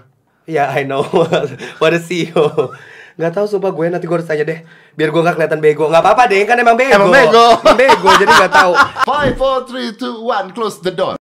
Ya, 0.50 0.72
I 0.74 0.82
know. 0.82 1.04
What 1.82 1.94
a 1.94 2.00
CEO. 2.02 2.74
Gak 3.18 3.34
tahu 3.34 3.46
sumpah 3.46 3.70
gue 3.70 3.86
nanti 3.90 4.06
gue 4.06 4.14
harus 4.14 4.30
tanya 4.30 4.46
deh 4.46 4.62
biar 4.94 5.10
gue 5.10 5.22
gak 5.22 5.36
kelihatan 5.36 5.58
bego 5.58 5.90
nggak 5.90 6.06
apa-apa 6.06 6.30
deh 6.30 6.46
kan 6.46 6.54
emang 6.54 6.78
bego 6.78 7.02
Emang 7.02 7.10
bego. 7.10 7.46
Emang 7.66 7.74
bego 7.78 8.10
jadi 8.16 8.30
nggak 8.30 8.54
tahu 8.54 8.74
Five, 9.10 9.34
four, 9.36 9.58
three, 9.66 9.90
two, 9.98 10.22
one, 10.22 10.54
close 10.54 10.78
the 10.80 10.94
door. 10.94 11.17